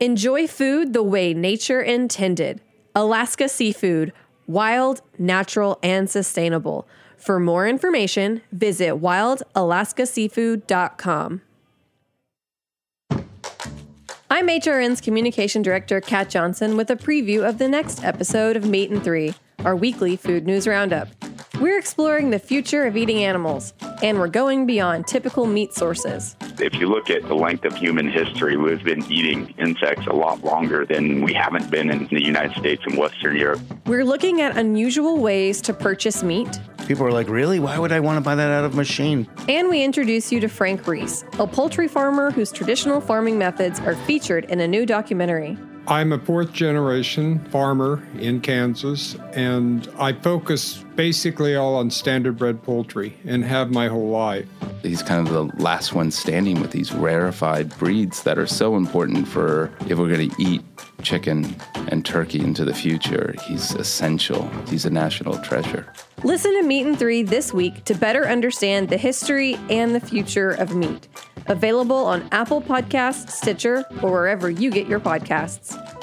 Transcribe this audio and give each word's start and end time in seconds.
Enjoy 0.00 0.46
food 0.46 0.92
the 0.92 1.02
way 1.02 1.34
nature 1.34 1.82
intended. 1.82 2.60
Alaska 2.94 3.48
Seafood, 3.48 4.12
wild, 4.46 5.02
natural, 5.18 5.80
and 5.82 6.08
sustainable. 6.08 6.86
For 7.16 7.40
more 7.40 7.66
information, 7.66 8.42
visit 8.52 9.00
wildalaskaseafood.com. 9.00 11.40
I'm 14.30 14.46
HRN's 14.46 15.00
Communication 15.00 15.62
Director, 15.62 16.00
Kat 16.00 16.30
Johnson, 16.30 16.76
with 16.76 16.90
a 16.90 16.96
preview 16.96 17.48
of 17.48 17.58
the 17.58 17.68
next 17.68 18.04
episode 18.04 18.56
of 18.56 18.64
Meat 18.64 18.90
and 18.90 19.02
Three, 19.02 19.34
our 19.64 19.74
weekly 19.74 20.14
food 20.14 20.46
news 20.46 20.68
roundup. 20.68 21.08
We're 21.60 21.78
exploring 21.78 22.30
the 22.30 22.38
future 22.38 22.84
of 22.86 22.96
eating 22.96 23.24
animals, 23.24 23.74
and 24.00 24.18
we're 24.18 24.28
going 24.28 24.64
beyond 24.66 25.08
typical 25.08 25.44
meat 25.44 25.74
sources. 25.74 26.36
If 26.60 26.74
you 26.74 26.88
look 26.88 27.10
at 27.10 27.22
the 27.26 27.34
length 27.34 27.64
of 27.64 27.74
human 27.74 28.08
history, 28.08 28.56
we've 28.56 28.84
been 28.84 29.02
eating 29.10 29.54
insects 29.58 30.06
a 30.06 30.12
lot 30.12 30.44
longer 30.44 30.86
than 30.86 31.20
we 31.22 31.34
haven't 31.34 31.68
been 31.68 31.90
in 31.90 32.06
the 32.06 32.22
United 32.22 32.56
States 32.56 32.82
and 32.86 32.96
Western 32.96 33.36
Europe. 33.36 33.60
We're 33.86 34.04
looking 34.04 34.40
at 34.40 34.56
unusual 34.56 35.18
ways 35.18 35.60
to 35.62 35.74
purchase 35.74 36.22
meat, 36.22 36.60
People 36.86 37.04
are 37.04 37.12
like, 37.12 37.28
really? 37.28 37.60
Why 37.60 37.78
would 37.78 37.92
I 37.92 38.00
want 38.00 38.16
to 38.16 38.22
buy 38.22 38.34
that 38.34 38.50
out 38.50 38.64
of 38.64 38.72
a 38.72 38.76
machine? 38.76 39.28
and 39.46 39.68
we 39.68 39.82
introduce 39.84 40.32
you 40.32 40.40
to 40.40 40.48
Frank 40.48 40.86
Reese, 40.86 41.22
a 41.38 41.46
poultry 41.46 41.86
farmer 41.86 42.30
whose 42.30 42.50
traditional 42.50 43.02
farming 43.02 43.36
methods 43.36 43.78
are 43.80 43.94
featured 44.06 44.46
in 44.46 44.60
a 44.60 44.66
new 44.66 44.86
documentary. 44.86 45.58
I'm 45.86 46.12
a 46.12 46.18
fourth 46.18 46.52
generation 46.54 47.44
farmer 47.50 48.02
in 48.18 48.40
Kansas, 48.40 49.16
and 49.34 49.86
I 49.98 50.14
focus 50.14 50.82
basically 50.98 51.54
all 51.54 51.76
on 51.76 51.88
standard 51.88 52.36
bred 52.36 52.60
poultry 52.60 53.16
and 53.24 53.44
have 53.44 53.70
my 53.70 53.86
whole 53.86 54.08
life. 54.08 54.48
He's 54.82 55.00
kind 55.00 55.24
of 55.24 55.32
the 55.32 55.44
last 55.62 55.94
one 55.94 56.10
standing 56.10 56.60
with 56.60 56.72
these 56.72 56.90
rarefied 56.92 57.68
breeds 57.78 58.24
that 58.24 58.36
are 58.36 58.48
so 58.48 58.74
important 58.74 59.28
for 59.28 59.72
if 59.88 59.96
we're 59.96 60.12
going 60.12 60.28
to 60.28 60.42
eat 60.42 60.60
chicken 61.02 61.54
and 61.86 62.04
turkey 62.04 62.40
into 62.40 62.64
the 62.64 62.74
future. 62.74 63.36
He's 63.44 63.76
essential. 63.76 64.50
He's 64.66 64.86
a 64.86 64.90
national 64.90 65.38
treasure. 65.38 65.86
Listen 66.24 66.52
to 66.60 66.66
Meat 66.66 66.84
and 66.84 66.98
Three 66.98 67.22
this 67.22 67.54
week 67.54 67.84
to 67.84 67.94
better 67.94 68.26
understand 68.26 68.88
the 68.88 68.96
history 68.96 69.54
and 69.70 69.94
the 69.94 70.00
future 70.00 70.50
of 70.50 70.74
meat. 70.74 71.06
Available 71.46 72.04
on 72.06 72.28
Apple 72.32 72.60
Podcasts, 72.60 73.30
Stitcher, 73.30 73.84
or 74.02 74.10
wherever 74.10 74.50
you 74.50 74.68
get 74.72 74.88
your 74.88 74.98
podcasts. 74.98 75.97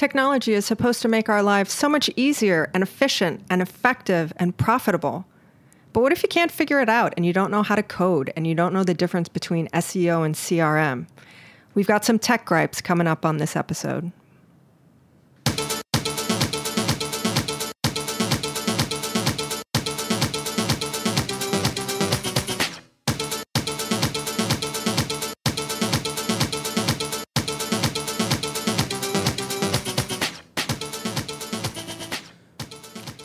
Technology 0.00 0.54
is 0.54 0.64
supposed 0.64 1.02
to 1.02 1.08
make 1.08 1.28
our 1.28 1.42
lives 1.42 1.74
so 1.74 1.86
much 1.86 2.08
easier 2.16 2.70
and 2.72 2.82
efficient 2.82 3.44
and 3.50 3.60
effective 3.60 4.32
and 4.38 4.56
profitable. 4.56 5.26
But 5.92 6.00
what 6.00 6.10
if 6.10 6.22
you 6.22 6.28
can't 6.30 6.50
figure 6.50 6.80
it 6.80 6.88
out 6.88 7.12
and 7.18 7.26
you 7.26 7.34
don't 7.34 7.50
know 7.50 7.62
how 7.62 7.74
to 7.74 7.82
code 7.82 8.32
and 8.34 8.46
you 8.46 8.54
don't 8.54 8.72
know 8.72 8.82
the 8.82 8.94
difference 8.94 9.28
between 9.28 9.68
SEO 9.74 10.24
and 10.24 10.34
CRM? 10.34 11.06
We've 11.74 11.86
got 11.86 12.06
some 12.06 12.18
tech 12.18 12.46
gripes 12.46 12.80
coming 12.80 13.06
up 13.06 13.26
on 13.26 13.36
this 13.36 13.54
episode. 13.54 14.10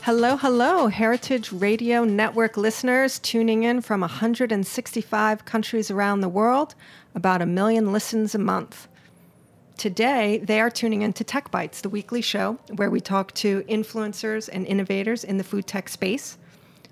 Hello, 0.06 0.38
hello, 0.38 0.86
Heritage 0.86 1.52
Radio 1.52 2.04
Network 2.04 2.58
listeners 2.58 3.18
tuning 3.18 3.64
in 3.64 3.82
from 3.82 4.02
165 4.02 5.46
countries 5.46 5.90
around 5.90 6.22
the 6.22 6.30
world, 6.30 6.76
about 7.16 7.42
a 7.42 7.48
million 7.48 7.92
listens 7.92 8.36
a 8.36 8.38
month. 8.38 8.88
Today, 9.78 10.38
they 10.44 10.62
are 10.62 10.70
tuning 10.70 11.02
in 11.02 11.12
to 11.14 11.24
Tech 11.24 11.50
Bites, 11.50 11.82
the 11.82 11.90
weekly 11.90 12.22
show 12.22 12.60
where 12.76 12.92
we 12.92 13.02
talk 13.02 13.32
to 13.32 13.64
influencers 13.64 14.48
and 14.48 14.68
innovators 14.68 15.24
in 15.24 15.40
the 15.40 15.44
food 15.44 15.66
tech 15.66 15.90
space. 15.90 16.38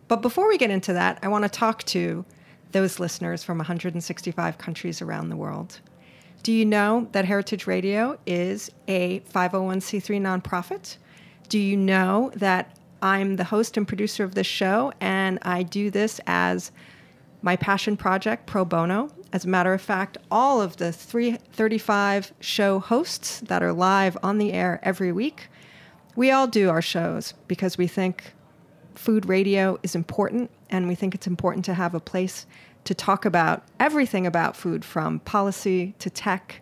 But 0.08 0.24
before 0.24 0.48
we 0.48 0.58
get 0.58 0.72
into 0.72 0.94
that, 0.94 1.20
I 1.22 1.28
want 1.28 1.44
to 1.44 1.50
talk 1.50 1.84
to 1.84 2.26
those 2.72 3.00
listeners 3.00 3.44
from 3.44 3.60
165 3.60 4.58
countries 4.58 5.04
around 5.04 5.30
the 5.30 5.38
world. 5.38 5.82
Do 6.42 6.52
you 6.52 6.66
know 6.66 7.08
that 7.12 7.26
Heritage 7.26 7.68
Radio 7.68 8.18
is 8.26 8.72
a 8.88 9.20
501c3 9.32 10.20
nonprofit? 10.20 10.98
Do 11.48 11.60
you 11.60 11.78
know 11.78 12.32
that 12.38 12.76
I'm 13.04 13.36
the 13.36 13.44
host 13.44 13.76
and 13.76 13.86
producer 13.86 14.24
of 14.24 14.34
this 14.34 14.48
show, 14.48 14.94
and 15.02 15.38
I 15.42 15.64
do 15.64 15.92
this 15.92 16.22
as 16.26 16.72
my 17.42 17.58
passion 17.58 17.98
project 17.98 18.46
pro 18.48 18.64
bono. 18.64 19.10
As 19.34 19.44
a 19.44 19.50
matter 19.50 19.74
of 19.74 19.82
fact, 19.82 20.18
all 20.32 20.62
of 20.62 20.78
the 20.78 20.94
335 20.94 22.34
show 22.40 22.80
hosts 22.80 23.42
that 23.42 23.62
are 23.62 23.74
live 23.74 24.18
on 24.24 24.38
the 24.38 24.54
air 24.54 24.80
every 24.84 25.12
week, 25.12 25.50
we 26.16 26.32
all 26.32 26.48
do 26.48 26.70
our 26.70 26.82
shows 26.82 27.34
because 27.50 27.78
we 27.78 27.88
think 27.88 28.34
food 28.96 29.26
radio 29.26 29.78
is 29.84 29.96
important 29.96 30.50
and 30.70 30.88
we 30.88 30.96
think 30.96 31.14
it's 31.14 31.28
important 31.28 31.66
to 31.66 31.74
have 31.74 31.94
a 31.94 32.00
place 32.00 32.46
to 32.86 32.94
talk 32.94 33.26
about 33.26 33.64
everything 33.82 34.26
about 34.26 34.56
food 34.56 34.86
from 34.86 35.20
policy 35.20 35.94
to 36.00 36.10
tech 36.10 36.62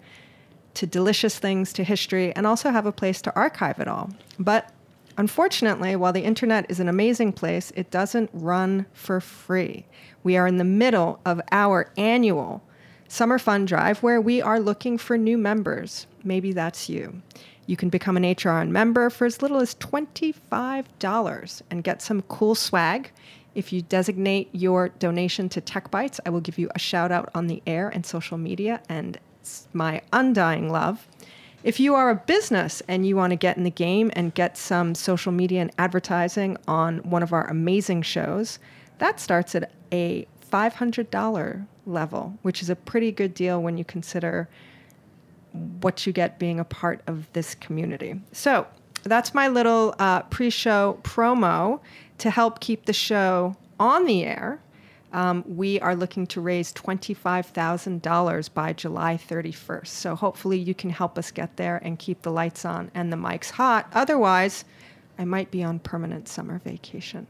to 0.73 0.87
delicious 0.87 1.37
things 1.37 1.71
to 1.73 1.83
history 1.83 2.33
and 2.35 2.47
also 2.47 2.71
have 2.71 2.87
a 2.87 2.91
place 2.91 3.21
to 3.21 3.35
archive 3.35 3.79
it 3.79 3.87
all. 3.87 4.09
But 4.39 4.71
Unfortunately, 5.17 5.95
while 5.95 6.13
the 6.13 6.23
internet 6.23 6.69
is 6.69 6.79
an 6.79 6.87
amazing 6.87 7.33
place, 7.33 7.71
it 7.75 7.91
doesn't 7.91 8.29
run 8.33 8.85
for 8.93 9.19
free. 9.19 9.85
We 10.23 10.37
are 10.37 10.47
in 10.47 10.57
the 10.57 10.63
middle 10.63 11.19
of 11.25 11.41
our 11.51 11.91
annual 11.97 12.63
summer 13.07 13.37
fund 13.37 13.67
drive 13.67 14.01
where 14.01 14.21
we 14.21 14.41
are 14.41 14.59
looking 14.59 14.97
for 14.97 15.17
new 15.17 15.37
members. 15.37 16.07
Maybe 16.23 16.53
that's 16.53 16.87
you. 16.87 17.21
You 17.65 17.75
can 17.75 17.89
become 17.89 18.17
an 18.17 18.23
HRN 18.23 18.69
member 18.69 19.09
for 19.09 19.25
as 19.25 19.41
little 19.41 19.59
as 19.59 19.75
$25 19.75 21.61
and 21.69 21.83
get 21.83 22.01
some 22.01 22.21
cool 22.23 22.55
swag. 22.55 23.11
If 23.53 23.73
you 23.73 23.81
designate 23.81 24.49
your 24.53 24.89
donation 24.89 25.49
to 25.49 25.61
Tech 25.61 25.91
Bites, 25.91 26.21
I 26.25 26.29
will 26.29 26.39
give 26.39 26.57
you 26.57 26.69
a 26.73 26.79
shout 26.79 27.11
out 27.11 27.29
on 27.35 27.47
the 27.47 27.61
air 27.67 27.89
and 27.89 28.05
social 28.05 28.37
media 28.37 28.81
and 28.87 29.19
my 29.73 30.01
undying 30.13 30.69
love. 30.69 31.07
If 31.63 31.79
you 31.79 31.93
are 31.93 32.09
a 32.09 32.15
business 32.15 32.81
and 32.87 33.05
you 33.05 33.15
want 33.15 33.31
to 33.31 33.35
get 33.35 33.55
in 33.55 33.63
the 33.63 33.69
game 33.69 34.11
and 34.15 34.33
get 34.33 34.57
some 34.57 34.95
social 34.95 35.31
media 35.31 35.61
and 35.61 35.71
advertising 35.77 36.57
on 36.67 36.97
one 36.99 37.21
of 37.21 37.33
our 37.33 37.47
amazing 37.47 38.01
shows, 38.01 38.57
that 38.97 39.19
starts 39.19 39.53
at 39.53 39.71
a 39.91 40.27
$500 40.51 41.67
level, 41.85 42.37
which 42.41 42.63
is 42.63 42.69
a 42.69 42.75
pretty 42.75 43.11
good 43.11 43.33
deal 43.35 43.61
when 43.61 43.77
you 43.77 43.85
consider 43.85 44.49
what 45.81 46.07
you 46.07 46.13
get 46.13 46.39
being 46.39 46.59
a 46.59 46.63
part 46.63 47.01
of 47.05 47.31
this 47.33 47.53
community. 47.55 48.19
So 48.31 48.65
that's 49.03 49.33
my 49.33 49.47
little 49.47 49.93
uh, 49.99 50.21
pre 50.23 50.49
show 50.49 50.99
promo 51.03 51.79
to 52.19 52.29
help 52.29 52.59
keep 52.59 52.85
the 52.85 52.93
show 52.93 53.55
on 53.79 54.05
the 54.05 54.23
air. 54.23 54.59
Um, 55.13 55.43
we 55.47 55.79
are 55.81 55.95
looking 55.95 56.25
to 56.27 56.41
raise 56.41 56.71
$25,000 56.73 58.53
by 58.53 58.73
July 58.73 59.17
31st. 59.17 59.87
So 59.87 60.15
hopefully 60.15 60.57
you 60.57 60.73
can 60.73 60.89
help 60.89 61.17
us 61.17 61.31
get 61.31 61.57
there 61.57 61.77
and 61.77 61.99
keep 61.99 62.21
the 62.21 62.31
lights 62.31 62.63
on 62.63 62.91
and 62.93 63.11
the 63.11 63.17
mics 63.17 63.51
hot. 63.51 63.87
Otherwise, 63.93 64.63
I 65.17 65.25
might 65.25 65.51
be 65.51 65.63
on 65.63 65.79
permanent 65.79 66.27
summer 66.27 66.59
vacation. 66.59 67.27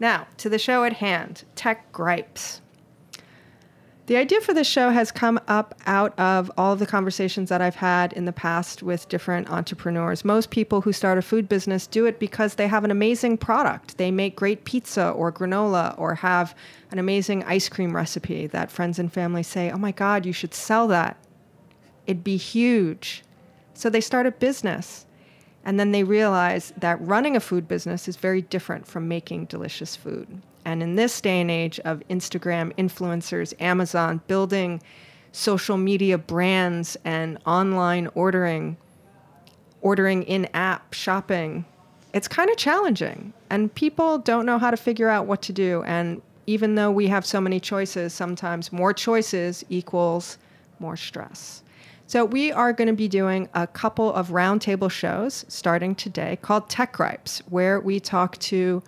Now, 0.00 0.26
to 0.38 0.48
the 0.48 0.58
show 0.58 0.82
at 0.82 0.94
hand 0.94 1.44
Tech 1.54 1.92
Gripes. 1.92 2.61
The 4.06 4.16
idea 4.16 4.40
for 4.40 4.52
this 4.52 4.66
show 4.66 4.90
has 4.90 5.12
come 5.12 5.38
up 5.46 5.76
out 5.86 6.18
of 6.18 6.50
all 6.58 6.72
of 6.72 6.80
the 6.80 6.86
conversations 6.86 7.48
that 7.50 7.62
I've 7.62 7.76
had 7.76 8.12
in 8.12 8.24
the 8.24 8.32
past 8.32 8.82
with 8.82 9.08
different 9.08 9.48
entrepreneurs. 9.48 10.24
Most 10.24 10.50
people 10.50 10.80
who 10.80 10.92
start 10.92 11.18
a 11.18 11.22
food 11.22 11.48
business 11.48 11.86
do 11.86 12.04
it 12.06 12.18
because 12.18 12.56
they 12.56 12.66
have 12.66 12.82
an 12.82 12.90
amazing 12.90 13.38
product. 13.38 13.98
They 13.98 14.10
make 14.10 14.34
great 14.34 14.64
pizza 14.64 15.10
or 15.10 15.30
granola 15.30 15.96
or 15.98 16.16
have 16.16 16.52
an 16.90 16.98
amazing 16.98 17.44
ice 17.44 17.68
cream 17.68 17.94
recipe 17.94 18.48
that 18.48 18.72
friends 18.72 18.98
and 18.98 19.12
family 19.12 19.44
say, 19.44 19.70
oh 19.70 19.78
my 19.78 19.92
God, 19.92 20.26
you 20.26 20.32
should 20.32 20.52
sell 20.52 20.88
that. 20.88 21.16
It'd 22.08 22.24
be 22.24 22.36
huge. 22.36 23.22
So 23.74 23.88
they 23.88 24.00
start 24.00 24.26
a 24.26 24.32
business. 24.32 25.06
And 25.64 25.78
then 25.78 25.92
they 25.92 26.02
realize 26.02 26.72
that 26.76 27.00
running 27.00 27.36
a 27.36 27.40
food 27.40 27.68
business 27.68 28.08
is 28.08 28.16
very 28.16 28.42
different 28.42 28.84
from 28.84 29.06
making 29.06 29.44
delicious 29.44 29.94
food. 29.94 30.42
And 30.64 30.82
in 30.82 30.96
this 30.96 31.20
day 31.20 31.40
and 31.40 31.50
age 31.50 31.80
of 31.80 32.02
Instagram 32.08 32.74
influencers, 32.76 33.54
Amazon 33.60 34.20
building 34.26 34.82
social 35.32 35.76
media 35.76 36.18
brands 36.18 36.96
and 37.04 37.38
online 37.46 38.08
ordering, 38.14 38.76
ordering 39.80 40.22
in 40.24 40.46
app 40.54 40.94
shopping, 40.94 41.64
it's 42.12 42.28
kind 42.28 42.50
of 42.50 42.56
challenging. 42.56 43.32
And 43.50 43.74
people 43.74 44.18
don't 44.18 44.46
know 44.46 44.58
how 44.58 44.70
to 44.70 44.76
figure 44.76 45.08
out 45.08 45.26
what 45.26 45.42
to 45.42 45.52
do. 45.52 45.82
And 45.84 46.20
even 46.46 46.74
though 46.74 46.90
we 46.90 47.08
have 47.08 47.24
so 47.24 47.40
many 47.40 47.60
choices, 47.60 48.12
sometimes 48.12 48.72
more 48.72 48.92
choices 48.92 49.64
equals 49.68 50.38
more 50.78 50.96
stress. 50.96 51.62
So, 52.08 52.26
we 52.26 52.52
are 52.52 52.74
going 52.74 52.88
to 52.88 52.94
be 52.94 53.08
doing 53.08 53.48
a 53.54 53.66
couple 53.66 54.12
of 54.12 54.28
roundtable 54.28 54.90
shows 54.90 55.46
starting 55.48 55.94
today 55.94 56.36
called 56.42 56.68
Tech 56.68 56.92
Gripes, 56.92 57.38
where 57.48 57.80
we 57.80 58.00
talk 58.00 58.36
to 58.38 58.82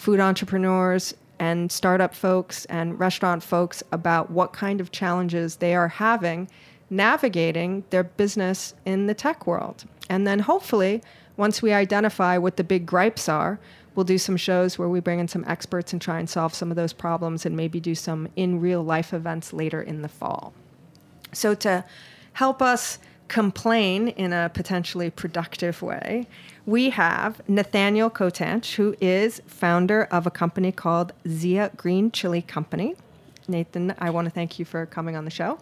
food 0.00 0.18
entrepreneurs 0.18 1.14
and 1.38 1.70
startup 1.70 2.14
folks 2.14 2.64
and 2.66 2.98
restaurant 2.98 3.42
folks 3.42 3.82
about 3.92 4.30
what 4.30 4.50
kind 4.50 4.80
of 4.80 4.90
challenges 4.90 5.56
they 5.56 5.74
are 5.74 5.88
having 5.88 6.48
navigating 6.88 7.84
their 7.90 8.02
business 8.02 8.72
in 8.86 9.08
the 9.08 9.12
tech 9.12 9.46
world. 9.46 9.84
And 10.08 10.26
then 10.26 10.38
hopefully, 10.38 11.02
once 11.36 11.60
we 11.60 11.74
identify 11.74 12.38
what 12.38 12.56
the 12.56 12.64
big 12.64 12.86
gripes 12.86 13.28
are, 13.28 13.60
we'll 13.94 14.04
do 14.04 14.16
some 14.16 14.38
shows 14.38 14.78
where 14.78 14.88
we 14.88 15.00
bring 15.00 15.20
in 15.20 15.28
some 15.28 15.44
experts 15.46 15.92
and 15.92 16.00
try 16.00 16.18
and 16.18 16.30
solve 16.30 16.54
some 16.54 16.70
of 16.70 16.76
those 16.76 16.94
problems 16.94 17.44
and 17.44 17.54
maybe 17.54 17.78
do 17.78 17.94
some 17.94 18.26
in 18.36 18.58
real 18.58 18.82
life 18.82 19.12
events 19.12 19.52
later 19.52 19.82
in 19.82 20.00
the 20.00 20.08
fall. 20.08 20.54
So, 21.34 21.54
to 21.56 21.84
help 22.32 22.62
us 22.62 22.98
complain 23.30 24.08
in 24.08 24.32
a 24.32 24.50
potentially 24.52 25.08
productive 25.08 25.80
way, 25.82 26.26
we 26.66 26.90
have 26.90 27.40
Nathaniel 27.48 28.10
Kotanch, 28.10 28.74
who 28.74 28.96
is 29.00 29.40
founder 29.46 30.04
of 30.10 30.26
a 30.26 30.30
company 30.30 30.72
called 30.72 31.12
Zia 31.28 31.70
Green 31.76 32.10
Chili 32.10 32.42
Company. 32.42 32.96
Nathan, 33.46 33.94
I 33.98 34.10
want 34.10 34.26
to 34.26 34.30
thank 34.30 34.58
you 34.58 34.64
for 34.64 34.84
coming 34.84 35.14
on 35.16 35.24
the 35.24 35.30
show. 35.30 35.58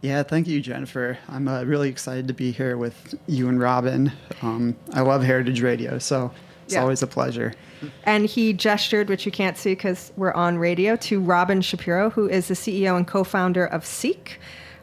Yeah, 0.00 0.24
thank 0.24 0.48
you, 0.48 0.60
Jennifer. 0.60 1.16
I'm 1.28 1.46
uh, 1.46 1.62
really 1.62 1.88
excited 1.88 2.26
to 2.28 2.34
be 2.34 2.50
here 2.50 2.76
with 2.76 3.14
you 3.28 3.48
and 3.48 3.60
Robin. 3.60 4.12
Um, 4.42 4.76
I 4.92 5.00
love 5.00 5.22
Heritage 5.22 5.62
Radio, 5.62 5.98
so 6.00 6.32
it's 6.64 6.74
Yeah. 6.74 6.82
always 6.82 7.00
a 7.02 7.06
pleasure. 7.06 7.54
And 8.02 8.26
he 8.26 8.52
gestured, 8.52 9.08
which 9.08 9.24
you 9.24 9.30
can't 9.32 9.56
see 9.56 9.70
because 9.70 10.12
we're 10.16 10.32
on 10.34 10.58
radio, 10.58 10.96
to 10.96 11.20
Robin 11.20 11.62
Shapiro, 11.62 12.10
who 12.10 12.28
is 12.28 12.48
the 12.48 12.54
CEO 12.54 12.96
and 12.96 13.06
co 13.06 13.22
founder 13.22 13.64
of 13.64 13.86
Seek. 13.86 14.40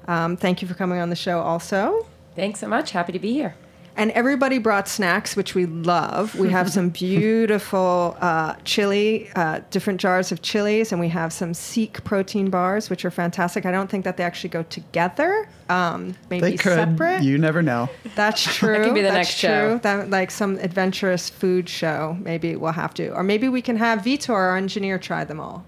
Um, 0.07 0.37
thank 0.37 0.61
you 0.61 0.67
for 0.67 0.75
coming 0.75 0.99
on 0.99 1.09
the 1.09 1.15
show 1.15 1.41
also. 1.41 2.07
Thanks 2.35 2.59
so 2.59 2.67
much. 2.67 2.91
Happy 2.91 3.11
to 3.11 3.19
be 3.19 3.33
here. 3.33 3.55
And 3.97 4.09
everybody 4.11 4.57
brought 4.57 4.87
snacks, 4.87 5.35
which 5.35 5.53
we 5.53 5.65
love. 5.65 6.33
We 6.35 6.49
have 6.49 6.71
some 6.71 6.89
beautiful 7.05 8.15
uh, 8.21 8.55
chili, 8.63 9.29
uh, 9.35 9.59
different 9.69 9.99
jars 9.99 10.31
of 10.31 10.41
chilies, 10.41 10.93
and 10.93 11.01
we 11.01 11.09
have 11.09 11.33
some 11.33 11.53
Seek 11.53 12.01
protein 12.05 12.49
bars, 12.49 12.89
which 12.89 13.03
are 13.03 13.11
fantastic. 13.11 13.65
I 13.65 13.71
don't 13.71 13.89
think 13.89 14.05
that 14.05 14.15
they 14.15 14.23
actually 14.23 14.51
go 14.51 14.63
together. 14.63 15.49
Um, 15.67 16.15
maybe 16.29 16.41
They 16.51 16.57
could. 16.57 16.71
separate. 16.77 17.21
You 17.23 17.37
never 17.37 17.61
know. 17.61 17.89
That's 18.15 18.41
true. 18.55 18.77
that 18.77 18.85
could 18.85 18.93
be 18.93 19.01
the 19.01 19.09
That's 19.09 19.27
next 19.27 19.39
true. 19.41 19.49
show. 19.49 19.77
That 19.79 20.09
like 20.09 20.31
some 20.31 20.57
adventurous 20.59 21.29
food 21.29 21.67
show. 21.67 22.15
Maybe 22.21 22.55
we'll 22.55 22.71
have 22.71 22.93
to, 22.93 23.09
or 23.13 23.23
maybe 23.23 23.49
we 23.49 23.61
can 23.61 23.75
have 23.75 23.99
Vitor, 24.03 24.29
our 24.29 24.55
engineer, 24.55 24.99
try 24.99 25.25
them 25.25 25.39
all. 25.41 25.65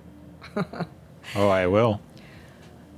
Oh, 1.36 1.48
I 1.48 1.68
will. 1.68 2.02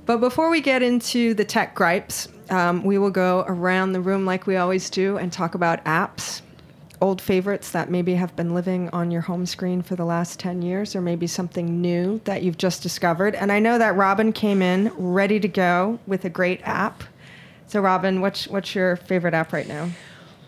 But 0.04 0.18
before 0.18 0.50
we 0.50 0.60
get 0.60 0.82
into 0.82 1.32
the 1.34 1.44
tech 1.44 1.74
gripes, 1.76 2.28
um, 2.50 2.84
we 2.84 2.98
will 2.98 3.10
go 3.10 3.44
around 3.48 3.92
the 3.92 4.00
room 4.00 4.24
like 4.24 4.46
we 4.46 4.56
always 4.56 4.90
do 4.90 5.16
and 5.16 5.32
talk 5.32 5.54
about 5.54 5.84
apps, 5.84 6.42
old 7.00 7.20
favorites 7.20 7.70
that 7.72 7.90
maybe 7.90 8.14
have 8.14 8.34
been 8.36 8.54
living 8.54 8.88
on 8.90 9.10
your 9.10 9.22
home 9.22 9.46
screen 9.46 9.82
for 9.82 9.96
the 9.96 10.04
last 10.04 10.38
10 10.40 10.62
years, 10.62 10.94
or 10.96 11.00
maybe 11.00 11.26
something 11.26 11.80
new 11.80 12.20
that 12.24 12.42
you've 12.42 12.58
just 12.58 12.82
discovered. 12.82 13.34
And 13.34 13.52
I 13.52 13.58
know 13.58 13.78
that 13.78 13.96
Robin 13.96 14.32
came 14.32 14.62
in 14.62 14.92
ready 14.96 15.40
to 15.40 15.48
go 15.48 15.98
with 16.06 16.24
a 16.24 16.30
great 16.30 16.60
app. 16.62 17.02
So, 17.66 17.80
Robin, 17.80 18.20
what's, 18.20 18.46
what's 18.46 18.74
your 18.74 18.96
favorite 18.96 19.34
app 19.34 19.52
right 19.52 19.66
now? 19.66 19.90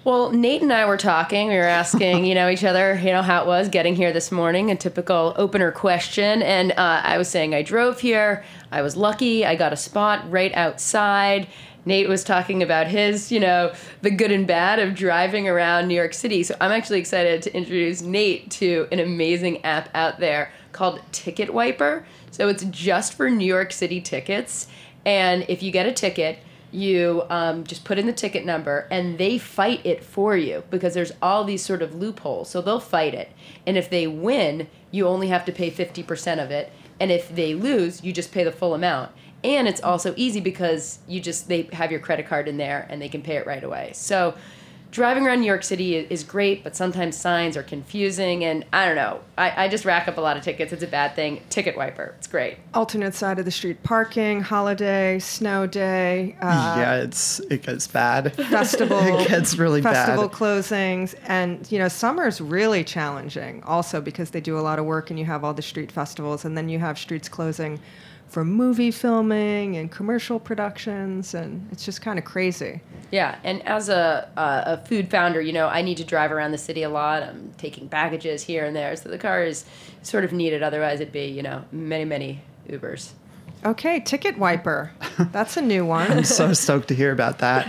Well, 0.04 0.30
Nate 0.30 0.62
and 0.62 0.72
I 0.72 0.86
were 0.86 0.96
talking. 0.96 1.48
We 1.48 1.56
were 1.56 1.64
asking, 1.64 2.24
you 2.24 2.34
know, 2.34 2.48
each 2.48 2.64
other, 2.64 2.94
you 2.94 3.10
know, 3.10 3.20
how 3.20 3.42
it 3.42 3.46
was 3.46 3.68
getting 3.68 3.94
here 3.94 4.10
this 4.10 4.32
morning, 4.32 4.70
a 4.70 4.76
typical 4.76 5.34
opener 5.36 5.70
question. 5.70 6.40
And 6.40 6.72
uh, 6.72 7.02
I 7.04 7.18
was 7.18 7.28
saying 7.28 7.54
I 7.54 7.62
drove 7.62 8.00
here. 8.00 8.42
I 8.70 8.80
was 8.80 8.96
lucky. 8.96 9.44
I 9.44 9.54
got 9.54 9.74
a 9.74 9.76
spot 9.76 10.30
right 10.30 10.54
outside. 10.54 11.48
Nate 11.88 12.06
was 12.06 12.22
talking 12.22 12.62
about 12.62 12.86
his, 12.86 13.32
you 13.32 13.40
know, 13.40 13.72
the 14.02 14.10
good 14.10 14.30
and 14.30 14.46
bad 14.46 14.78
of 14.78 14.94
driving 14.94 15.48
around 15.48 15.88
New 15.88 15.94
York 15.94 16.12
City. 16.12 16.42
So 16.42 16.54
I'm 16.60 16.70
actually 16.70 16.98
excited 17.00 17.40
to 17.42 17.56
introduce 17.56 18.02
Nate 18.02 18.50
to 18.52 18.86
an 18.92 19.00
amazing 19.00 19.64
app 19.64 19.88
out 19.94 20.20
there 20.20 20.52
called 20.72 21.00
Ticket 21.12 21.52
Wiper. 21.52 22.06
So 22.30 22.48
it's 22.48 22.64
just 22.64 23.14
for 23.14 23.30
New 23.30 23.46
York 23.46 23.72
City 23.72 24.02
tickets. 24.02 24.68
And 25.06 25.46
if 25.48 25.62
you 25.62 25.72
get 25.72 25.86
a 25.86 25.92
ticket, 25.92 26.40
you 26.70 27.22
um, 27.30 27.64
just 27.64 27.84
put 27.84 27.98
in 27.98 28.04
the 28.04 28.12
ticket 28.12 28.44
number 28.44 28.86
and 28.90 29.16
they 29.16 29.38
fight 29.38 29.80
it 29.86 30.04
for 30.04 30.36
you 30.36 30.64
because 30.70 30.92
there's 30.92 31.12
all 31.22 31.42
these 31.42 31.64
sort 31.64 31.80
of 31.80 31.94
loopholes. 31.94 32.50
So 32.50 32.60
they'll 32.60 32.80
fight 32.80 33.14
it. 33.14 33.32
And 33.66 33.78
if 33.78 33.88
they 33.88 34.06
win, 34.06 34.68
you 34.90 35.06
only 35.06 35.28
have 35.28 35.46
to 35.46 35.52
pay 35.52 35.70
50% 35.70 36.44
of 36.44 36.50
it. 36.50 36.70
And 37.00 37.10
if 37.10 37.34
they 37.34 37.54
lose, 37.54 38.04
you 38.04 38.12
just 38.12 38.30
pay 38.30 38.44
the 38.44 38.52
full 38.52 38.74
amount. 38.74 39.10
And 39.44 39.68
it's 39.68 39.80
also 39.82 40.14
easy 40.16 40.40
because 40.40 40.98
you 41.06 41.20
just 41.20 41.48
they 41.48 41.68
have 41.72 41.90
your 41.90 42.00
credit 42.00 42.26
card 42.26 42.48
in 42.48 42.56
there 42.56 42.86
and 42.90 43.00
they 43.00 43.08
can 43.08 43.22
pay 43.22 43.36
it 43.36 43.46
right 43.46 43.62
away. 43.62 43.92
So 43.94 44.34
driving 44.90 45.26
around 45.26 45.40
New 45.40 45.46
York 45.46 45.62
City 45.62 45.96
is 45.96 46.24
great, 46.24 46.64
but 46.64 46.74
sometimes 46.74 47.16
signs 47.16 47.56
are 47.56 47.62
confusing 47.62 48.44
and 48.44 48.64
I 48.72 48.86
don't 48.86 48.96
know. 48.96 49.20
I, 49.36 49.64
I 49.64 49.68
just 49.68 49.84
rack 49.84 50.08
up 50.08 50.16
a 50.16 50.20
lot 50.20 50.36
of 50.36 50.42
tickets. 50.42 50.72
It's 50.72 50.82
a 50.82 50.86
bad 50.88 51.14
thing. 51.14 51.42
Ticket 51.50 51.76
wiper. 51.76 52.14
It's 52.18 52.26
great. 52.26 52.56
Alternate 52.74 53.14
side 53.14 53.38
of 53.38 53.44
the 53.44 53.50
street 53.50 53.82
parking, 53.82 54.40
holiday, 54.40 55.18
snow 55.18 55.66
day, 55.66 56.36
uh, 56.42 56.74
yeah, 56.78 56.94
it's 56.96 57.38
it 57.50 57.62
gets 57.62 57.86
bad. 57.86 58.34
festival 58.34 58.98
it 59.20 59.28
gets 59.28 59.56
really 59.56 59.82
festival 59.82 60.28
bad. 60.28 60.36
closings 60.36 61.14
and 61.26 61.70
you 61.70 61.78
know 61.78 61.88
summer's 61.88 62.40
really 62.40 62.82
challenging 62.82 63.62
also 63.64 64.00
because 64.00 64.30
they 64.30 64.40
do 64.40 64.58
a 64.58 64.60
lot 64.62 64.78
of 64.78 64.84
work 64.84 65.10
and 65.10 65.18
you 65.18 65.24
have 65.24 65.44
all 65.44 65.54
the 65.54 65.62
street 65.62 65.92
festivals 65.92 66.44
and 66.44 66.56
then 66.56 66.68
you 66.68 66.78
have 66.78 66.98
streets 66.98 67.28
closing 67.28 67.78
for 68.28 68.44
movie 68.44 68.90
filming 68.90 69.76
and 69.76 69.90
commercial 69.90 70.38
productions 70.38 71.34
and 71.34 71.66
it's 71.72 71.84
just 71.84 72.02
kind 72.02 72.18
of 72.18 72.24
crazy 72.24 72.80
Yeah, 73.10 73.36
and 73.42 73.66
as 73.66 73.88
a, 73.88 74.28
uh, 74.36 74.76
a 74.78 74.86
food 74.86 75.10
founder, 75.10 75.40
you 75.40 75.52
know, 75.54 75.66
I 75.66 75.80
need 75.80 75.96
to 75.96 76.04
drive 76.04 76.30
around 76.30 76.52
the 76.52 76.58
city 76.58 76.82
a 76.82 76.90
lot. 76.90 77.22
I'm 77.22 77.54
taking 77.56 77.88
packages 77.88 78.42
here 78.42 78.66
and 78.66 78.76
there, 78.76 78.94
so 78.96 79.08
the 79.08 79.16
car 79.16 79.42
is 79.44 79.64
sort 80.02 80.24
of 80.24 80.32
needed. 80.32 80.62
Otherwise, 80.62 81.00
it'd 81.00 81.10
be, 81.10 81.24
you 81.24 81.42
know, 81.42 81.64
many, 81.72 82.04
many 82.04 82.42
Ubers. 82.68 83.12
okay 83.64 83.98
ticket 83.98 84.36
wiper 84.38 84.92
that's 85.32 85.56
a 85.56 85.62
new 85.62 85.84
one 85.86 86.12
I'm 86.12 86.22
so 86.24 86.52
stoked 86.52 86.88
to 86.88 86.94
hear 86.94 87.10
about 87.12 87.38
that. 87.38 87.62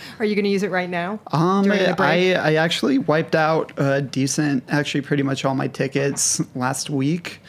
are 0.18 0.24
you 0.24 0.34
going 0.34 0.44
to 0.44 0.50
use 0.50 0.62
it 0.62 0.70
right 0.70 0.90
now 0.90 1.20
Um, 1.32 1.64
the 1.64 1.94
break? 1.96 2.00
I, 2.00 2.32
I 2.34 2.54
actually 2.54 2.98
wiped 2.98 3.34
out 3.36 3.72
a 3.76 4.00
decent, 4.02 4.64
actually 4.68 5.02
pretty 5.02 5.22
much 5.22 5.44
all 5.44 5.54
my 5.54 5.68
tickets 5.68 6.40
last 6.56 6.88
week. 6.90 7.40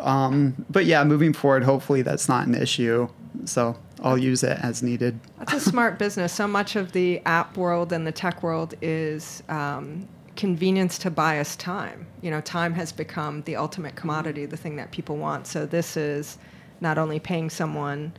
Um, 0.00 0.64
but 0.70 0.86
yeah, 0.86 1.04
moving 1.04 1.32
forward, 1.32 1.62
hopefully 1.62 2.02
that's 2.02 2.28
not 2.28 2.46
an 2.46 2.54
issue. 2.54 3.08
So 3.44 3.76
I'll 4.02 4.18
use 4.18 4.42
it 4.42 4.58
as 4.60 4.82
needed. 4.82 5.18
That's 5.38 5.52
a 5.52 5.60
smart 5.60 5.98
business. 5.98 6.32
So 6.32 6.46
much 6.46 6.76
of 6.76 6.92
the 6.92 7.20
app 7.26 7.56
world 7.56 7.92
and 7.92 8.06
the 8.06 8.12
tech 8.12 8.42
world 8.42 8.74
is 8.82 9.42
um, 9.48 10.08
convenience 10.36 10.98
to 10.98 11.10
buy 11.10 11.38
us 11.38 11.54
time. 11.56 12.06
You 12.22 12.30
know, 12.30 12.40
time 12.40 12.74
has 12.74 12.92
become 12.92 13.42
the 13.42 13.56
ultimate 13.56 13.94
commodity, 13.94 14.46
the 14.46 14.56
thing 14.56 14.76
that 14.76 14.90
people 14.90 15.16
want. 15.16 15.46
So 15.46 15.66
this 15.66 15.96
is 15.96 16.38
not 16.80 16.98
only 16.98 17.20
paying 17.20 17.50
someone 17.50 18.12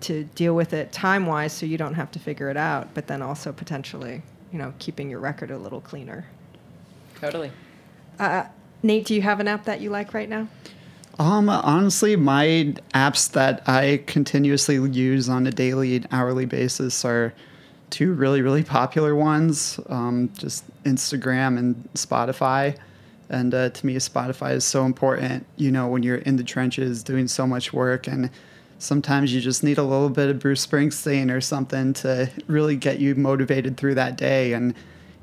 to 0.00 0.24
deal 0.34 0.54
with 0.54 0.72
it 0.72 0.92
time 0.92 1.26
wise 1.26 1.52
so 1.52 1.66
you 1.66 1.78
don't 1.78 1.94
have 1.94 2.10
to 2.12 2.18
figure 2.18 2.48
it 2.48 2.56
out, 2.56 2.94
but 2.94 3.06
then 3.06 3.22
also 3.22 3.52
potentially, 3.52 4.22
you 4.52 4.58
know, 4.58 4.72
keeping 4.78 5.10
your 5.10 5.20
record 5.20 5.50
a 5.50 5.58
little 5.58 5.80
cleaner. 5.80 6.26
Totally. 7.20 7.50
Nate, 8.82 9.06
do 9.06 9.14
you 9.14 9.22
have 9.22 9.40
an 9.40 9.48
app 9.48 9.64
that 9.64 9.80
you 9.80 9.90
like 9.90 10.14
right 10.14 10.28
now? 10.28 10.46
Um, 11.18 11.48
honestly, 11.48 12.16
my 12.16 12.74
apps 12.92 13.30
that 13.32 13.68
I 13.68 14.02
continuously 14.06 14.76
use 14.90 15.28
on 15.28 15.46
a 15.46 15.52
daily 15.52 15.96
and 15.96 16.08
hourly 16.10 16.46
basis 16.46 17.04
are 17.04 17.32
two 17.90 18.12
really, 18.12 18.42
really 18.42 18.64
popular 18.64 19.14
ones. 19.14 19.78
Um, 19.88 20.30
just 20.36 20.64
Instagram 20.82 21.56
and 21.58 21.88
Spotify. 21.94 22.76
And 23.28 23.54
uh, 23.54 23.70
to 23.70 23.86
me, 23.86 23.94
Spotify 23.96 24.54
is 24.54 24.64
so 24.64 24.84
important. 24.84 25.46
You 25.56 25.70
know, 25.70 25.86
when 25.86 26.02
you're 26.02 26.16
in 26.16 26.36
the 26.36 26.44
trenches 26.44 27.02
doing 27.04 27.28
so 27.28 27.46
much 27.46 27.72
work, 27.72 28.08
and 28.08 28.30
sometimes 28.78 29.32
you 29.32 29.40
just 29.40 29.62
need 29.62 29.78
a 29.78 29.82
little 29.84 30.10
bit 30.10 30.28
of 30.28 30.40
Bruce 30.40 30.66
Springsteen 30.66 31.32
or 31.34 31.40
something 31.40 31.92
to 31.94 32.28
really 32.48 32.76
get 32.76 32.98
you 32.98 33.14
motivated 33.14 33.76
through 33.76 33.94
that 33.94 34.16
day. 34.16 34.52
And 34.52 34.74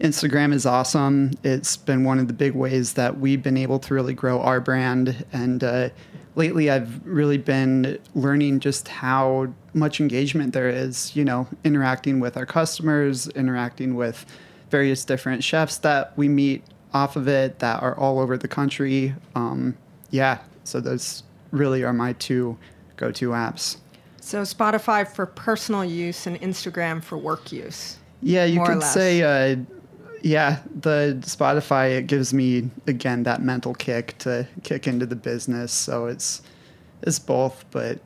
Instagram 0.01 0.51
is 0.51 0.65
awesome. 0.65 1.31
It's 1.43 1.77
been 1.77 2.03
one 2.03 2.17
of 2.17 2.27
the 2.27 2.33
big 2.33 2.53
ways 2.53 2.93
that 2.93 3.19
we've 3.19 3.43
been 3.43 3.57
able 3.57 3.77
to 3.79 3.93
really 3.93 4.15
grow 4.15 4.41
our 4.41 4.59
brand. 4.59 5.25
And 5.31 5.63
uh, 5.63 5.89
lately, 6.35 6.71
I've 6.71 7.05
really 7.05 7.37
been 7.37 7.99
learning 8.15 8.61
just 8.61 8.87
how 8.87 9.53
much 9.75 10.01
engagement 10.01 10.53
there 10.53 10.69
is, 10.69 11.15
you 11.15 11.23
know, 11.23 11.47
interacting 11.63 12.19
with 12.19 12.35
our 12.35 12.47
customers, 12.47 13.27
interacting 13.29 13.95
with 13.95 14.25
various 14.71 15.05
different 15.05 15.43
chefs 15.43 15.77
that 15.79 16.17
we 16.17 16.27
meet 16.27 16.63
off 16.93 17.15
of 17.15 17.27
it 17.27 17.59
that 17.59 17.83
are 17.83 17.95
all 17.95 18.19
over 18.19 18.37
the 18.37 18.47
country. 18.47 19.13
Um, 19.35 19.77
yeah, 20.09 20.39
so 20.63 20.81
those 20.81 21.21
really 21.51 21.83
are 21.83 21.93
my 21.93 22.13
two 22.13 22.57
go 22.97 23.11
to 23.11 23.29
apps. 23.29 23.77
So 24.19 24.41
Spotify 24.41 25.07
for 25.07 25.25
personal 25.25 25.85
use 25.85 26.25
and 26.25 26.39
Instagram 26.41 27.03
for 27.03 27.17
work 27.17 27.51
use. 27.51 27.97
Yeah, 28.21 28.45
you 28.45 28.63
could 28.63 28.83
say, 28.83 29.23
uh, 29.23 29.57
yeah, 30.21 30.59
the 30.79 31.17
Spotify 31.21 31.97
it 31.97 32.07
gives 32.07 32.33
me 32.33 32.69
again 32.87 33.23
that 33.23 33.41
mental 33.41 33.73
kick 33.73 34.17
to 34.19 34.47
kick 34.63 34.87
into 34.87 35.05
the 35.05 35.15
business. 35.15 35.71
So 35.71 36.05
it's 36.07 36.41
it's 37.01 37.19
both, 37.19 37.65
but 37.71 37.99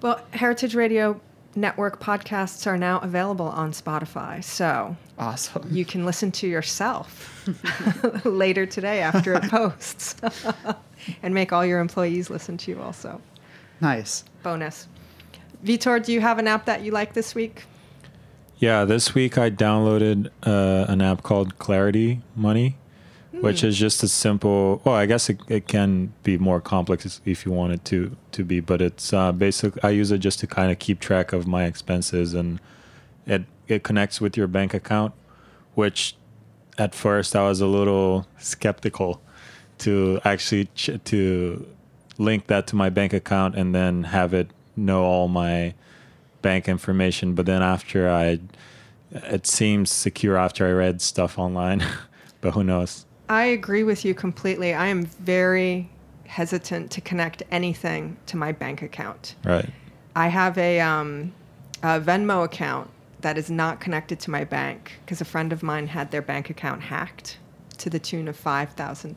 Well, 0.00 0.20
Heritage 0.32 0.74
Radio 0.74 1.20
Network 1.56 2.00
podcasts 2.00 2.66
are 2.66 2.76
now 2.76 2.98
available 3.00 3.46
on 3.46 3.72
Spotify. 3.72 4.42
So 4.42 4.96
Awesome. 5.18 5.68
you 5.70 5.84
can 5.84 6.04
listen 6.04 6.32
to 6.32 6.46
yourself 6.48 7.46
later 8.24 8.66
today 8.66 9.00
after 9.00 9.34
it 9.34 9.42
posts 9.50 10.16
and 11.22 11.32
make 11.34 11.52
all 11.52 11.64
your 11.64 11.80
employees 11.80 12.30
listen 12.30 12.56
to 12.58 12.70
you 12.70 12.80
also. 12.80 13.20
Nice. 13.80 14.24
Bonus. 14.42 14.88
Vitor, 15.64 16.04
do 16.04 16.12
you 16.12 16.20
have 16.20 16.38
an 16.38 16.46
app 16.48 16.64
that 16.66 16.82
you 16.82 16.90
like 16.90 17.14
this 17.14 17.34
week? 17.34 17.64
Yeah, 18.58 18.84
this 18.84 19.14
week 19.14 19.36
I 19.36 19.50
downloaded 19.50 20.30
uh, 20.46 20.86
an 20.88 21.02
app 21.02 21.22
called 21.22 21.58
Clarity 21.58 22.22
Money, 22.36 22.76
which 23.32 23.64
is 23.64 23.76
just 23.76 24.02
a 24.02 24.08
simple. 24.08 24.80
Well, 24.84 24.94
I 24.94 25.06
guess 25.06 25.28
it, 25.28 25.40
it 25.48 25.66
can 25.66 26.12
be 26.22 26.38
more 26.38 26.60
complex 26.60 27.20
if 27.24 27.44
you 27.44 27.52
want 27.52 27.72
it 27.72 27.84
to 27.86 28.16
to 28.32 28.44
be, 28.44 28.60
but 28.60 28.80
it's 28.80 29.12
uh, 29.12 29.32
basic. 29.32 29.84
I 29.84 29.90
use 29.90 30.10
it 30.12 30.18
just 30.18 30.38
to 30.40 30.46
kind 30.46 30.70
of 30.70 30.78
keep 30.78 31.00
track 31.00 31.32
of 31.32 31.46
my 31.46 31.64
expenses, 31.64 32.32
and 32.32 32.60
it 33.26 33.44
it 33.66 33.82
connects 33.82 34.20
with 34.20 34.36
your 34.36 34.46
bank 34.46 34.72
account, 34.72 35.14
which 35.74 36.16
at 36.78 36.94
first 36.94 37.34
I 37.34 37.48
was 37.48 37.60
a 37.60 37.66
little 37.66 38.26
skeptical 38.38 39.20
to 39.78 40.20
actually 40.24 40.66
ch- 40.74 40.90
to 41.04 41.66
link 42.18 42.46
that 42.46 42.68
to 42.68 42.76
my 42.76 42.88
bank 42.88 43.12
account 43.12 43.56
and 43.56 43.74
then 43.74 44.04
have 44.04 44.32
it 44.32 44.50
know 44.76 45.02
all 45.02 45.26
my 45.26 45.74
bank 46.44 46.68
information. 46.68 47.34
But 47.34 47.46
then 47.46 47.62
after 47.62 48.08
I, 48.08 48.38
it 49.10 49.46
seems 49.48 49.90
secure 49.90 50.36
after 50.36 50.64
I 50.68 50.70
read 50.70 51.00
stuff 51.00 51.38
online, 51.38 51.82
but 52.40 52.52
who 52.52 52.62
knows? 52.62 53.06
I 53.28 53.46
agree 53.46 53.82
with 53.82 54.04
you 54.04 54.14
completely. 54.14 54.74
I 54.74 54.86
am 54.86 55.06
very 55.06 55.90
hesitant 56.26 56.90
to 56.92 57.00
connect 57.00 57.42
anything 57.50 58.16
to 58.26 58.36
my 58.36 58.52
bank 58.52 58.82
account. 58.82 59.34
Right. 59.44 59.70
I 60.14 60.28
have 60.28 60.56
a, 60.58 60.80
um, 60.80 61.32
a 61.82 61.98
Venmo 62.00 62.44
account 62.44 62.90
that 63.22 63.38
is 63.38 63.50
not 63.50 63.80
connected 63.80 64.20
to 64.20 64.30
my 64.30 64.44
bank 64.44 64.92
because 65.00 65.20
a 65.22 65.24
friend 65.24 65.52
of 65.52 65.62
mine 65.62 65.86
had 65.86 66.10
their 66.10 66.22
bank 66.22 66.50
account 66.50 66.82
hacked 66.82 67.38
to 67.78 67.88
the 67.88 67.98
tune 67.98 68.28
of 68.28 68.36
$5,000. 68.38 69.14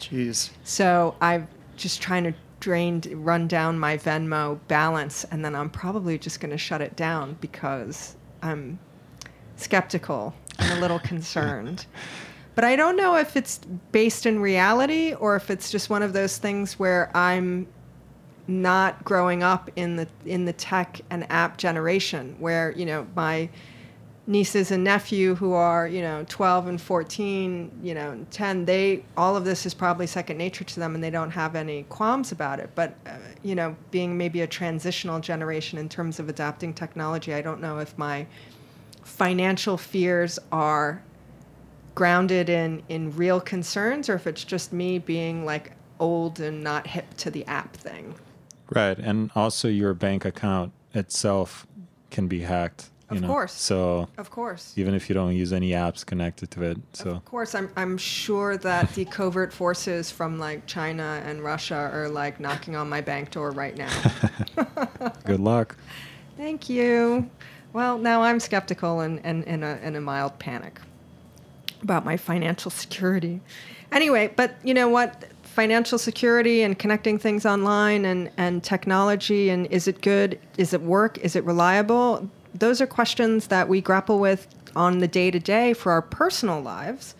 Jeez. 0.00 0.50
So 0.64 1.14
I'm 1.20 1.46
just 1.76 2.02
trying 2.02 2.24
to 2.24 2.34
drain, 2.60 3.02
run 3.14 3.48
down 3.48 3.78
my 3.78 3.96
Venmo 3.96 4.58
balance, 4.68 5.24
and 5.24 5.44
then 5.44 5.54
I'm 5.54 5.70
probably 5.70 6.18
just 6.18 6.40
going 6.40 6.50
to 6.50 6.58
shut 6.58 6.80
it 6.80 6.96
down 6.96 7.36
because 7.40 8.16
I'm 8.42 8.78
skeptical 9.56 10.34
and 10.58 10.78
a 10.78 10.80
little 10.80 10.98
concerned. 11.00 11.86
But 12.54 12.64
I 12.64 12.74
don't 12.74 12.96
know 12.96 13.16
if 13.16 13.36
it's 13.36 13.58
based 13.92 14.26
in 14.26 14.40
reality 14.40 15.14
or 15.14 15.36
if 15.36 15.50
it's 15.50 15.70
just 15.70 15.90
one 15.90 16.02
of 16.02 16.12
those 16.12 16.38
things 16.38 16.78
where 16.78 17.16
I'm 17.16 17.68
not 18.48 19.04
growing 19.04 19.42
up 19.42 19.70
in 19.76 19.96
the 19.96 20.08
in 20.24 20.46
the 20.46 20.54
tech 20.54 21.00
and 21.10 21.30
app 21.30 21.58
generation 21.58 22.34
where 22.38 22.72
you 22.72 22.86
know 22.86 23.06
my 23.14 23.48
nieces 24.28 24.70
and 24.70 24.84
nephew 24.84 25.34
who 25.34 25.52
are 25.52 25.88
you 25.88 26.02
know 26.02 26.24
12 26.28 26.68
and 26.68 26.80
14 26.80 27.80
you 27.82 27.94
know 27.94 28.24
10 28.30 28.64
they 28.66 29.02
all 29.16 29.36
of 29.36 29.44
this 29.44 29.66
is 29.66 29.74
probably 29.74 30.06
second 30.06 30.36
nature 30.36 30.64
to 30.64 30.78
them 30.78 30.94
and 30.94 31.02
they 31.02 31.10
don't 31.10 31.30
have 31.30 31.56
any 31.56 31.82
qualms 31.84 32.30
about 32.30 32.60
it 32.60 32.70
but 32.74 32.94
uh, 33.06 33.16
you 33.42 33.54
know 33.54 33.74
being 33.90 34.16
maybe 34.16 34.42
a 34.42 34.46
transitional 34.46 35.18
generation 35.18 35.78
in 35.78 35.88
terms 35.88 36.20
of 36.20 36.28
adapting 36.28 36.72
technology 36.72 37.34
i 37.34 37.40
don't 37.40 37.60
know 37.60 37.78
if 37.78 37.96
my 37.98 38.26
financial 39.02 39.76
fears 39.76 40.38
are 40.52 41.02
grounded 41.94 42.48
in 42.48 42.82
in 42.88 43.10
real 43.16 43.40
concerns 43.40 44.08
or 44.08 44.14
if 44.14 44.26
it's 44.26 44.44
just 44.44 44.72
me 44.72 44.98
being 44.98 45.44
like 45.44 45.72
old 45.98 46.38
and 46.38 46.62
not 46.62 46.86
hip 46.86 47.12
to 47.16 47.30
the 47.30 47.44
app 47.46 47.74
thing 47.76 48.14
Right. 48.70 48.98
And 48.98 49.30
also 49.34 49.68
your 49.68 49.94
bank 49.94 50.24
account 50.24 50.72
itself 50.94 51.66
can 52.10 52.28
be 52.28 52.40
hacked. 52.40 52.90
Of 53.10 53.22
know? 53.22 53.28
course. 53.28 53.52
So 53.52 54.08
of 54.18 54.30
course 54.30 54.74
even 54.76 54.94
if 54.94 55.08
you 55.08 55.14
don't 55.14 55.34
use 55.34 55.52
any 55.52 55.70
apps 55.70 56.04
connected 56.04 56.50
to 56.52 56.62
it. 56.62 56.78
So 56.92 57.10
Of 57.10 57.24
course, 57.24 57.54
I'm 57.54 57.70
I'm 57.76 57.96
sure 57.96 58.56
that 58.58 58.94
the 58.94 59.04
covert 59.18 59.52
forces 59.52 60.10
from 60.10 60.38
like 60.38 60.66
China 60.66 61.22
and 61.24 61.42
Russia 61.42 61.90
are 61.92 62.08
like 62.08 62.40
knocking 62.40 62.76
on 62.76 62.88
my 62.88 63.00
bank 63.00 63.30
door 63.30 63.50
right 63.50 63.76
now. 63.76 63.90
good 65.24 65.40
luck. 65.40 65.76
Thank 66.36 66.68
you. 66.68 67.30
Well, 67.72 67.98
now 67.98 68.22
I'm 68.22 68.40
skeptical 68.40 69.00
and, 69.00 69.20
and 69.24 69.44
in 69.44 69.62
a 69.62 69.78
in 69.82 69.96
a 69.96 70.00
mild 70.00 70.38
panic 70.38 70.80
about 71.82 72.04
my 72.04 72.16
financial 72.16 72.70
security. 72.70 73.40
Anyway, 73.92 74.32
but 74.36 74.54
you 74.62 74.74
know 74.74 74.88
what? 74.88 75.24
Financial 75.42 75.98
security 75.98 76.62
and 76.62 76.78
connecting 76.78 77.18
things 77.18 77.44
online 77.44 78.04
and, 78.04 78.30
and 78.36 78.62
technology 78.62 79.50
and 79.50 79.66
is 79.68 79.88
it 79.88 80.00
good? 80.02 80.38
Is 80.56 80.72
it 80.72 80.82
work? 80.82 81.18
Is 81.18 81.34
it 81.34 81.44
reliable? 81.44 82.28
Those 82.54 82.80
are 82.80 82.86
questions 82.86 83.48
that 83.48 83.68
we 83.68 83.80
grapple 83.80 84.18
with 84.18 84.48
on 84.74 84.98
the 84.98 85.08
day 85.08 85.30
to 85.30 85.38
day 85.38 85.72
for 85.72 85.92
our 85.92 86.02
personal 86.02 86.60
lives. 86.60 87.14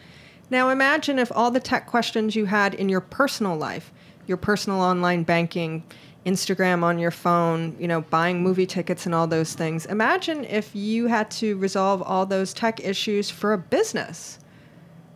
Now 0.50 0.70
imagine 0.70 1.18
if 1.18 1.30
all 1.35 1.50
the 1.50 1.61
tech 1.61 1.87
questions 1.87 2.35
you 2.35 2.47
had 2.47 2.75
in 2.75 2.88
your 2.88 3.00
personal 3.00 3.56
life, 3.56 3.92
your 4.26 4.37
personal 4.37 4.80
online 4.80 5.23
banking, 5.23 5.85
Instagram 6.25 6.82
on 6.82 6.99
your 6.99 7.11
phone, 7.11 7.76
you 7.78 7.88
know, 7.88 8.02
buying 8.02 8.42
movie 8.42 8.66
tickets 8.66 9.06
and 9.06 9.14
all 9.14 9.26
those 9.26 9.54
things. 9.54 9.87
Imagine 9.87 10.44
if 10.44 10.75
you 10.75 11.06
had 11.06 11.30
to 11.32 11.56
resolve 11.58 12.02
all 12.02 12.26
those 12.26 12.52
tech 12.52 12.80
issues 12.85 13.30
for 13.30 13.52
a 13.52 13.58
business 13.58 14.38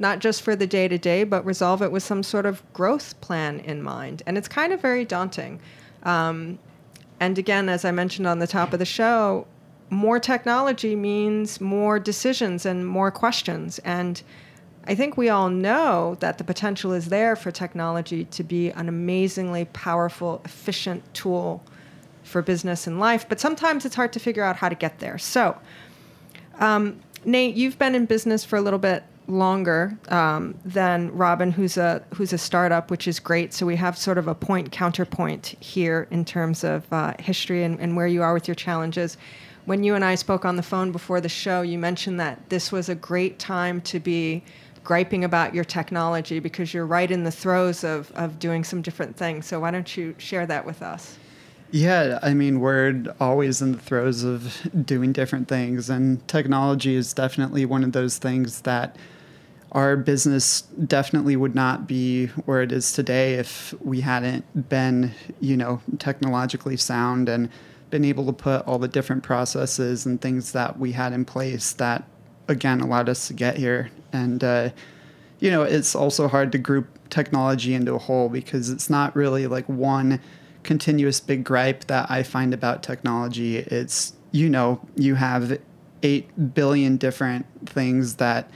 not 0.03 0.19
just 0.19 0.43
for 0.43 0.57
the 0.57 0.67
day 0.67 0.89
to 0.89 0.99
day, 0.99 1.23
but 1.23 1.47
resolve 1.47 1.81
it 1.81 1.93
with 1.93 2.03
some 2.03 2.25
sort 2.25 2.45
of 2.45 2.61
growth 2.73 3.19
plan 3.21 3.61
in 3.61 3.81
mind. 3.83 4.23
And 4.27 4.37
it's 4.37 4.49
kind 4.49 4.73
of 4.73 4.83
very 4.83 5.05
daunting. 5.05 5.61
Um, 6.03 6.59
and 7.21 7.39
again, 7.39 7.69
as 7.69 7.85
I 7.85 7.93
mentioned 7.93 8.27
on 8.27 8.41
the 8.41 8.49
top 8.49 8.73
of 8.73 8.81
the 8.81 8.85
show, 8.85 9.47
more 9.93 10.19
technology 10.19 10.97
means 10.97 11.61
more 11.61 12.01
decisions 12.01 12.65
and 12.65 12.87
more 12.87 13.11
questions. 13.11 13.79
And 13.81 14.23
I 14.85 14.95
think 14.95 15.17
we 15.17 15.29
all 15.29 15.51
know 15.51 16.17
that 16.21 16.39
the 16.39 16.45
potential 16.45 16.93
is 16.93 17.11
there 17.11 17.37
for 17.37 17.51
technology 17.51 18.25
to 18.25 18.43
be 18.43 18.71
an 18.71 18.89
amazingly 18.89 19.67
powerful, 19.67 20.41
efficient 20.45 21.03
tool 21.15 21.63
for 22.25 22.41
business 22.41 22.87
and 22.87 22.99
life, 22.99 23.29
but 23.29 23.39
sometimes 23.39 23.85
it's 23.85 23.95
hard 23.95 24.13
to 24.15 24.19
figure 24.19 24.43
out 24.43 24.57
how 24.57 24.69
to 24.71 24.75
get 24.75 24.99
there. 24.99 25.19
So, 25.19 25.59
um, 26.59 26.99
Nate, 27.25 27.55
you've 27.55 27.79
been 27.79 27.95
in 27.95 28.07
business 28.07 28.45
for 28.45 28.57
a 28.57 28.63
little 28.63 28.79
bit 28.79 29.05
longer 29.29 29.97
um, 30.09 30.55
than 30.65 31.13
Robin, 31.13 31.53
who's 31.53 31.77
a 31.77 32.03
who's 32.15 32.33
a 32.33 32.39
startup, 32.39 32.91
which 32.91 33.07
is 33.07 33.21
great. 33.21 33.53
So 33.53 33.67
we 33.67 33.77
have 33.77 33.97
sort 33.97 34.19
of 34.19 34.27
a 34.27 34.35
point 34.35 34.73
counterpoint 34.73 35.55
here 35.61 36.09
in 36.11 36.25
terms 36.25 36.65
of 36.65 36.91
uh, 36.93 37.15
history 37.21 37.63
and, 37.63 37.79
and 37.79 37.95
where 37.95 38.07
you 38.07 38.23
are 38.23 38.35
with 38.35 38.49
your 38.49 38.55
challenges. 38.55 39.17
When 39.65 39.85
you 39.85 39.95
and 39.95 40.05
I 40.05 40.17
spoke 40.17 40.45
on 40.45 40.57
the 40.57 40.63
phone 40.63 40.91
before 40.91 41.21
the 41.21 41.29
show, 41.29 41.63
you 41.63 41.79
mentioned 41.79 42.19
that 42.19 42.49
this 42.49 42.73
was 42.73 42.89
a 42.89 42.97
great 42.97 43.39
time 43.39 43.81
to 43.83 44.01
be 44.01 44.43
griping 44.83 45.23
about 45.23 45.55
your 45.55 45.65
technology 45.65 46.41
because 46.41 46.75
you're 46.75 46.87
right 46.87 47.09
in 47.09 47.23
the 47.23 47.31
throes 47.31 47.85
of, 47.85 48.11
of 48.13 48.41
doing 48.41 48.65
some 48.65 48.83
different 48.83 49.17
things. 49.17 49.47
So 49.47 49.61
why 49.61 49.71
don't 49.71 49.97
you 49.97 50.17
share 50.19 50.47
that 50.47 50.67
with 50.67 50.83
us? 50.83 51.17
Yeah, 51.71 52.19
I 52.23 52.35
mean, 52.35 52.61
we're 52.61 53.05
always 53.21 53.63
in 53.63 53.73
the 53.73 53.79
throes 53.79 54.25
of 54.25 54.69
doing 54.85 55.13
different 55.13 55.49
things, 55.49 55.89
and 55.89 56.27
technology 56.29 56.97
is 56.97 57.15
definitely 57.15 57.65
one 57.65 57.85
of 57.85 57.93
those 57.93 58.19
things 58.19 58.63
that 58.63 58.97
our 59.71 59.97
business 59.97 60.63
definitely 60.87 61.35
would 61.35 61.55
not 61.55 61.87
be 61.87 62.27
where 62.45 62.61
it 62.61 62.73
is 62.73 62.93
today 62.93 63.35
if 63.35 63.73
we 63.81 64.03
hadn't 64.03 64.69
been, 64.69 65.13
you 65.41 65.57
know, 65.57 65.81
technologically 65.99 66.77
sound 66.77 67.29
and 67.31 67.49
been 67.93 68.05
able 68.07 68.25
to 68.25 68.33
put 68.33 68.67
all 68.67 68.79
the 68.79 68.89
different 68.89 69.23
processes 69.23 70.07
and 70.07 70.21
things 70.21 70.53
that 70.53 70.79
we 70.79 70.93
had 70.93 71.13
in 71.13 71.27
place 71.27 71.75
that, 71.75 72.03
again, 72.49 72.81
allowed 72.81 73.07
us 73.07 73.29
to 73.29 73.35
get 73.35 73.59
here. 73.59 73.91
And, 74.15 74.43
uh, 74.43 74.71
you 75.41 75.51
know, 75.51 75.63
it's 75.63 75.95
also 75.95 76.27
hard 76.27 76.51
to 76.53 76.59
group 76.59 76.89
technology 77.11 77.75
into 77.75 77.95
a 77.95 77.99
whole 77.99 78.31
because 78.31 78.71
it's 78.71 78.89
not 78.89 79.15
really 79.15 79.47
like 79.47 79.69
one 79.69 80.21
continuous 80.63 81.21
big 81.21 81.45
gripe 81.45 81.85
that 81.85 82.11
I 82.11 82.23
find 82.23 82.55
about 82.55 82.83
technology. 82.83 83.59
It's, 83.59 84.15
you 84.31 84.49
know, 84.49 84.81
you 84.97 85.17
have 85.17 85.59
8 86.03 86.55
billion 86.55 86.97
different 86.97 87.45
things 87.67 88.17
that 88.17 88.51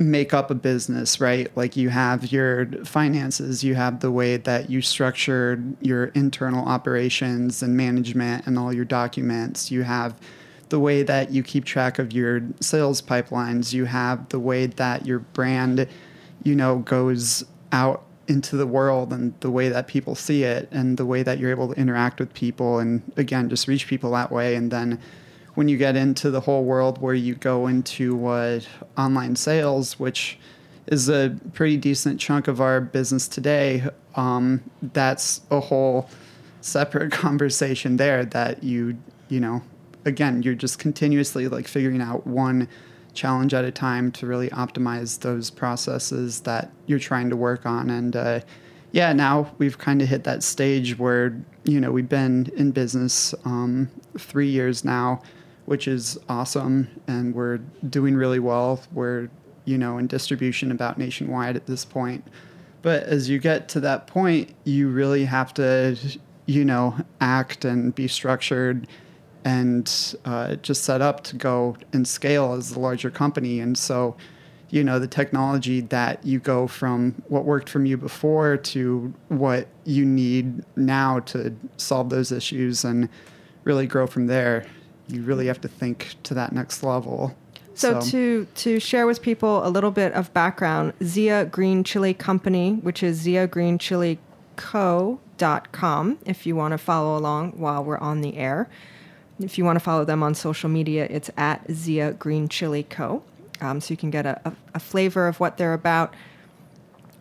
make 0.00 0.32
up 0.32 0.50
a 0.50 0.54
business, 0.54 1.20
right? 1.20 1.54
Like 1.56 1.76
you 1.76 1.90
have 1.90 2.32
your 2.32 2.66
finances, 2.86 3.62
you 3.62 3.74
have 3.74 4.00
the 4.00 4.10
way 4.10 4.38
that 4.38 4.70
you 4.70 4.80
structure 4.80 5.62
your 5.82 6.06
internal 6.06 6.66
operations 6.66 7.62
and 7.62 7.76
management 7.76 8.46
and 8.46 8.58
all 8.58 8.72
your 8.72 8.86
documents, 8.86 9.70
you 9.70 9.82
have 9.82 10.18
the 10.70 10.80
way 10.80 11.02
that 11.02 11.32
you 11.32 11.42
keep 11.42 11.66
track 11.66 11.98
of 11.98 12.12
your 12.12 12.40
sales 12.60 13.02
pipelines, 13.02 13.74
you 13.74 13.84
have 13.84 14.26
the 14.30 14.38
way 14.38 14.64
that 14.64 15.04
your 15.04 15.18
brand, 15.18 15.86
you 16.44 16.56
know, 16.56 16.78
goes 16.78 17.44
out 17.70 18.02
into 18.26 18.56
the 18.56 18.66
world 18.66 19.12
and 19.12 19.38
the 19.40 19.50
way 19.50 19.68
that 19.68 19.86
people 19.86 20.14
see 20.14 20.44
it 20.44 20.66
and 20.70 20.96
the 20.96 21.04
way 21.04 21.22
that 21.22 21.38
you're 21.38 21.50
able 21.50 21.74
to 21.74 21.78
interact 21.78 22.20
with 22.20 22.32
people 22.32 22.78
and 22.78 23.02
again 23.16 23.50
just 23.50 23.68
reach 23.68 23.86
people 23.86 24.12
that 24.12 24.32
way. 24.32 24.54
And 24.54 24.70
then 24.70 24.98
when 25.60 25.68
you 25.68 25.76
get 25.76 25.94
into 25.94 26.30
the 26.30 26.40
whole 26.40 26.64
world 26.64 26.98
where 27.00 27.14
you 27.14 27.34
go 27.34 27.66
into 27.66 28.60
online 28.96 29.36
sales 29.36 29.98
which 29.98 30.38
is 30.86 31.08
a 31.08 31.36
pretty 31.52 31.76
decent 31.76 32.18
chunk 32.18 32.48
of 32.48 32.60
our 32.60 32.80
business 32.80 33.28
today 33.28 33.84
um, 34.16 34.62
that's 34.94 35.42
a 35.50 35.60
whole 35.60 36.08
separate 36.62 37.12
conversation 37.26 37.96
there 37.98 38.24
that 38.24 38.64
you 38.64 38.96
you 39.28 39.38
know 39.38 39.62
again, 40.04 40.42
you're 40.42 40.54
just 40.54 40.78
continuously 40.78 41.48
like 41.48 41.68
figuring 41.68 42.00
out 42.00 42.26
one 42.26 42.68
challenge 43.12 43.54
at 43.54 43.64
a 43.64 43.70
time 43.70 44.12
to 44.12 44.26
really 44.26 44.48
optimize 44.50 45.20
those 45.20 45.50
processes 45.50 46.40
that 46.40 46.70
you're 46.86 46.98
trying 46.98 47.30
to 47.30 47.36
work 47.36 47.66
on. 47.66 47.90
And 47.90 48.14
uh, 48.14 48.40
yeah, 48.92 49.12
now 49.12 49.52
we've 49.58 49.78
kind 49.78 50.00
of 50.00 50.08
hit 50.08 50.24
that 50.24 50.42
stage 50.42 50.98
where, 50.98 51.36
you 51.64 51.80
know, 51.80 51.90
we've 51.90 52.08
been 52.08 52.50
in 52.56 52.70
business 52.70 53.34
um, 53.44 53.90
three 54.18 54.48
years 54.48 54.84
now, 54.84 55.22
which 55.70 55.86
is 55.86 56.18
awesome. 56.28 56.88
And 57.06 57.32
we're 57.32 57.58
doing 57.88 58.16
really 58.16 58.40
well. 58.40 58.82
We're, 58.90 59.28
you 59.66 59.78
know, 59.78 59.98
in 59.98 60.08
distribution 60.08 60.72
about 60.72 60.98
nationwide 60.98 61.54
at 61.54 61.66
this 61.66 61.84
point. 61.84 62.26
But 62.82 63.04
as 63.04 63.28
you 63.28 63.38
get 63.38 63.68
to 63.68 63.80
that 63.82 64.08
point, 64.08 64.52
you 64.64 64.88
really 64.88 65.24
have 65.26 65.54
to, 65.54 65.96
you 66.46 66.64
know, 66.64 66.96
act 67.20 67.64
and 67.64 67.94
be 67.94 68.08
structured 68.08 68.88
and 69.44 70.16
uh, 70.24 70.56
just 70.56 70.82
set 70.82 71.02
up 71.02 71.22
to 71.24 71.36
go 71.36 71.76
and 71.92 72.06
scale 72.08 72.54
as 72.54 72.72
a 72.72 72.80
larger 72.80 73.08
company. 73.08 73.60
And 73.60 73.78
so, 73.78 74.16
you 74.70 74.82
know, 74.82 74.98
the 74.98 75.06
technology 75.06 75.82
that 75.82 76.26
you 76.26 76.40
go 76.40 76.66
from 76.66 77.22
what 77.28 77.44
worked 77.44 77.68
from 77.68 77.86
you 77.86 77.96
before 77.96 78.56
to 78.56 79.14
what 79.28 79.68
you 79.84 80.04
need 80.04 80.64
now 80.74 81.20
to 81.20 81.54
solve 81.76 82.10
those 82.10 82.32
issues 82.32 82.84
and 82.84 83.08
really 83.62 83.86
grow 83.86 84.08
from 84.08 84.26
there, 84.26 84.66
you 85.10 85.22
really 85.22 85.46
have 85.46 85.60
to 85.62 85.68
think 85.68 86.14
to 86.24 86.34
that 86.34 86.52
next 86.52 86.82
level. 86.82 87.36
So, 87.74 88.00
to 88.00 88.46
to 88.56 88.78
share 88.78 89.06
with 89.06 89.22
people 89.22 89.66
a 89.66 89.70
little 89.70 89.90
bit 89.90 90.12
of 90.12 90.32
background, 90.34 90.92
Zia 91.02 91.46
Green 91.46 91.82
Chili 91.82 92.12
Company, 92.12 92.74
which 92.82 93.02
is 93.02 93.16
Zia 93.16 93.46
Green 93.46 93.78
Chili 93.78 94.18
Co.com, 94.56 96.18
if 96.26 96.46
you 96.46 96.54
want 96.54 96.72
to 96.72 96.78
follow 96.78 97.16
along 97.16 97.52
while 97.52 97.82
we're 97.82 97.98
on 97.98 98.20
the 98.20 98.36
air. 98.36 98.68
If 99.38 99.56
you 99.56 99.64
want 99.64 99.76
to 99.76 99.80
follow 99.80 100.04
them 100.04 100.22
on 100.22 100.34
social 100.34 100.68
media, 100.68 101.06
it's 101.08 101.30
at 101.38 101.64
Zia 101.72 102.12
Green 102.12 102.48
Chili 102.48 102.82
Co. 102.82 103.22
Um, 103.62 103.80
so 103.80 103.92
you 103.92 103.96
can 103.96 104.10
get 104.10 104.26
a, 104.26 104.40
a, 104.44 104.52
a 104.74 104.78
flavor 104.78 105.26
of 105.26 105.40
what 105.40 105.56
they're 105.56 105.72
about. 105.72 106.14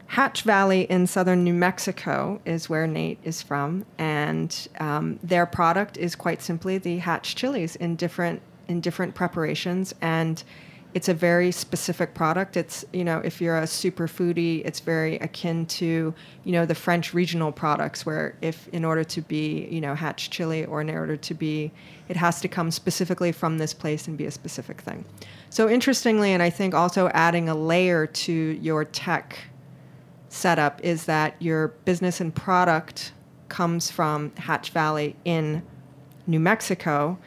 Hatch 0.10 0.42
Valley 0.42 0.82
in 0.90 1.06
southern 1.06 1.44
New 1.44 1.54
Mexico 1.54 2.42
is 2.44 2.68
where 2.68 2.88
Nate 2.88 3.20
is 3.24 3.44
from, 3.44 3.86
and 4.00 4.68
um, 4.80 5.20
their 5.22 5.46
product 5.46 5.98
is 5.98 6.16
quite 6.16 6.42
simply 6.42 6.80
the 6.80 6.98
Hatch 6.98 7.36
chilies 7.36 7.76
in 7.76 7.96
different 7.96 8.42
in 8.68 8.82
different 8.82 9.14
preparations, 9.14 9.94
and 10.02 10.44
it's 10.96 11.10
a 11.10 11.14
very 11.14 11.52
specific 11.52 12.16
product. 12.16 12.58
It's 12.58 12.84
you 12.92 13.04
know 13.04 13.20
if 13.20 13.40
you're 13.40 13.60
a 13.60 13.68
super 13.68 14.08
foodie, 14.08 14.66
it's 14.66 14.80
very 14.80 15.18
akin 15.18 15.68
to 15.68 16.12
you 16.44 16.52
know 16.52 16.66
the 16.66 16.74
French 16.74 17.14
regional 17.14 17.52
products, 17.52 18.04
where 18.04 18.36
if 18.42 18.68
in 18.70 18.84
order 18.84 19.04
to 19.04 19.22
be 19.22 19.68
you 19.70 19.80
know 19.80 19.94
Hatch 19.94 20.32
chili 20.32 20.66
or 20.66 20.82
in 20.82 20.90
order 20.90 21.18
to 21.18 21.34
be, 21.36 21.72
it 22.08 22.18
has 22.18 22.42
to 22.42 22.48
come 22.48 22.72
specifically 22.72 23.32
from 23.32 23.60
this 23.60 23.76
place 23.76 24.08
and 24.08 24.18
be 24.18 24.26
a 24.26 24.32
specific 24.32 24.82
thing. 24.82 25.06
So 25.52 25.70
interestingly, 25.70 26.34
and 26.34 26.42
I 26.42 26.50
think 26.50 26.74
also 26.74 27.10
adding 27.10 27.48
a 27.48 27.54
layer 27.54 28.08
to 28.08 28.34
your 28.60 28.86
tech 28.86 29.38
setup 30.30 30.80
is 30.84 31.06
that 31.06 31.36
your 31.42 31.70
business 31.86 32.22
and 32.22 32.34
product 32.34 33.12
comes 33.50 33.90
from 33.92 34.32
Hatch 34.36 34.70
Valley 34.70 35.16
in 35.26 35.64
New 36.28 36.40
Mexico. 36.40 37.18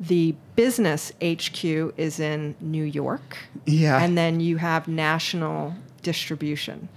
The 0.00 0.34
business 0.56 1.12
HQ 1.22 1.64
is 1.64 2.20
in 2.20 2.56
New 2.60 2.84
York. 2.84 3.38
Yeah. 3.66 4.02
And 4.02 4.18
then 4.18 4.40
you 4.40 4.56
have 4.56 4.88
national 4.88 5.74
distribution. 6.02 6.88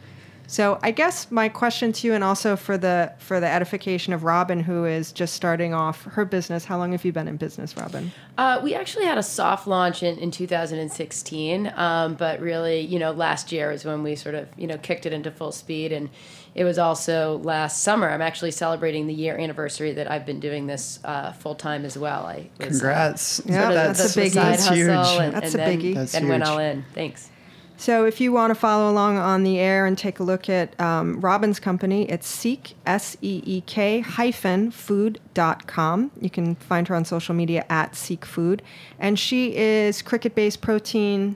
So 0.47 0.77
I 0.83 0.91
guess 0.91 1.31
my 1.31 1.49
question 1.49 1.91
to 1.93 2.07
you, 2.07 2.13
and 2.13 2.23
also 2.23 2.55
for 2.55 2.77
the 2.77 3.13
for 3.17 3.39
the 3.39 3.47
edification 3.47 4.13
of 4.13 4.23
Robin, 4.23 4.59
who 4.59 4.85
is 4.85 5.11
just 5.11 5.33
starting 5.33 5.73
off 5.73 6.03
her 6.03 6.25
business. 6.25 6.65
How 6.65 6.77
long 6.77 6.91
have 6.91 7.05
you 7.05 7.11
been 7.11 7.27
in 7.27 7.37
business, 7.37 7.75
Robin? 7.77 8.11
Uh, 8.37 8.59
we 8.63 8.75
actually 8.75 9.05
had 9.05 9.17
a 9.17 9.23
soft 9.23 9.67
launch 9.67 10.03
in, 10.03 10.17
in 10.19 10.31
2016, 10.31 11.71
um, 11.75 12.15
but 12.15 12.39
really, 12.39 12.79
you 12.81 12.99
know, 12.99 13.11
last 13.11 13.51
year 13.51 13.71
is 13.71 13.85
when 13.85 14.03
we 14.03 14.15
sort 14.15 14.35
of, 14.35 14.47
you 14.57 14.67
know, 14.67 14.77
kicked 14.77 15.05
it 15.05 15.13
into 15.13 15.31
full 15.31 15.51
speed. 15.51 15.91
And 15.91 16.09
it 16.55 16.63
was 16.63 16.77
also 16.77 17.37
last 17.39 17.83
summer. 17.83 18.09
I'm 18.09 18.21
actually 18.21 18.51
celebrating 18.51 19.07
the 19.07 19.13
year 19.13 19.37
anniversary 19.37 19.93
that 19.93 20.09
I've 20.09 20.25
been 20.25 20.39
doing 20.39 20.67
this 20.67 20.99
uh, 21.03 21.31
full 21.31 21.55
time 21.55 21.85
as 21.85 21.97
well. 21.97 22.25
I 22.25 22.49
was, 22.57 22.67
uh, 22.67 22.69
Congrats. 22.69 23.41
Yeah, 23.45 23.61
sort 23.61 23.67
of 23.69 23.73
that's 23.97 24.13
the 24.13 24.21
a 24.21 24.25
biggie. 24.25 24.31
side 24.31 24.45
That's 24.53 24.67
hustle 24.67 24.75
huge. 24.75 24.89
And, 24.89 25.33
That's 25.33 25.45
and 25.45 25.55
a 25.55 25.57
then, 25.57 25.79
biggie. 25.79 25.93
That's 25.95 26.15
and 26.15 26.29
went 26.29 26.43
all 26.43 26.59
in. 26.59 26.85
Thanks. 26.93 27.29
So 27.77 28.05
if 28.05 28.21
you 28.21 28.31
want 28.31 28.51
to 28.51 28.55
follow 28.55 28.89
along 28.89 29.17
on 29.17 29.43
the 29.43 29.59
air 29.59 29.85
and 29.85 29.97
take 29.97 30.19
a 30.19 30.23
look 30.23 30.49
at 30.49 30.79
um, 30.79 31.19
Robin's 31.19 31.59
company, 31.59 32.09
it's 32.09 32.27
Seek, 32.27 32.75
S 32.85 33.17
E 33.21 33.41
E 33.45 33.61
K 33.61 33.99
hyphen 33.99 34.71
food.com. 34.71 36.11
You 36.21 36.29
can 36.29 36.55
find 36.55 36.87
her 36.87 36.95
on 36.95 37.03
social 37.03 37.35
media 37.35 37.65
at 37.69 37.95
Seek 37.95 38.25
Food. 38.25 38.61
And 38.99 39.19
she 39.19 39.55
is 39.55 40.01
cricket 40.01 40.35
based 40.35 40.61
protein, 40.61 41.35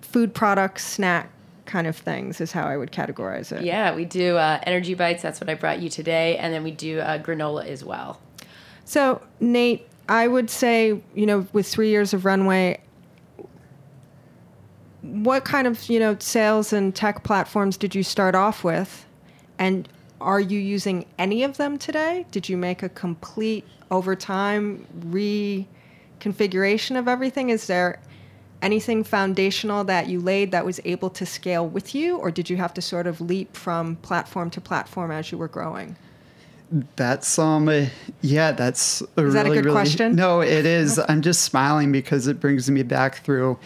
food 0.00 0.34
products, 0.34 0.84
snack 0.84 1.30
kind 1.66 1.86
of 1.86 1.96
things, 1.96 2.40
is 2.40 2.52
how 2.52 2.66
I 2.66 2.76
would 2.76 2.92
categorize 2.92 3.50
it. 3.50 3.64
Yeah, 3.64 3.94
we 3.94 4.04
do 4.04 4.36
uh, 4.36 4.60
energy 4.64 4.94
bites. 4.94 5.22
That's 5.22 5.40
what 5.40 5.50
I 5.50 5.54
brought 5.54 5.80
you 5.80 5.88
today, 5.88 6.36
and 6.36 6.52
then 6.52 6.62
we 6.62 6.70
do 6.70 7.00
uh, 7.00 7.18
granola 7.18 7.66
as 7.66 7.84
well. 7.84 8.20
So, 8.84 9.22
Nate, 9.40 9.88
I 10.08 10.28
would 10.28 10.50
say, 10.50 11.02
you 11.14 11.26
know, 11.26 11.46
with 11.52 11.66
three 11.66 11.88
years 11.88 12.12
of 12.12 12.24
runway, 12.24 12.80
what 15.04 15.44
kind 15.44 15.66
of, 15.66 15.88
you 15.88 16.00
know, 16.00 16.16
sales 16.18 16.72
and 16.72 16.94
tech 16.94 17.24
platforms 17.24 17.76
did 17.76 17.94
you 17.94 18.02
start 18.02 18.34
off 18.34 18.64
with? 18.64 19.04
And 19.58 19.88
are 20.20 20.40
you 20.40 20.58
using 20.58 21.04
any 21.18 21.42
of 21.42 21.58
them 21.58 21.76
today? 21.78 22.24
Did 22.30 22.48
you 22.48 22.56
make 22.56 22.82
a 22.82 22.88
complete 22.88 23.66
over 23.90 24.16
time 24.16 24.86
reconfiguration 25.08 26.98
of 26.98 27.06
everything? 27.06 27.50
Is 27.50 27.66
there 27.66 28.00
anything 28.62 29.04
foundational 29.04 29.84
that 29.84 30.08
you 30.08 30.20
laid 30.20 30.50
that 30.52 30.64
was 30.64 30.80
able 30.86 31.10
to 31.10 31.26
scale 31.26 31.68
with 31.68 31.94
you, 31.94 32.16
or 32.16 32.30
did 32.30 32.48
you 32.48 32.56
have 32.56 32.72
to 32.74 32.80
sort 32.80 33.06
of 33.06 33.20
leap 33.20 33.54
from 33.54 33.96
platform 33.96 34.48
to 34.50 34.60
platform 34.60 35.10
as 35.10 35.30
you 35.30 35.36
were 35.36 35.48
growing? 35.48 35.96
That's 36.96 37.38
um 37.38 37.68
uh, 37.68 37.86
yeah, 38.22 38.52
that's 38.52 39.02
a 39.18 39.26
Is 39.26 39.34
that 39.34 39.46
a 39.46 39.50
good 39.50 39.66
really, 39.66 39.74
question? 39.74 40.16
No, 40.16 40.40
it 40.40 40.64
is. 40.64 40.98
I'm 41.08 41.20
just 41.20 41.42
smiling 41.42 41.92
because 41.92 42.26
it 42.26 42.40
brings 42.40 42.70
me 42.70 42.82
back 42.82 43.22
through, 43.22 43.58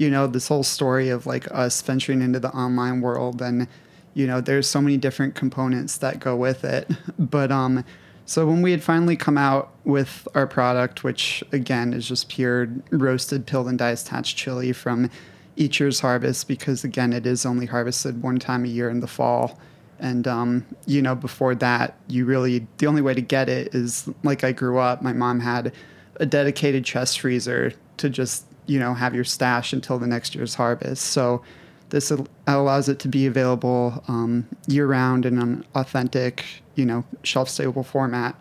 you 0.00 0.08
know, 0.08 0.26
this 0.26 0.48
whole 0.48 0.62
story 0.62 1.10
of 1.10 1.26
like 1.26 1.46
us 1.52 1.82
venturing 1.82 2.22
into 2.22 2.40
the 2.40 2.50
online 2.52 3.02
world 3.02 3.42
and 3.42 3.68
you 4.14 4.26
know, 4.26 4.40
there's 4.40 4.66
so 4.66 4.80
many 4.80 4.96
different 4.96 5.36
components 5.36 5.98
that 5.98 6.18
go 6.18 6.34
with 6.34 6.64
it. 6.64 6.90
But 7.18 7.52
um 7.52 7.84
so 8.24 8.46
when 8.46 8.62
we 8.62 8.70
had 8.70 8.82
finally 8.82 9.16
come 9.16 9.36
out 9.36 9.72
with 9.84 10.26
our 10.34 10.46
product, 10.46 11.04
which 11.04 11.44
again 11.52 11.92
is 11.92 12.08
just 12.08 12.30
pure 12.30 12.68
roasted 12.90 13.46
peeled 13.46 13.68
and 13.68 13.78
diced 13.78 14.08
hatch 14.08 14.36
chili 14.36 14.72
from 14.72 15.10
each 15.56 15.80
year's 15.80 16.00
harvest, 16.00 16.48
because 16.48 16.82
again 16.82 17.12
it 17.12 17.26
is 17.26 17.44
only 17.44 17.66
harvested 17.66 18.22
one 18.22 18.38
time 18.38 18.64
a 18.64 18.68
year 18.68 18.88
in 18.88 19.00
the 19.00 19.06
fall. 19.06 19.58
And 19.98 20.26
um, 20.26 20.64
you 20.86 21.02
know, 21.02 21.14
before 21.14 21.54
that, 21.56 21.98
you 22.08 22.24
really 22.24 22.66
the 22.78 22.86
only 22.86 23.02
way 23.02 23.12
to 23.12 23.20
get 23.20 23.50
it 23.50 23.74
is 23.74 24.08
like 24.22 24.44
I 24.44 24.52
grew 24.52 24.78
up. 24.78 25.02
My 25.02 25.12
mom 25.12 25.40
had 25.40 25.74
a 26.16 26.24
dedicated 26.24 26.86
chest 26.86 27.20
freezer 27.20 27.74
to 27.98 28.08
just 28.08 28.46
you 28.70 28.78
know 28.78 28.94
have 28.94 29.16
your 29.16 29.24
stash 29.24 29.72
until 29.72 29.98
the 29.98 30.06
next 30.06 30.34
year's 30.34 30.54
harvest. 30.54 31.06
So 31.06 31.42
this 31.88 32.12
allows 32.46 32.88
it 32.88 33.00
to 33.00 33.08
be 33.08 33.26
available 33.26 34.04
um, 34.06 34.46
year 34.68 34.86
round 34.86 35.26
in 35.26 35.38
an 35.38 35.64
authentic, 35.74 36.44
you 36.76 36.86
know, 36.86 37.04
shelf 37.24 37.48
stable 37.48 37.82
format. 37.82 38.36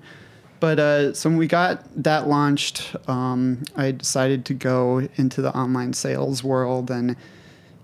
But 0.60 0.78
uh, 0.80 1.14
so 1.14 1.30
when 1.30 1.40
we 1.40 1.48
got 1.48 1.84
that 2.04 2.28
launched, 2.28 2.96
um, 3.10 3.64
I 3.76 3.92
decided 3.92 4.46
to 4.46 4.54
go 4.54 5.08
into 5.16 5.42
the 5.42 5.56
online 5.58 5.94
sales 5.94 6.44
world, 6.44 6.92
and 6.92 7.16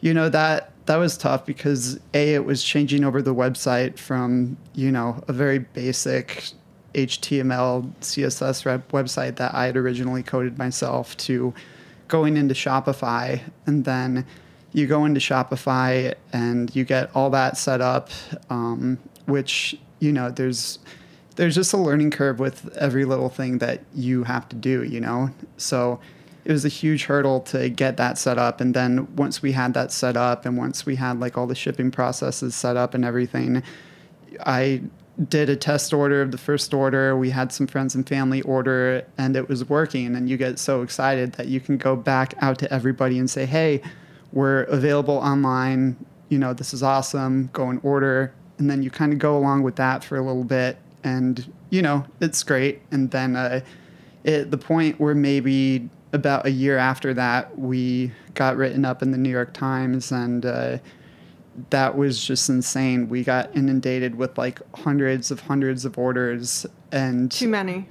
you 0.01 0.13
know 0.13 0.29
that 0.29 0.71
that 0.85 0.97
was 0.97 1.17
tough 1.17 1.47
because 1.47 1.99
a 2.13 2.35
it 2.35 2.45
was 2.45 2.63
changing 2.63 3.03
over 3.03 3.23
the 3.23 3.33
website 3.33 3.97
from 3.97 4.55
you 4.75 4.91
know 4.91 5.23
a 5.27 5.33
very 5.33 5.59
basic 5.59 6.51
HTML 6.93 7.91
CSS 8.01 8.83
website 8.89 9.37
that 9.37 9.55
I 9.55 9.65
had 9.65 9.77
originally 9.77 10.21
coded 10.21 10.59
myself 10.59 11.17
to 11.17 11.53
going 12.07 12.37
into 12.37 12.53
Shopify, 12.53 13.41
and 13.65 13.85
then 13.85 14.25
you 14.73 14.87
go 14.87 15.05
into 15.05 15.19
Shopify 15.19 16.13
and 16.33 16.75
you 16.75 16.83
get 16.83 17.09
all 17.15 17.29
that 17.31 17.57
set 17.57 17.81
up, 17.81 18.09
um, 18.49 18.99
which 19.25 19.77
you 19.99 20.11
know 20.11 20.29
there's 20.29 20.79
there's 21.35 21.55
just 21.55 21.73
a 21.73 21.77
learning 21.77 22.11
curve 22.11 22.39
with 22.39 22.75
every 22.77 23.05
little 23.05 23.29
thing 23.29 23.57
that 23.59 23.81
you 23.93 24.23
have 24.23 24.47
to 24.49 24.55
do, 24.55 24.83
you 24.83 24.99
know. 24.99 25.29
So 25.57 25.99
it 26.43 26.51
was 26.51 26.63
a 26.63 26.69
huge 26.69 27.05
hurdle 27.05 27.41
to 27.41 27.69
get 27.69 27.97
that 27.97 28.17
set 28.17 28.37
up, 28.37 28.61
and 28.61 28.73
then 28.73 29.13
once 29.15 29.41
we 29.41 29.53
had 29.53 29.73
that 29.73 29.91
set 29.91 30.17
up, 30.17 30.45
and 30.45 30.57
once 30.57 30.85
we 30.85 30.95
had 30.95 31.19
like 31.19 31.37
all 31.37 31.47
the 31.47 31.55
shipping 31.55 31.91
processes 31.91 32.55
set 32.55 32.77
up 32.77 32.93
and 32.93 33.05
everything, 33.05 33.63
I 34.45 34.81
did 35.29 35.49
a 35.49 35.55
test 35.55 35.93
order 35.93 36.21
of 36.21 36.31
the 36.31 36.37
first 36.37 36.73
order. 36.73 37.15
We 37.15 37.29
had 37.29 37.51
some 37.51 37.67
friends 37.67 37.95
and 37.95 38.07
family 38.07 38.41
order, 38.41 39.05
and 39.17 39.35
it 39.35 39.47
was 39.47 39.67
working. 39.67 40.15
And 40.15 40.29
you 40.29 40.37
get 40.37 40.59
so 40.59 40.81
excited 40.81 41.33
that 41.33 41.47
you 41.47 41.59
can 41.59 41.77
go 41.77 41.95
back 41.95 42.33
out 42.41 42.59
to 42.59 42.73
everybody 42.73 43.17
and 43.17 43.29
say, 43.29 43.45
"Hey, 43.45 43.81
we're 44.33 44.63
available 44.63 45.15
online. 45.15 45.95
You 46.29 46.39
know, 46.39 46.53
this 46.53 46.73
is 46.73 46.83
awesome. 46.83 47.49
Go 47.53 47.69
and 47.69 47.79
order." 47.83 48.33
And 48.57 48.69
then 48.69 48.83
you 48.83 48.89
kind 48.89 49.13
of 49.13 49.19
go 49.19 49.37
along 49.37 49.63
with 49.63 49.75
that 49.77 50.03
for 50.03 50.17
a 50.17 50.21
little 50.21 50.43
bit, 50.43 50.77
and 51.03 51.51
you 51.69 51.81
know, 51.81 52.05
it's 52.19 52.43
great. 52.43 52.81
And 52.91 53.11
then, 53.11 53.35
uh, 53.35 53.61
at 54.25 54.51
the 54.51 54.57
point 54.57 54.99
where 54.99 55.15
maybe 55.15 55.89
about 56.13 56.45
a 56.45 56.51
year 56.51 56.77
after 56.77 57.13
that, 57.13 57.57
we 57.59 58.11
got 58.33 58.57
written 58.57 58.85
up 58.85 59.01
in 59.01 59.11
the 59.11 59.17
New 59.17 59.29
York 59.29 59.53
Times, 59.53 60.11
and 60.11 60.45
uh, 60.45 60.77
that 61.69 61.97
was 61.97 62.23
just 62.25 62.49
insane. 62.49 63.07
We 63.09 63.23
got 63.23 63.55
inundated 63.55 64.15
with 64.15 64.37
like 64.37 64.59
hundreds 64.77 65.31
of 65.31 65.39
hundreds 65.41 65.85
of 65.85 65.97
orders, 65.97 66.65
and 66.91 67.31
Too 67.31 67.47
many. 67.47 67.87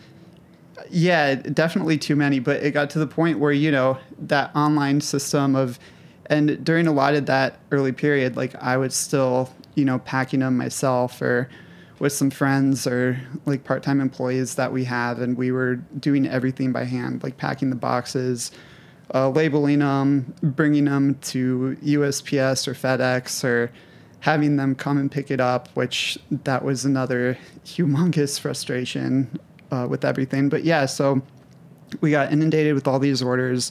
yeah, 0.90 1.34
definitely 1.36 1.98
too 1.98 2.16
many. 2.16 2.38
But 2.40 2.62
it 2.62 2.72
got 2.72 2.90
to 2.90 2.98
the 2.98 3.06
point 3.06 3.38
where 3.38 3.52
you 3.52 3.70
know 3.70 3.98
that 4.18 4.54
online 4.54 5.00
system 5.00 5.54
of, 5.56 5.78
and 6.26 6.62
during 6.64 6.86
a 6.86 6.92
lot 6.92 7.14
of 7.14 7.26
that 7.26 7.58
early 7.70 7.92
period, 7.92 8.36
like 8.36 8.54
I 8.56 8.76
was 8.76 8.94
still 8.94 9.52
you 9.74 9.84
know 9.84 9.98
packing 10.00 10.40
them 10.40 10.56
myself 10.56 11.20
or 11.22 11.48
with 12.00 12.12
some 12.12 12.28
friends 12.28 12.86
or 12.88 13.18
like 13.46 13.62
part-time 13.64 14.00
employees 14.00 14.56
that 14.56 14.72
we 14.72 14.84
have, 14.84 15.20
and 15.20 15.36
we 15.36 15.52
were 15.52 15.76
doing 15.76 16.26
everything 16.28 16.72
by 16.72 16.84
hand, 16.84 17.22
like 17.22 17.36
packing 17.38 17.70
the 17.70 17.76
boxes. 17.76 18.50
Uh, 19.12 19.28
labeling 19.28 19.80
them, 19.80 20.34
bringing 20.42 20.86
them 20.86 21.14
to 21.16 21.76
USPS 21.84 22.66
or 22.66 22.74
FedEx, 22.74 23.44
or 23.44 23.70
having 24.20 24.56
them 24.56 24.74
come 24.74 24.96
and 24.96 25.12
pick 25.12 25.30
it 25.30 25.40
up, 25.40 25.68
which 25.74 26.18
that 26.30 26.64
was 26.64 26.86
another 26.86 27.36
humongous 27.66 28.40
frustration 28.40 29.38
uh, 29.70 29.86
with 29.88 30.04
everything. 30.04 30.48
But 30.48 30.64
yeah, 30.64 30.86
so 30.86 31.20
we 32.00 32.10
got 32.10 32.32
inundated 32.32 32.74
with 32.74 32.88
all 32.88 32.98
these 32.98 33.22
orders. 33.22 33.70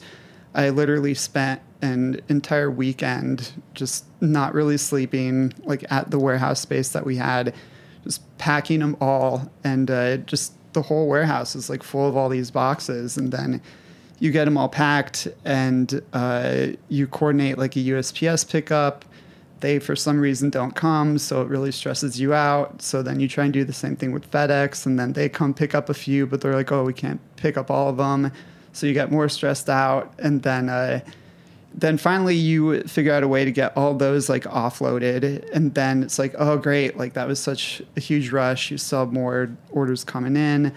I 0.53 0.69
literally 0.69 1.15
spent 1.15 1.61
an 1.81 2.21
entire 2.29 2.69
weekend 2.69 3.51
just 3.73 4.05
not 4.21 4.53
really 4.53 4.77
sleeping, 4.77 5.53
like 5.63 5.83
at 5.91 6.11
the 6.11 6.19
warehouse 6.19 6.59
space 6.59 6.89
that 6.89 7.05
we 7.05 7.15
had, 7.15 7.55
just 8.03 8.21
packing 8.37 8.79
them 8.79 8.95
all, 9.01 9.51
and 9.63 9.89
uh, 9.89 10.17
just 10.17 10.53
the 10.73 10.83
whole 10.83 11.07
warehouse 11.07 11.55
is 11.55 11.69
like 11.69 11.83
full 11.83 12.07
of 12.07 12.15
all 12.15 12.29
these 12.29 12.51
boxes, 12.51 13.17
and 13.17 13.31
then 13.31 13.61
you 14.23 14.31
get 14.31 14.45
them 14.45 14.57
all 14.57 14.69
packed, 14.69 15.27
and 15.43 16.01
uh, 16.13 16.67
you 16.87 17.07
coordinate 17.07 17.57
like 17.57 17.75
a 17.75 17.79
USPS 17.79 18.49
pickup. 18.49 19.03
They 19.59 19.79
for 19.79 19.97
some 19.97 20.17
reason 20.17 20.49
don't 20.49 20.73
come 20.73 21.17
so 21.17 21.41
it 21.41 21.49
really 21.49 21.73
stresses 21.73 22.21
you 22.21 22.33
out. 22.33 22.81
So 22.81 23.01
then 23.01 23.19
you 23.19 23.27
try 23.27 23.43
and 23.43 23.51
do 23.51 23.65
the 23.65 23.73
same 23.73 23.97
thing 23.97 24.13
with 24.13 24.31
fedex 24.31 24.85
and 24.85 24.97
then 24.97 25.11
they 25.11 25.27
come 25.27 25.53
pick 25.53 25.75
up 25.75 25.89
a 25.89 25.93
few 25.93 26.25
but 26.25 26.41
they're 26.41 26.55
like 26.55 26.69
oh 26.69 26.83
we 26.83 26.93
can't 26.93 27.21
pick 27.37 27.55
up 27.55 27.71
all 27.71 27.87
of 27.87 27.95
them 27.95 28.29
so 28.73 28.85
you 28.85 28.93
get 28.93 29.09
more 29.09 29.29
stressed 29.29 29.69
out 29.69 30.13
and 30.19 30.43
then 30.43 30.67
uh, 30.67 30.99
then 31.73 31.97
finally 31.97 32.35
you 32.35 32.81
figure 32.83 33.13
out 33.13 33.23
a 33.23 33.27
way 33.27 33.45
to 33.45 33.51
get 33.51 33.75
all 33.77 33.93
those 33.93 34.27
like 34.27 34.43
offloaded 34.43 35.49
and 35.53 35.75
then 35.75 36.03
it's 36.03 36.19
like 36.19 36.35
oh 36.37 36.57
great 36.57 36.97
like 36.97 37.13
that 37.13 37.27
was 37.27 37.39
such 37.39 37.81
a 37.97 37.99
huge 37.99 38.31
rush. 38.31 38.71
You 38.71 38.77
have 38.97 39.13
more 39.13 39.49
orders 39.71 40.03
coming 40.03 40.35
in. 40.35 40.73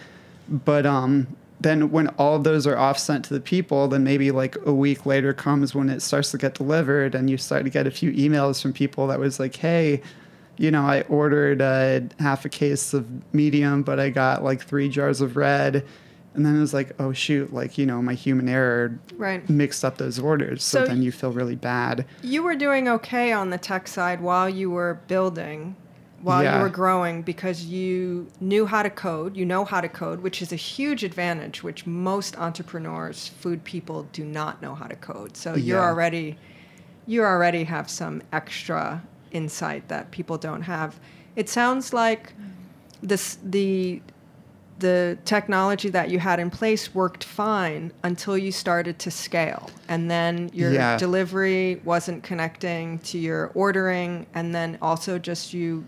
But 0.48 0.86
um 0.86 1.26
then 1.60 1.90
when 1.90 2.08
all 2.18 2.38
those 2.38 2.66
are 2.66 2.76
off 2.76 2.98
sent 2.98 3.24
to 3.26 3.34
the 3.34 3.40
people, 3.40 3.88
then 3.88 4.04
maybe 4.04 4.30
like 4.30 4.56
a 4.66 4.72
week 4.72 5.06
later 5.06 5.32
comes 5.32 5.74
when 5.74 5.88
it 5.88 6.00
starts 6.00 6.30
to 6.32 6.38
get 6.38 6.54
delivered, 6.54 7.14
and 7.14 7.30
you 7.30 7.36
start 7.38 7.64
to 7.64 7.70
get 7.70 7.86
a 7.86 7.90
few 7.90 8.12
emails 8.12 8.60
from 8.60 8.72
people 8.72 9.06
that 9.06 9.18
was 9.18 9.40
like, 9.40 9.56
"Hey, 9.56 10.02
you 10.58 10.70
know, 10.70 10.82
I 10.82 11.02
ordered 11.02 11.62
uh, 11.62 12.00
half 12.22 12.44
a 12.44 12.48
case 12.48 12.92
of 12.94 13.06
medium, 13.34 13.82
but 13.82 13.98
I 13.98 14.10
got 14.10 14.44
like 14.44 14.62
three 14.62 14.88
jars 14.88 15.20
of 15.20 15.36
red." 15.36 15.84
And 16.34 16.44
then 16.44 16.54
it 16.54 16.60
was 16.60 16.74
like, 16.74 16.92
"Oh 17.00 17.14
shoot!" 17.14 17.54
Like 17.54 17.78
you 17.78 17.86
know, 17.86 18.02
my 18.02 18.12
human 18.12 18.46
error 18.50 18.98
Right. 19.16 19.48
mixed 19.48 19.82
up 19.82 19.96
those 19.96 20.18
orders. 20.18 20.62
So, 20.62 20.80
So 20.80 20.86
then 20.86 21.00
you 21.02 21.10
feel 21.10 21.32
really 21.32 21.56
bad. 21.56 22.04
You 22.22 22.42
were 22.42 22.54
doing 22.56 22.86
okay 22.88 23.32
on 23.32 23.48
the 23.48 23.56
tech 23.56 23.88
side 23.88 24.20
while 24.20 24.46
you 24.48 24.68
were 24.70 25.00
building, 25.08 25.76
while 26.22 26.42
Yeah. 26.42 26.56
you 26.56 26.62
were 26.62 26.68
growing, 26.70 27.22
because 27.22 27.64
you 27.66 28.26
knew 28.40 28.66
how 28.66 28.82
to 28.82 28.90
code. 28.90 29.36
You 29.36 29.44
know 29.46 29.64
how 29.64 29.80
to 29.80 29.88
code, 29.88 30.20
which 30.22 30.40
is 30.42 30.50
a 30.52 30.56
huge 30.56 31.04
advantage, 31.04 31.62
which 31.62 31.86
most 31.86 32.36
entrepreneurs, 32.38 33.28
food 33.40 33.62
people, 33.64 34.06
do 34.12 34.24
not 34.24 34.60
know 34.62 34.74
how 34.74 34.86
to 34.86 34.96
code. 34.96 35.36
So 35.36 35.54
you're 35.54 35.82
already, 35.82 36.36
you 37.06 37.22
already 37.22 37.64
have 37.64 37.88
some 37.90 38.22
extra 38.32 39.02
insight 39.30 39.88
that 39.88 40.10
people 40.10 40.38
don't 40.38 40.62
have. 40.62 40.98
It 41.36 41.48
sounds 41.48 41.92
like 41.92 42.32
this 43.02 43.38
the 43.44 44.00
the 44.78 45.16
technology 45.24 45.88
that 45.88 46.10
you 46.10 46.18
had 46.18 46.38
in 46.38 46.50
place 46.50 46.94
worked 46.94 47.24
fine 47.24 47.90
until 48.02 48.36
you 48.36 48.52
started 48.52 48.98
to 48.98 49.10
scale 49.10 49.70
and 49.88 50.10
then 50.10 50.50
your 50.52 50.70
Yeah. 50.70 50.98
delivery 50.98 51.80
wasn't 51.82 52.22
connecting 52.22 52.98
to 52.98 53.16
your 53.16 53.50
ordering 53.54 54.26
and 54.34 54.54
then 54.54 54.76
also 54.82 55.18
just 55.18 55.54
you 55.54 55.84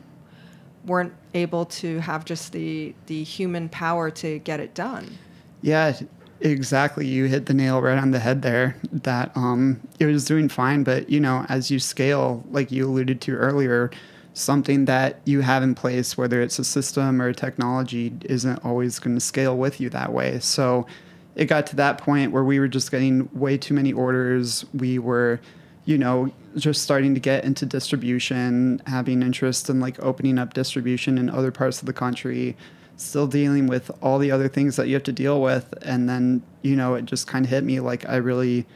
weren't 0.89 1.13
able 1.35 1.65
to 1.65 2.01
have 2.01 2.25
just 2.25 2.53
the 2.53 2.95
the 3.07 3.23
human 3.23 3.69
power 3.69 4.11
to 4.11 4.39
get 4.41 4.59
it 4.61 4.75
done 4.75 5.17
Yeah, 5.63 5.99
exactly. 6.41 7.07
You 7.07 7.25
hit 7.25 7.47
the 7.47 7.55
nail 7.55 7.81
right 7.81 7.99
on 7.99 8.11
the 8.11 8.19
head 8.19 8.43
there. 8.43 8.77
That 8.93 9.37
um, 9.37 9.81
it 9.99 10.07
was 10.07 10.25
doing 10.25 10.49
fine, 10.49 10.85
but 10.85 11.11
you 11.11 11.21
know, 11.21 11.45
as 11.49 11.71
you 11.71 11.79
scale, 11.79 12.45
like 12.51 12.71
you 12.71 12.87
alluded 12.87 13.21
to 13.23 13.35
earlier, 13.35 13.91
something 14.35 14.85
that 14.85 15.21
you 15.25 15.41
have 15.41 15.63
in 15.63 15.75
place, 15.75 16.17
whether 16.17 16.41
it's 16.41 16.59
a 16.59 16.65
system 16.65 17.21
or 17.21 17.29
a 17.29 17.35
technology, 17.35 18.13
isn't 18.25 18.65
always 18.65 18.99
going 18.99 19.17
to 19.17 19.21
scale 19.21 19.57
with 19.57 19.81
you 19.81 19.91
that 19.91 20.13
way. 20.13 20.39
So 20.39 20.87
it 21.35 21.47
got 21.47 21.67
to 21.69 21.77
that 21.77 21.99
point 21.99 22.33
where 22.33 22.45
we 22.45 22.59
were 22.59 22.69
just 22.69 22.91
getting 22.91 23.29
way 23.33 23.59
too 23.59 23.75
many 23.75 23.93
orders. 23.93 24.65
We 24.75 24.99
were, 24.99 25.41
you 25.85 25.99
know, 25.99 26.33
just 26.59 26.83
starting 26.83 27.15
to 27.15 27.21
get 27.21 27.45
into 27.45 27.67
distribution, 27.67 28.83
having 28.87 29.23
interest 29.23 29.71
in 29.71 29.81
like 29.81 30.03
opening 30.03 30.39
up 30.39 30.55
distribution 30.55 31.19
in 31.19 31.31
other 31.31 31.51
parts 31.51 31.81
of 31.81 31.87
the 31.87 31.93
country 31.93 32.57
still 32.97 33.29
dealing 33.29 33.69
with 33.69 33.93
all 34.03 34.19
the 34.19 34.31
other 34.31 34.49
things 34.49 34.75
that 34.75 34.89
you 34.89 34.95
have 34.95 35.05
to 35.05 35.13
deal 35.13 35.41
with. 35.41 35.73
And 35.83 36.09
then 36.09 36.43
you 36.63 36.77
know 36.77 36.95
it 36.95 37.05
just 37.05 37.27
kind 37.27 37.45
of 37.45 37.51
hit 37.51 37.65
me 37.65 37.81
like 37.81 38.09
i 38.09 38.17
really 38.17 38.67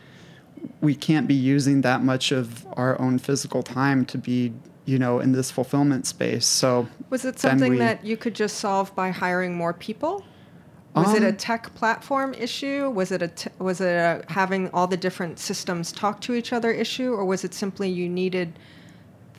we 0.81 0.95
can't 0.95 1.27
be 1.27 1.35
using 1.35 1.81
that 1.81 2.03
much 2.03 2.31
of 2.33 2.67
our 2.75 3.01
own 3.01 3.19
physical 3.19 3.63
time 3.63 4.05
to 4.07 4.19
be 4.19 4.53
you 4.85 4.99
know 4.99 5.21
in 5.21 5.33
this 5.33 5.51
fulfillment 5.51 6.07
space. 6.07 6.47
So 6.47 6.89
was 7.11 7.25
it 7.25 7.39
something 7.39 7.73
we- 7.73 7.79
that 7.79 8.05
you 8.05 8.17
could 8.17 8.35
just 8.35 8.59
solve 8.59 8.95
by 8.95 9.11
hiring 9.11 9.55
more 9.57 9.73
people 9.73 10.25
was 10.95 11.15
it 11.15 11.23
a 11.23 11.29
Um, 11.29 11.37
tech 11.37 11.75
platform 11.75 12.35
issue? 12.35 12.91
Was 12.91 13.13
it 13.13 13.23
a 13.23 13.29
t- 13.29 13.51
was 13.59 13.81
it 13.81 13.95
a 13.95 14.23
having 14.29 14.69
all 14.71 14.87
the 14.87 14.97
different 14.97 15.39
systems 15.39 15.93
talk 15.93 16.21
to 16.23 16.35
each 16.35 16.53
other 16.53 16.71
issue, 16.71 17.13
or 17.13 17.25
was 17.25 17.45
it 17.45 17.55
simply 17.55 17.89
you 17.89 18.09
needed 18.09 18.53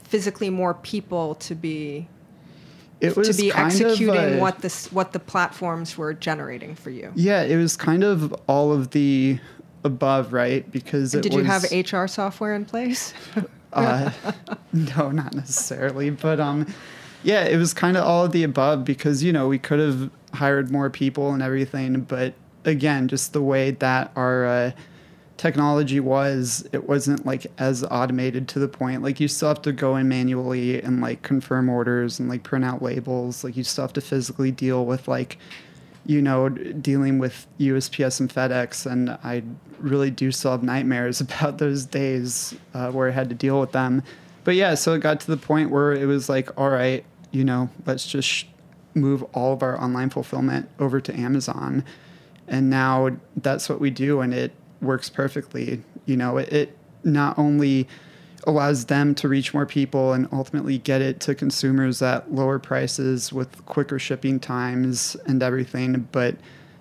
physically 0.04 0.50
more 0.50 0.74
people 0.74 1.36
to 1.36 1.56
be 1.56 2.08
it 3.02 3.16
was 3.16 3.36
to 3.36 3.42
be 3.42 3.52
executing 3.52 4.36
uh, 4.36 4.38
what 4.40 4.60
this 4.60 4.92
what 4.92 5.12
the 5.14 5.20
platforms 5.20 5.98
were 5.98 6.14
generating 6.14 6.76
for 6.76 6.90
you? 6.90 7.12
yeah 7.16 7.42
it 7.44 7.58
was 7.58 7.76
kind 7.78 8.04
of 8.04 8.34
all 8.48 8.72
of 8.72 8.92
the 8.92 9.40
above 9.84 10.34
right 10.34 10.70
because 10.72 11.14
it 11.14 11.22
Did 11.22 11.34
you 11.34 11.44
have 11.44 11.64
HR 11.72 12.08
software 12.08 12.56
in 12.56 12.66
place? 12.66 13.14
uh, 13.74 14.12
no, 14.74 15.12
not 15.12 15.34
necessarily, 15.36 16.10
but 16.10 16.40
um, 16.40 16.66
yeah, 17.24 17.44
it 17.46 17.58
was 17.58 17.74
kind 17.74 17.98
of 17.98 18.04
all 18.04 18.26
of 18.26 18.32
the 18.32 18.44
above 18.44 18.86
because 18.86 19.24
you 19.24 19.34
know 19.34 19.48
we 19.48 19.60
could 19.60 19.80
have 19.80 20.10
hired 20.34 20.72
more 20.72 20.90
people 20.90 21.32
and 21.32 21.42
everything, 21.42 22.02
but 22.02 22.34
again, 22.66 23.08
just 23.08 23.34
the 23.34 23.42
way 23.42 23.72
that 23.72 24.12
our 24.16 24.46
uh, 24.46 24.72
technology 25.38 26.00
was, 26.00 26.68
it 26.72 26.88
wasn't 26.88 27.26
like 27.26 27.48
as 27.58 27.84
automated 27.84 28.48
to 28.50 28.60
the 28.60 28.68
point. 28.68 29.02
Like 29.02 29.20
you 29.20 29.28
still 29.28 29.50
have 29.50 29.62
to 29.64 29.72
go 29.72 29.96
in 29.96 30.08
manually 30.08 30.82
and 30.82 31.02
like 31.02 31.22
confirm 31.22 31.70
orders 31.70 32.20
and 32.20 32.30
like 32.30 32.44
print 32.44 32.66
out 32.66 32.82
labels. 32.82 33.44
Like 33.44 33.58
you 33.58 33.64
still 33.64 33.84
have 33.84 33.94
to 33.94 34.02
physically 34.02 34.52
deal 34.52 34.86
with 34.86 35.08
like 35.08 35.38
you 36.06 36.22
know, 36.22 36.50
dealing 36.50 37.18
with 37.18 37.48
USPS 37.60 38.20
and 38.20 38.30
FedEx, 38.30 38.86
and 38.86 39.12
I 39.24 39.44
really 39.80 40.12
do 40.12 40.32
still 40.32 40.52
have 40.52 40.64
nightmares 40.64 41.22
about 41.22 41.58
those 41.58 41.86
days 41.86 42.56
uh, 42.74 42.92
where 42.92 43.08
I 43.08 43.12
had 43.12 43.30
to 43.30 43.36
deal 43.36 43.60
with 43.60 43.72
them. 43.72 44.04
But 44.44 44.56
yeah, 44.56 44.76
so 44.76 44.94
it 44.94 45.00
got 45.00 45.22
to 45.22 45.28
the 45.28 45.38
point 45.38 45.70
where 45.70 45.94
it 45.94 46.06
was 46.06 46.28
like, 46.28 46.50
all 46.60 46.70
right, 46.70 47.06
you 47.34 47.44
know, 47.44 47.70
let's 47.86 48.08
just 48.08 48.30
sh- 48.30 48.46
move 48.94 49.24
all 49.34 49.52
of 49.52 49.62
our 49.62 49.78
online 49.82 50.10
fulfillment 50.10 50.70
over 50.80 51.02
to 51.02 51.14
Amazon. 51.20 51.84
And 52.48 52.70
now 52.70 53.18
that's 53.36 53.68
what 53.68 53.82
we 53.82 53.90
do, 53.90 54.22
and 54.22 54.34
it 54.34 54.54
works 54.82 55.10
perfectly. 55.10 55.82
You 56.06 56.16
know, 56.16 56.38
it, 56.38 56.54
it 56.54 56.78
not 57.04 57.38
only 57.38 57.88
allows 58.46 58.86
them 58.86 59.16
to 59.16 59.28
reach 59.28 59.54
more 59.54 59.66
people 59.66 60.14
and 60.14 60.28
ultimately 60.32 60.78
get 60.78 61.02
it 61.02 61.20
to 61.22 61.34
consumers 61.34 62.02
at 62.02 62.34
lower 62.34 62.60
prices 62.60 63.34
with 63.34 63.66
quicker 63.66 63.98
shipping 63.98 64.40
times 64.40 65.16
and 65.26 65.42
everything. 65.42 66.08
But, 66.12 66.36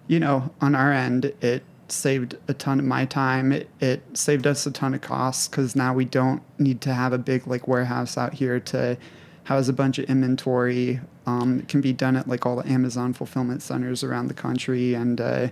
you 0.07 0.21
know, 0.21 0.53
on 0.61 0.75
our 0.75 0.93
end, 0.93 1.33
it 1.41 1.63
saved 1.89 2.37
a 2.49 2.55
ton 2.55 2.79
of 2.79 2.85
my 2.85 3.05
time. 3.07 3.53
It, 3.53 3.71
it 3.81 4.03
saved 4.15 4.47
us 4.47 4.67
a 4.67 4.71
ton 4.71 4.93
of 4.93 5.01
costs 5.01 5.49
because 5.49 5.77
now 5.77 5.95
we 5.95 6.05
don't 6.05 6.43
need 6.59 6.81
to 6.83 6.93
have 6.93 7.13
a 7.13 7.19
big 7.19 7.47
like 7.47 7.69
warehouse 7.69 8.19
out 8.19 8.35
here 8.35 8.59
to 8.61 8.99
house 9.45 9.69
a 9.69 9.73
bunch 9.73 9.99
of 9.99 10.05
inventory. 10.07 11.01
Um, 11.27 11.61
it 11.61 11.69
can 11.69 11.81
be 11.81 11.93
done 11.93 12.17
at 12.17 12.29
like 12.29 12.47
all 12.47 12.57
the 12.57 12.69
Amazon 12.69 13.13
fulfillment 13.13 13.63
centers 13.63 14.03
around 14.03 14.29
the 14.29 14.35
country, 14.35 14.95
and 14.95 15.21
uh, 15.21 15.49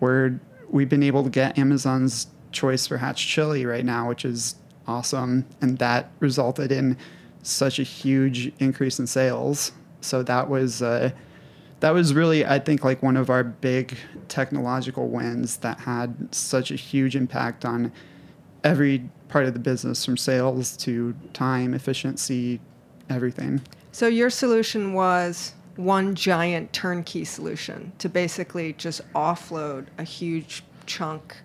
we're 0.00 0.38
we've 0.68 0.88
been 0.88 1.02
able 1.02 1.22
to 1.24 1.30
get 1.30 1.58
Amazon's 1.58 2.28
choice 2.50 2.86
for 2.86 2.98
hatch 2.98 3.26
chili 3.26 3.66
right 3.66 3.84
now, 3.84 4.08
which 4.08 4.24
is 4.24 4.56
awesome, 4.86 5.46
and 5.60 5.78
that 5.78 6.10
resulted 6.20 6.72
in 6.72 6.96
such 7.42 7.78
a 7.78 7.82
huge 7.82 8.52
increase 8.58 8.98
in 8.98 9.06
sales. 9.06 9.72
So 10.00 10.22
that 10.22 10.48
was 10.48 10.82
uh, 10.82 11.10
that 11.80 11.90
was 11.90 12.14
really, 12.14 12.46
I 12.46 12.58
think, 12.58 12.84
like 12.84 13.02
one 13.02 13.16
of 13.16 13.28
our 13.28 13.42
big 13.42 13.96
technological 14.28 15.08
wins 15.08 15.56
that 15.58 15.80
had 15.80 16.32
such 16.32 16.70
a 16.70 16.76
huge 16.76 17.16
impact 17.16 17.64
on 17.64 17.92
every 18.62 19.10
part 19.28 19.46
of 19.46 19.52
the 19.52 19.58
business 19.58 20.04
from 20.04 20.16
sales 20.16 20.76
to 20.76 21.14
time, 21.32 21.74
efficiency, 21.74 22.60
everything. 23.12 23.60
So 23.92 24.06
your 24.06 24.30
solution 24.30 24.94
was 24.94 25.52
one 25.76 26.14
giant 26.14 26.72
turnkey 26.72 27.24
solution 27.24 27.92
to 27.98 28.08
basically 28.08 28.72
just 28.74 29.00
offload 29.14 29.86
a 29.98 30.04
huge 30.04 30.62
chunk 30.86 31.36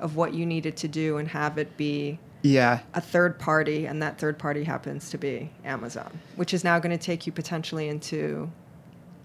of 0.00 0.16
what 0.16 0.34
you 0.34 0.46
needed 0.46 0.76
to 0.78 0.88
do 0.88 1.16
and 1.18 1.28
have 1.28 1.58
it 1.58 1.76
be 1.76 2.18
Yeah. 2.42 2.80
a 2.94 3.00
third 3.00 3.38
party, 3.38 3.86
and 3.86 4.02
that 4.02 4.18
third 4.18 4.38
party 4.38 4.64
happens 4.64 5.10
to 5.10 5.18
be 5.18 5.50
Amazon, 5.64 6.18
which 6.36 6.52
is 6.54 6.64
now 6.64 6.78
going 6.78 6.96
to 6.96 7.02
take 7.04 7.26
you 7.26 7.32
potentially 7.32 7.88
into 7.88 8.50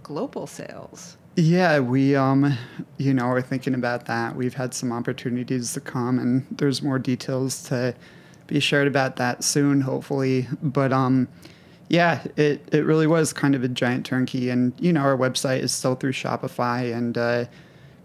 global 0.04 0.48
sales. 0.48 1.18
Yeah, 1.36 1.80
we 1.80 2.16
um 2.16 2.58
you 2.98 3.14
know, 3.14 3.28
we're 3.30 3.42
thinking 3.42 3.74
about 3.74 4.06
that. 4.06 4.36
We've 4.36 4.54
had 4.56 4.74
some 4.74 4.92
opportunities 4.92 5.74
to 5.74 5.80
come 5.80 6.20
and 6.20 6.46
there's 6.52 6.82
more 6.82 7.00
details 7.00 7.64
to 7.70 7.96
be 8.48 8.60
shared 8.60 8.88
about 8.88 9.16
that 9.16 9.44
soon, 9.44 9.82
hopefully. 9.82 10.48
But 10.62 10.92
um 10.92 11.28
yeah, 11.92 12.24
it, 12.38 12.66
it 12.72 12.86
really 12.86 13.06
was 13.06 13.34
kind 13.34 13.54
of 13.54 13.66
a 13.66 13.68
giant 13.68 14.06
turnkey 14.06 14.50
and 14.50 14.72
you 14.80 14.94
know, 14.94 15.02
our 15.02 15.18
website 15.18 15.60
is 15.60 15.74
still 15.74 15.96
through 15.96 16.14
Shopify 16.14 16.96
and 16.96 17.18
uh 17.18 17.46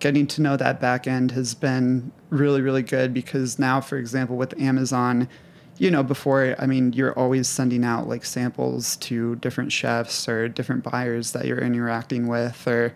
getting 0.01 0.27
to 0.27 0.43
know 0.43 0.57
that 0.57 0.81
back 0.81 1.07
end 1.07 1.31
has 1.31 1.55
been 1.55 2.11
really, 2.31 2.61
really 2.61 2.83
good 2.83 3.15
because 3.15 3.61
now, 3.61 3.81
for 3.81 3.97
example, 3.97 4.37
with 4.37 4.61
Amazon, 4.61 5.29
you 5.79 5.89
know, 5.91 6.03
before, 6.03 6.57
I 6.59 6.67
mean, 6.67 6.93
you're 6.95 7.17
always 7.17 7.49
sending 7.49 7.85
out 7.85 8.09
like 8.09 8.25
samples 8.25 8.97
to 8.97 9.37
different 9.37 9.71
chefs 9.71 10.29
or 10.29 10.49
different 10.49 10.83
buyers 10.83 11.31
that 11.33 11.47
you're 11.47 11.61
interacting 11.61 12.27
with. 12.27 12.67
Or, 12.67 12.93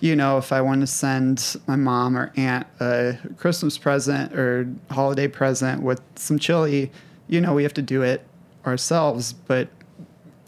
you 0.00 0.14
know, 0.14 0.38
if 0.38 0.52
I 0.52 0.60
want 0.60 0.82
to 0.82 0.86
send 0.86 1.56
my 1.66 1.76
mom 1.76 2.16
or 2.16 2.32
aunt 2.36 2.66
a 2.78 3.18
Christmas 3.38 3.76
present 3.76 4.32
or 4.34 4.68
holiday 4.90 5.26
present 5.26 5.82
with 5.82 6.00
some 6.14 6.38
chili, 6.38 6.92
you 7.26 7.40
know, 7.40 7.54
we 7.54 7.64
have 7.64 7.74
to 7.74 7.82
do 7.82 8.02
it 8.02 8.22
ourselves. 8.64 9.32
But 9.32 9.68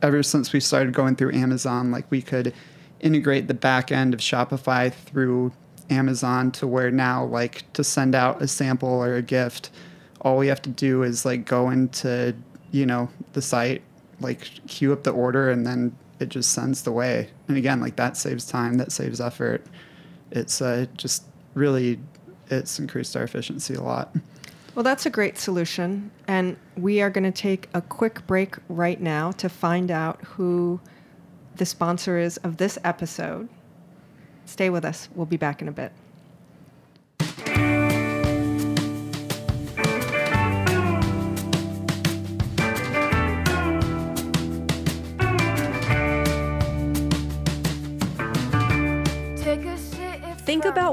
ever 0.02 0.22
since 0.22 0.52
we 0.52 0.60
started 0.60 0.94
going 0.94 1.16
through 1.16 1.32
Amazon, 1.34 1.90
like 1.90 2.10
we 2.10 2.22
could 2.22 2.54
integrate 3.00 3.48
the 3.48 3.54
back 3.54 3.90
end 3.92 4.14
of 4.14 4.20
Shopify 4.20 4.92
through 4.92 5.52
Amazon 5.88 6.50
to 6.52 6.66
where 6.66 6.90
now, 6.90 7.24
like, 7.24 7.70
to 7.72 7.82
send 7.82 8.14
out 8.14 8.40
a 8.40 8.48
sample 8.48 8.88
or 8.88 9.14
a 9.14 9.22
gift, 9.22 9.70
all 10.20 10.36
we 10.36 10.48
have 10.48 10.62
to 10.62 10.70
do 10.70 11.02
is 11.02 11.24
like 11.24 11.44
go 11.44 11.70
into, 11.70 12.34
you 12.70 12.86
know, 12.86 13.08
the 13.32 13.42
site, 13.42 13.82
like 14.20 14.66
queue 14.66 14.92
up 14.92 15.02
the 15.02 15.10
order, 15.10 15.50
and 15.50 15.66
then 15.66 15.96
it 16.18 16.28
just 16.28 16.52
sends 16.52 16.82
the 16.82 16.92
way. 16.92 17.30
And 17.48 17.56
again, 17.56 17.80
like 17.80 17.96
that 17.96 18.16
saves 18.16 18.44
time, 18.44 18.74
that 18.74 18.92
saves 18.92 19.20
effort. 19.20 19.64
It's 20.30 20.60
uh, 20.60 20.86
just 20.96 21.24
really, 21.54 21.98
it's 22.50 22.78
increased 22.78 23.16
our 23.16 23.22
efficiency 23.22 23.74
a 23.74 23.82
lot. 23.82 24.14
Well, 24.80 24.84
that's 24.84 25.04
a 25.04 25.10
great 25.10 25.36
solution. 25.36 26.10
And 26.26 26.56
we 26.74 27.02
are 27.02 27.10
going 27.10 27.30
to 27.30 27.30
take 27.30 27.68
a 27.74 27.82
quick 27.82 28.26
break 28.26 28.56
right 28.70 28.98
now 28.98 29.30
to 29.32 29.50
find 29.50 29.90
out 29.90 30.24
who 30.24 30.80
the 31.56 31.66
sponsor 31.66 32.16
is 32.16 32.38
of 32.38 32.56
this 32.56 32.78
episode. 32.82 33.50
Stay 34.46 34.70
with 34.70 34.86
us. 34.86 35.10
We'll 35.14 35.26
be 35.26 35.36
back 35.36 35.60
in 35.60 35.68
a 35.68 35.70
bit. 35.70 35.92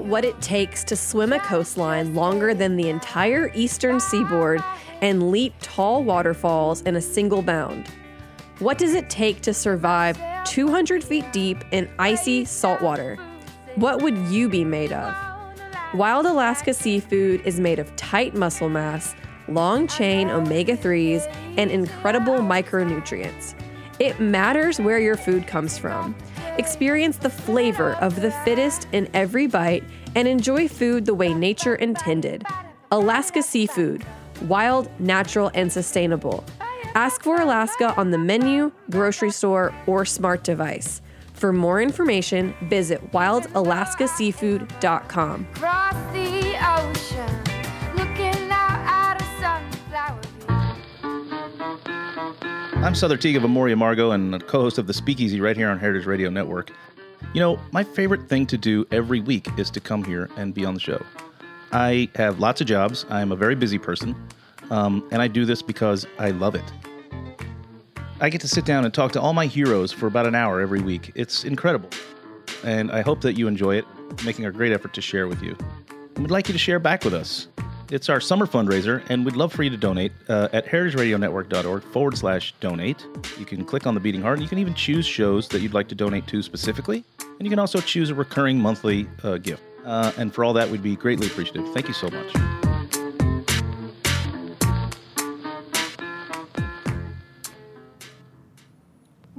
What 0.03 0.23
it 0.23 0.39
takes 0.41 0.83
to 0.86 0.95
swim 0.95 1.33
a 1.33 1.39
coastline 1.39 2.13
longer 2.13 2.53
than 2.53 2.77
the 2.77 2.89
entire 2.89 3.51
eastern 3.53 3.99
seaboard 3.99 4.63
and 5.01 5.31
leap 5.31 5.53
tall 5.62 6.03
waterfalls 6.03 6.81
in 6.81 6.95
a 6.95 7.01
single 7.01 7.41
bound. 7.41 7.88
What 8.60 8.77
does 8.77 8.93
it 8.93 9.10
take 9.10 9.41
to 9.41 9.53
survive 9.53 10.17
200 10.45 11.03
feet 11.03 11.31
deep 11.33 11.63
in 11.71 11.89
icy 11.99 12.45
saltwater? 12.45 13.17
What 13.75 14.01
would 14.01 14.17
you 14.29 14.47
be 14.49 14.63
made 14.63 14.91
of? 14.91 15.13
Wild 15.93 16.25
Alaska 16.25 16.73
seafood 16.73 17.41
is 17.45 17.60
made 17.60 17.79
of 17.79 17.95
tight 17.95 18.33
muscle 18.33 18.69
mass, 18.69 19.15
long 19.47 19.88
chain 19.88 20.29
omega 20.29 20.77
3s, 20.77 21.25
and 21.57 21.71
incredible 21.71 22.36
micronutrients. 22.36 23.55
It 23.99 24.19
matters 24.19 24.79
where 24.79 24.99
your 24.99 25.17
food 25.17 25.47
comes 25.47 25.77
from. 25.77 26.15
Experience 26.57 27.17
the 27.17 27.29
flavor 27.29 27.93
of 27.95 28.19
the 28.19 28.31
fittest 28.43 28.87
in 28.91 29.07
every 29.13 29.45
bite 29.45 29.83
and 30.15 30.27
enjoy 30.27 30.67
food 30.67 31.05
the 31.05 31.13
way 31.13 31.31
nature 31.33 31.75
intended. 31.75 32.43
Alaska 32.91 33.43
Seafood, 33.43 34.03
wild, 34.41 34.89
natural, 34.99 35.51
and 35.53 35.71
sustainable. 35.71 36.43
Ask 36.95 37.21
for 37.21 37.39
Alaska 37.41 37.93
on 37.95 38.09
the 38.09 38.17
menu, 38.17 38.71
grocery 38.89 39.29
store, 39.29 39.71
or 39.85 40.03
smart 40.03 40.43
device. 40.43 41.03
For 41.33 41.53
more 41.53 41.79
information, 41.79 42.55
visit 42.63 43.11
wildalaskaseafood.com. 43.11 45.47
I'm 52.83 52.95
Souther 52.95 53.17
Teague 53.17 53.35
of 53.35 53.43
Amor 53.43 53.65
y 53.65 53.73
Amargo 53.73 54.13
and 54.13 54.35
a 54.35 54.39
co-host 54.39 54.77
of 54.77 54.87
the 54.87 54.93
Speakeasy 54.93 55.41
right 55.41 55.57
here 55.57 55.67
on 55.69 55.77
Heritage 55.77 56.05
Radio 56.05 56.29
Network. 56.29 56.71
You 57.33 57.41
know, 57.41 57.59
my 57.71 57.83
favorite 57.83 58.29
thing 58.29 58.45
to 58.45 58.57
do 58.57 58.85
every 58.91 59.19
week 59.19 59.47
is 59.57 59.69
to 59.71 59.81
come 59.81 60.03
here 60.03 60.29
and 60.37 60.53
be 60.53 60.63
on 60.63 60.73
the 60.73 60.79
show. 60.79 61.03
I 61.73 62.07
have 62.15 62.39
lots 62.39 62.61
of 62.61 62.67
jobs. 62.67 63.05
I'm 63.09 63.31
a 63.31 63.35
very 63.35 63.55
busy 63.55 63.77
person, 63.77 64.15
um, 64.69 65.05
and 65.11 65.21
I 65.21 65.27
do 65.27 65.43
this 65.43 65.61
because 65.61 66.05
I 66.17 66.29
love 66.29 66.55
it. 66.55 66.63
I 68.21 68.29
get 68.29 68.41
to 68.41 68.47
sit 68.47 68.63
down 68.63 68.85
and 68.85 68.93
talk 68.93 69.11
to 69.13 69.21
all 69.21 69.33
my 69.33 69.47
heroes 69.47 69.91
for 69.91 70.07
about 70.07 70.25
an 70.25 70.35
hour 70.35 70.61
every 70.61 70.79
week. 70.79 71.11
It's 71.15 71.43
incredible, 71.43 71.89
and 72.63 72.91
I 72.91 73.01
hope 73.01 73.21
that 73.21 73.37
you 73.37 73.47
enjoy 73.47 73.75
it, 73.75 73.85
making 74.23 74.45
a 74.45 74.51
great 74.51 74.71
effort 74.71 74.93
to 74.93 75.01
share 75.01 75.27
with 75.27 75.41
you. 75.41 75.57
And 76.15 76.19
we'd 76.19 76.31
like 76.31 76.47
you 76.47 76.53
to 76.53 76.59
share 76.59 76.79
back 76.79 77.03
with 77.03 77.13
us. 77.13 77.47
It's 77.89 78.10
our 78.10 78.19
summer 78.19 78.45
fundraiser, 78.45 79.02
and 79.10 79.23
we'd 79.23 79.38
love 79.38 79.54
for 79.54 79.63
you 79.63 79.69
to 79.69 79.78
donate 79.78 80.12
uh, 80.28 80.50
at 80.52 80.65
heritageradionetwork.org 80.65 81.84
forward 81.84 82.17
slash 82.17 82.54
donate. 82.60 83.06
You 83.39 83.45
can 83.45 83.63
click 83.63 83.88
on 83.88 83.93
the 83.93 84.02
beating 84.02 84.21
heart, 84.21 84.39
and 84.39 84.43
you 84.43 84.50
can 84.50 84.60
even 84.60 84.73
choose 84.73 85.06
shows 85.06 85.47
that 85.50 85.62
you'd 85.62 85.73
like 85.73 85.88
to 85.89 85.95
donate 85.95 86.28
to 86.28 86.41
specifically. 86.41 87.06
And 87.19 87.43
you 87.43 87.50
can 87.50 87.60
also 87.60 87.80
choose 87.80 88.10
a 88.10 88.15
recurring 88.15 88.60
monthly 88.60 89.08
uh, 89.23 89.38
gift. 89.38 89.63
Uh, 89.86 90.12
and 90.17 90.34
for 90.34 90.43
all 90.43 90.52
that, 90.54 90.69
we'd 90.69 90.84
be 90.84 90.97
greatly 90.97 91.28
appreciative. 91.28 91.71
Thank 91.73 91.88
you 91.88 91.93
so 91.93 92.10
much. 92.10 92.66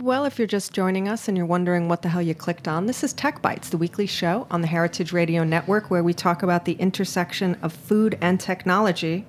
Well, 0.09 0.25
if 0.25 0.38
you're 0.38 0.49
just 0.49 0.73
joining 0.73 1.07
us 1.07 1.29
and 1.29 1.37
you're 1.37 1.44
wondering 1.44 1.87
what 1.87 2.01
the 2.01 2.09
hell 2.09 2.23
you 2.23 2.35
clicked 2.35 2.66
on, 2.66 2.87
this 2.87 3.05
is 3.05 3.12
Tech 3.12 3.42
Bites, 3.42 3.68
the 3.68 3.77
weekly 3.77 4.07
show 4.07 4.47
on 4.51 4.62
the 4.62 4.66
Heritage 4.66 5.12
Radio 5.12 5.44
Network 5.44 5.90
where 5.90 6.03
we 6.03 6.14
talk 6.14 6.42
about 6.42 6.64
the 6.64 6.73
intersection 6.73 7.59
of 7.61 7.75
food 7.75 8.16
and 8.23 8.40
technology. 8.40 9.27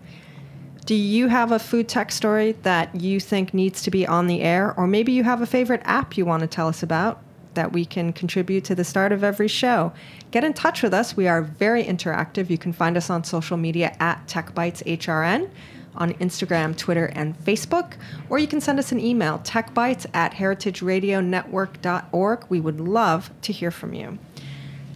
Do 0.85 0.95
you 0.95 1.27
have 1.27 1.51
a 1.51 1.59
food 1.59 1.89
tech 1.89 2.13
story 2.13 2.53
that 2.63 2.95
you 2.95 3.19
think 3.19 3.53
needs 3.53 3.81
to 3.81 3.91
be 3.91 4.07
on 4.07 4.27
the 4.27 4.39
air? 4.39 4.73
Or 4.79 4.87
maybe 4.87 5.11
you 5.11 5.25
have 5.25 5.41
a 5.41 5.45
favorite 5.45 5.81
app 5.83 6.15
you 6.15 6.23
want 6.23 6.43
to 6.43 6.47
tell 6.47 6.69
us 6.69 6.81
about 6.81 7.21
that 7.55 7.73
we 7.73 7.83
can 7.83 8.13
contribute 8.13 8.63
to 8.63 8.73
the 8.73 8.85
start 8.85 9.11
of 9.11 9.21
every 9.21 9.49
show? 9.49 9.91
Get 10.31 10.45
in 10.45 10.53
touch 10.53 10.81
with 10.81 10.93
us. 10.93 11.17
We 11.17 11.27
are 11.27 11.41
very 11.41 11.83
interactive. 11.83 12.49
You 12.49 12.57
can 12.57 12.71
find 12.71 12.95
us 12.95 13.09
on 13.09 13.25
social 13.25 13.57
media 13.57 13.97
at 13.99 14.25
TechBitesHRN 14.29 15.49
on 15.95 16.13
Instagram, 16.13 16.77
Twitter, 16.77 17.07
and 17.07 17.37
Facebook, 17.39 17.93
or 18.29 18.37
you 18.39 18.47
can 18.47 18.61
send 18.61 18.79
us 18.79 18.91
an 18.91 18.99
email, 18.99 19.39
techbites 19.39 20.05
at 20.13 20.33
heritageradionetwork.org. 20.33 22.45
We 22.49 22.59
would 22.59 22.79
love 22.79 23.31
to 23.41 23.53
hear 23.53 23.71
from 23.71 23.93
you. 23.93 24.19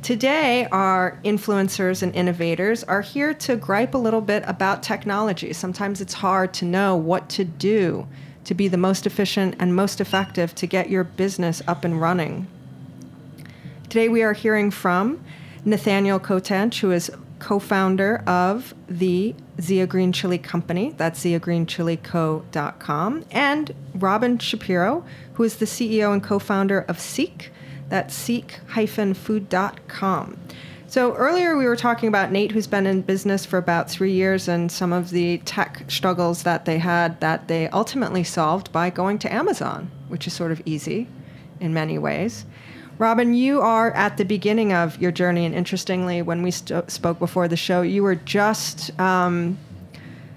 Today, 0.02 0.68
our 0.72 1.20
influencers 1.24 2.04
and 2.04 2.14
innovators 2.14 2.84
are 2.84 3.02
here 3.02 3.34
to 3.36 3.56
gripe 3.56 3.94
a 3.94 3.98
little 3.98 4.20
bit 4.20 4.44
about 4.46 4.84
technology. 4.84 5.54
Sometimes 5.54 6.02
it's 6.02 6.16
hard 6.16 6.54
to 6.56 6.66
know 6.66 6.94
what 6.96 7.30
to 7.30 7.46
do 7.46 8.06
to 8.44 8.54
be 8.54 8.68
the 8.68 8.78
most 8.78 9.06
efficient 9.06 9.56
and 9.60 9.74
most 9.74 10.02
effective 10.02 10.54
to 10.56 10.68
get 10.68 10.90
your 10.90 11.06
business 11.06 11.62
up 11.68 11.86
and 11.86 12.02
running. 12.02 12.48
Today, 13.84 14.10
we 14.10 14.24
are 14.24 14.34
hearing 14.34 14.72
from 14.72 15.24
Nathaniel 15.64 16.20
Kotench, 16.20 16.80
who 16.80 16.92
is 16.92 17.10
co 17.44 17.60
founder 17.60 18.24
of 18.26 18.74
the 18.88 19.36
Zia 19.60 19.86
Green 19.86 20.14
Chili 20.14 20.38
Company. 20.38 20.94
That's 20.96 21.22
ziagreenchilico.com. 21.24 23.26
And 23.32 23.76
Robin 23.94 24.38
Shapiro, 24.38 25.04
who 25.34 25.44
is 25.44 25.58
the 25.58 25.66
CEO 25.66 26.14
and 26.14 26.24
co 26.24 26.40
founder 26.40 26.86
of 26.88 27.02
Seek. 27.02 27.52
That's 27.90 28.16
seek-food.com. 28.16 30.38
So 30.88 31.14
earlier 31.16 31.58
we 31.58 31.66
were 31.66 31.76
talking 31.76 32.08
about 32.08 32.32
Nate, 32.32 32.54
who's 32.54 32.68
been 32.68 32.88
in 32.88 33.02
business 33.02 33.46
for 33.46 33.58
about 33.58 33.92
three 33.92 34.14
years, 34.14 34.48
and 34.48 34.72
some 34.72 34.94
of 34.94 35.10
the 35.10 35.40
tech 35.40 35.84
struggles 35.90 36.44
that 36.44 36.64
they 36.64 36.78
had 36.78 37.20
that 37.20 37.50
they 37.50 37.68
ultimately 37.70 38.24
solved 38.24 38.72
by 38.72 38.90
going 38.90 39.20
to 39.20 39.34
Amazon, 39.34 39.92
which 40.08 40.28
is 40.28 40.34
sort 40.34 40.54
of 40.54 40.62
easy 40.66 41.10
in 41.60 41.74
many 41.74 41.98
ways. 41.98 42.46
Robin, 43.00 43.34
you 43.34 43.62
are 43.62 43.92
at 43.92 44.18
the 44.18 44.26
beginning 44.26 44.72
of 44.72 45.02
your 45.02 45.12
journey, 45.12 45.46
and 45.46 45.56
interestingly, 45.56 46.22
when 46.22 46.44
we 46.44 46.52
st- 46.52 46.90
spoke 46.92 47.20
before 47.20 47.48
the 47.48 47.58
show, 47.58 47.82
you 47.82 48.04
were 48.04 48.16
just 48.16 48.98
um, 49.00 49.58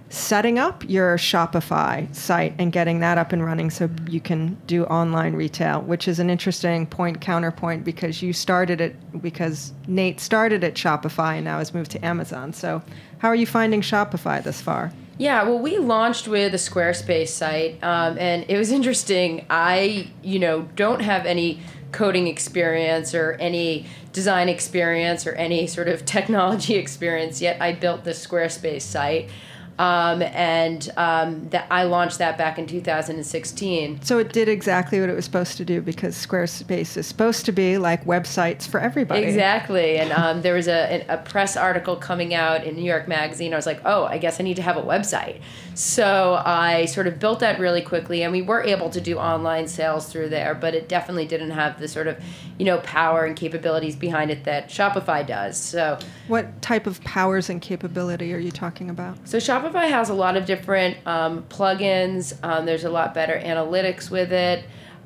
setting 0.08 0.58
up 0.58 0.82
your 0.88 1.18
Shopify 1.18 2.12
site 2.14 2.54
and 2.58 2.72
getting 2.72 3.00
that 3.00 3.18
up 3.18 3.32
and 3.32 3.44
running 3.44 3.70
so 3.70 3.90
you 4.08 4.20
can 4.20 4.56
do 4.66 4.84
online 4.84 5.34
retail, 5.34 5.82
which 5.82 6.08
is 6.08 6.18
an 6.18 6.30
interesting 6.30 6.86
point 6.86 7.20
counterpoint 7.20 7.84
because 7.84 8.22
you 8.22 8.32
started 8.32 8.80
it 8.80 9.22
because 9.22 9.72
Nate 9.86 10.18
started 10.18 10.64
at 10.64 10.74
Shopify 10.74 11.34
and 11.34 11.44
now 11.44 11.58
has 11.58 11.74
moved 11.74 11.90
to 11.90 12.04
Amazon. 12.04 12.52
So, 12.52 12.82
how 13.18 13.28
are 13.28 13.34
you 13.34 13.46
finding 13.46 13.82
Shopify 13.82 14.42
this 14.42 14.60
far? 14.60 14.92
Yeah, 15.18 15.44
well, 15.44 15.58
we 15.58 15.78
launched 15.78 16.28
with 16.28 16.52
a 16.52 16.58
Squarespace 16.58 17.28
site, 17.28 17.82
um, 17.82 18.18
and 18.18 18.44
it 18.48 18.58
was 18.58 18.70
interesting. 18.78 19.46
I, 19.48 20.10
you 20.22 20.38
know, 20.38 20.68
don't 20.76 21.00
have 21.00 21.26
any 21.26 21.60
coding 21.96 22.26
experience 22.26 23.14
or 23.14 23.32
any 23.40 23.87
design 24.12 24.50
experience 24.50 25.26
or 25.26 25.32
any 25.32 25.66
sort 25.66 25.88
of 25.88 26.04
technology 26.04 26.74
experience 26.85 27.40
yet. 27.40 27.61
I 27.61 27.72
built 27.72 28.04
this 28.04 28.24
Squarespace 28.24 28.82
site. 28.82 29.30
Um, 29.78 30.22
and 30.22 30.90
um, 30.96 31.48
that 31.50 31.66
I 31.70 31.84
launched 31.84 32.18
that 32.18 32.38
back 32.38 32.58
in 32.58 32.66
2016. 32.66 34.00
So 34.02 34.18
it 34.18 34.32
did 34.32 34.48
exactly 34.48 35.00
what 35.00 35.10
it 35.10 35.14
was 35.14 35.26
supposed 35.26 35.58
to 35.58 35.64
do 35.64 35.82
because 35.82 36.14
Squarespace 36.16 36.96
is 36.96 37.06
supposed 37.06 37.44
to 37.44 37.52
be 37.52 37.76
like 37.76 38.04
websites 38.06 38.66
for 38.66 38.80
everybody. 38.80 39.22
Exactly. 39.22 39.98
And 39.98 40.12
um, 40.12 40.42
there 40.42 40.54
was 40.54 40.66
a, 40.66 41.04
a 41.08 41.18
press 41.18 41.56
article 41.56 41.96
coming 41.96 42.32
out 42.32 42.64
in 42.64 42.74
New 42.74 42.84
York 42.84 43.06
Magazine. 43.06 43.52
I 43.52 43.56
was 43.56 43.66
like, 43.66 43.80
oh, 43.84 44.04
I 44.04 44.16
guess 44.16 44.40
I 44.40 44.44
need 44.44 44.56
to 44.56 44.62
have 44.62 44.78
a 44.78 44.82
website. 44.82 45.40
So 45.74 46.42
I 46.42 46.86
sort 46.86 47.06
of 47.06 47.18
built 47.18 47.40
that 47.40 47.60
really 47.60 47.82
quickly, 47.82 48.22
and 48.22 48.32
we 48.32 48.40
were 48.40 48.62
able 48.62 48.88
to 48.90 49.00
do 49.00 49.18
online 49.18 49.68
sales 49.68 50.10
through 50.10 50.30
there, 50.30 50.54
but 50.54 50.74
it 50.74 50.88
definitely 50.88 51.26
didn't 51.26 51.50
have 51.50 51.78
the 51.78 51.86
sort 51.86 52.06
of, 52.06 52.18
you 52.58 52.64
know, 52.64 52.78
power 52.78 53.26
and 53.26 53.36
capabilities 53.36 53.94
behind 53.94 54.30
it 54.30 54.44
that 54.44 54.70
Shopify 54.70 55.26
does. 55.26 55.58
So, 55.58 55.98
what 56.28 56.62
type 56.62 56.86
of 56.86 57.02
powers 57.04 57.50
and 57.50 57.60
capability 57.60 58.32
are 58.32 58.38
you 58.38 58.50
talking 58.50 58.88
about? 58.88 59.18
So 59.28 59.36
Shopify 59.36 59.65
has 59.74 60.09
a 60.09 60.14
lot 60.14 60.37
of 60.37 60.46
different 60.46 60.96
um, 61.07 61.44
plugins. 61.44 62.35
Um, 62.42 62.66
there's 62.66 62.85
a 62.85 62.90
lot 62.90 63.14
better 63.14 63.38
analytics 63.38 64.11
with 64.11 64.33
it. 64.33 64.64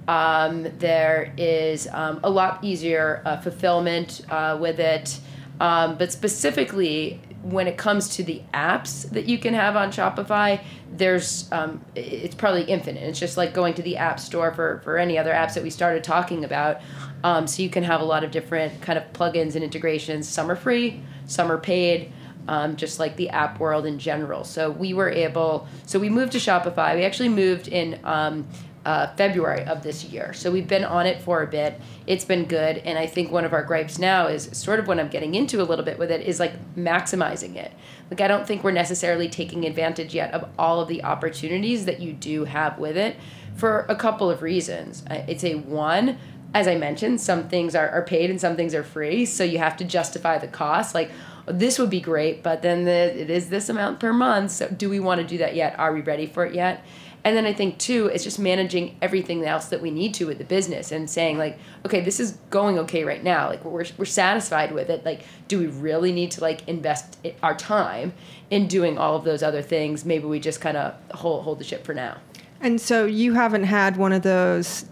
Um, 0.08 0.66
there 0.78 1.32
is 1.36 1.86
um, 1.92 2.20
a 2.24 2.30
lot 2.30 2.64
easier 2.64 3.22
uh, 3.24 3.36
fulfillment 3.36 4.22
uh, 4.30 4.58
with 4.60 4.80
it. 4.80 5.20
Um, 5.60 5.98
but 5.98 6.10
specifically, 6.10 7.20
when 7.42 7.66
it 7.66 7.76
comes 7.76 8.16
to 8.16 8.22
the 8.22 8.42
apps 8.52 9.08
that 9.10 9.26
you 9.26 9.38
can 9.38 9.54
have 9.54 9.76
on 9.76 9.90
Shopify, 9.90 10.62
there's 10.90 11.50
um, 11.52 11.84
it's 11.94 12.34
probably 12.34 12.64
infinite. 12.64 13.02
It's 13.02 13.20
just 13.20 13.36
like 13.36 13.54
going 13.54 13.74
to 13.74 13.82
the 13.82 13.96
app 13.96 14.20
store 14.20 14.52
for, 14.52 14.80
for 14.84 14.98
any 14.98 15.16
other 15.18 15.32
apps 15.32 15.54
that 15.54 15.62
we 15.62 15.70
started 15.70 16.02
talking 16.02 16.44
about. 16.44 16.80
Um, 17.22 17.46
so 17.46 17.62
you 17.62 17.70
can 17.70 17.84
have 17.84 18.00
a 18.00 18.04
lot 18.04 18.24
of 18.24 18.30
different 18.30 18.80
kind 18.80 18.98
of 18.98 19.12
plugins 19.12 19.54
and 19.54 19.62
integrations. 19.62 20.28
Some 20.28 20.50
are 20.50 20.56
free, 20.56 21.02
some 21.26 21.52
are 21.52 21.58
paid. 21.58 22.12
Um, 22.50 22.74
just 22.74 22.98
like 22.98 23.14
the 23.14 23.28
app 23.28 23.60
world 23.60 23.86
in 23.86 24.00
general. 24.00 24.42
So 24.42 24.72
we 24.72 24.92
were 24.92 25.08
able. 25.08 25.68
So 25.86 26.00
we 26.00 26.08
moved 26.08 26.32
to 26.32 26.38
Shopify. 26.38 26.96
We 26.96 27.04
actually 27.04 27.28
moved 27.28 27.68
in 27.68 28.00
um, 28.02 28.44
uh, 28.84 29.14
February 29.14 29.64
of 29.66 29.82
this 29.82 30.04
year. 30.04 30.32
So 30.32 30.50
we've 30.50 30.66
been 30.66 30.84
on 30.84 31.06
it 31.06 31.22
for 31.22 31.42
a 31.42 31.46
bit. 31.46 31.80
It's 32.08 32.24
been 32.24 32.46
good. 32.46 32.78
And 32.78 32.98
I 32.98 33.06
think 33.06 33.30
one 33.30 33.44
of 33.44 33.52
our 33.52 33.62
gripes 33.62 34.00
now 34.00 34.26
is 34.26 34.50
sort 34.52 34.80
of 34.80 34.88
what 34.88 34.98
I'm 34.98 35.08
getting 35.08 35.36
into 35.36 35.62
a 35.62 35.66
little 35.70 35.84
bit 35.84 35.96
with 35.96 36.10
it 36.10 36.22
is 36.22 36.40
like 36.40 36.54
maximizing 36.74 37.54
it. 37.54 37.72
Like, 38.10 38.20
I 38.20 38.26
don't 38.26 38.46
think 38.46 38.64
we're 38.64 38.72
necessarily 38.72 39.28
taking 39.28 39.64
advantage 39.64 40.12
yet 40.12 40.34
of 40.34 40.48
all 40.58 40.80
of 40.80 40.88
the 40.88 41.04
opportunities 41.04 41.84
that 41.84 42.00
you 42.00 42.12
do 42.12 42.46
have 42.46 42.78
with 42.78 42.96
it 42.96 43.16
for 43.54 43.86
a 43.88 43.94
couple 43.94 44.28
of 44.28 44.42
reasons. 44.42 45.04
It's 45.08 45.44
a 45.44 45.54
one, 45.54 46.18
as 46.52 46.66
I 46.66 46.76
mentioned, 46.76 47.20
some 47.20 47.48
things 47.48 47.76
are, 47.76 47.88
are 47.90 48.02
paid 48.02 48.30
and 48.30 48.40
some 48.40 48.56
things 48.56 48.74
are 48.74 48.82
free. 48.82 49.24
So 49.24 49.44
you 49.44 49.58
have 49.58 49.76
to 49.76 49.84
justify 49.84 50.38
the 50.38 50.48
cost. 50.48 50.96
Like, 50.96 51.12
this 51.46 51.78
would 51.78 51.90
be 51.90 52.00
great, 52.00 52.42
but 52.42 52.62
then 52.62 52.84
the, 52.84 53.20
it 53.20 53.30
is 53.30 53.48
this 53.48 53.68
amount 53.68 54.00
per 54.00 54.12
month. 54.12 54.52
So 54.52 54.68
do 54.68 54.88
we 54.88 55.00
want 55.00 55.20
to 55.20 55.26
do 55.26 55.38
that 55.38 55.54
yet? 55.54 55.78
Are 55.78 55.92
we 55.92 56.00
ready 56.00 56.26
for 56.26 56.44
it 56.44 56.54
yet? 56.54 56.84
And 57.22 57.36
then 57.36 57.44
I 57.44 57.52
think 57.52 57.78
too, 57.78 58.06
it's 58.06 58.24
just 58.24 58.38
managing 58.38 58.96
everything 59.02 59.44
else 59.44 59.66
that 59.66 59.82
we 59.82 59.90
need 59.90 60.14
to 60.14 60.26
with 60.26 60.38
the 60.38 60.44
business 60.44 60.90
and 60.90 61.08
saying 61.08 61.36
like, 61.36 61.58
okay, 61.84 62.00
this 62.00 62.18
is 62.18 62.38
going 62.48 62.78
okay 62.78 63.04
right 63.04 63.22
now. 63.22 63.48
Like 63.48 63.64
we're 63.64 63.84
we're 63.98 64.04
satisfied 64.06 64.72
with 64.72 64.88
it. 64.88 65.04
Like, 65.04 65.22
do 65.46 65.58
we 65.58 65.66
really 65.66 66.12
need 66.12 66.30
to 66.32 66.40
like 66.40 66.66
invest 66.66 67.18
our 67.42 67.54
time 67.54 68.14
in 68.48 68.68
doing 68.68 68.96
all 68.96 69.16
of 69.16 69.24
those 69.24 69.42
other 69.42 69.60
things? 69.60 70.04
Maybe 70.04 70.24
we 70.24 70.40
just 70.40 70.62
kind 70.62 70.78
of 70.78 70.94
hold 71.10 71.44
hold 71.44 71.58
the 71.58 71.64
ship 71.64 71.84
for 71.84 71.92
now. 71.92 72.16
And 72.62 72.80
so 72.80 73.04
you 73.04 73.34
haven't 73.34 73.64
had 73.64 73.96
one 73.96 74.12
of 74.12 74.22
those 74.22 74.86